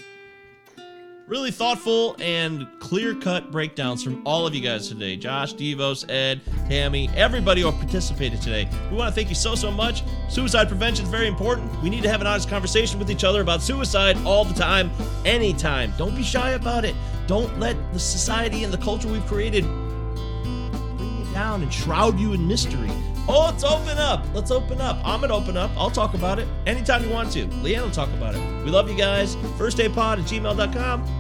really 1.27 1.51
thoughtful 1.51 2.15
and 2.21 2.67
clear 2.79 3.15
cut 3.15 3.51
breakdowns 3.51 4.03
from 4.03 4.23
all 4.25 4.47
of 4.47 4.55
you 4.55 4.61
guys 4.61 4.89
today 4.89 5.17
Josh, 5.17 5.55
Devos, 5.55 6.09
Ed, 6.11 6.41
Tammy, 6.69 7.11
everybody 7.17 7.63
who 7.63 7.73
participated 7.73 8.41
today. 8.41 8.69
We 8.91 8.97
want 8.97 9.09
to 9.09 9.15
thank 9.15 9.29
you 9.29 9.35
so, 9.35 9.55
so 9.55 9.71
much. 9.71 10.05
Suicide 10.29 10.69
prevention 10.69 11.05
is 11.05 11.11
very 11.11 11.27
important. 11.27 11.83
We 11.83 11.91
need 11.91 12.03
to 12.03 12.09
have 12.09 12.21
an 12.21 12.27
honest 12.27 12.49
conversation 12.49 12.99
with 12.99 13.11
each 13.11 13.25
other 13.25 13.41
about 13.41 13.63
suicide 13.63 14.17
all 14.25 14.45
the 14.45 14.55
time, 14.55 14.91
anytime. 15.25 15.93
Don't 15.99 16.15
be 16.15 16.23
shy 16.23 16.51
about 16.51 16.85
it. 16.85 16.95
Don't 17.27 17.59
let 17.59 17.77
the 17.93 17.99
society 17.99 18.63
and 18.63 18.73
the 18.73 18.79
culture 18.79 19.09
we've 19.09 19.27
created 19.27 19.65
bring 19.65 21.19
you 21.19 21.35
down 21.35 21.63
and 21.63 21.73
shroud 21.73 22.19
you 22.19 22.35
in 22.35 22.47
mystery. 22.47 22.91
Oh, 23.29 23.47
let's 23.47 23.65
open 23.65 23.99
up. 23.99 24.25
Let's 24.33 24.53
open 24.53 24.81
up. 24.81 24.99
I'm 25.05 25.19
going 25.19 25.31
to 25.31 25.35
open 25.35 25.57
up. 25.57 25.73
I'll 25.77 25.91
talk 25.91 26.15
about 26.15 26.39
it 26.39 26.47
anytime 26.65 27.03
you 27.03 27.11
want 27.11 27.33
to. 27.33 27.47
Leanne 27.47 27.83
will 27.83 27.91
talk 27.91 28.09
about 28.11 28.37
it. 28.37 28.65
We 28.65 28.71
love 28.71 28.89
you 28.89 28.97
guys. 28.97 29.35
Firstdaypod 29.59 30.19
at 30.19 30.27
gmail.com. 30.27 31.16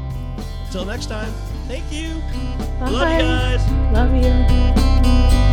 Until 0.67 0.85
next 0.85 1.07
time, 1.07 1.33
thank 1.69 1.91
you. 1.93 2.21
Bye. 2.81 2.91
Love 2.91 3.13
you 3.13 3.19
guys. 3.19 3.93
Love 3.93 4.15
you. 4.15 5.46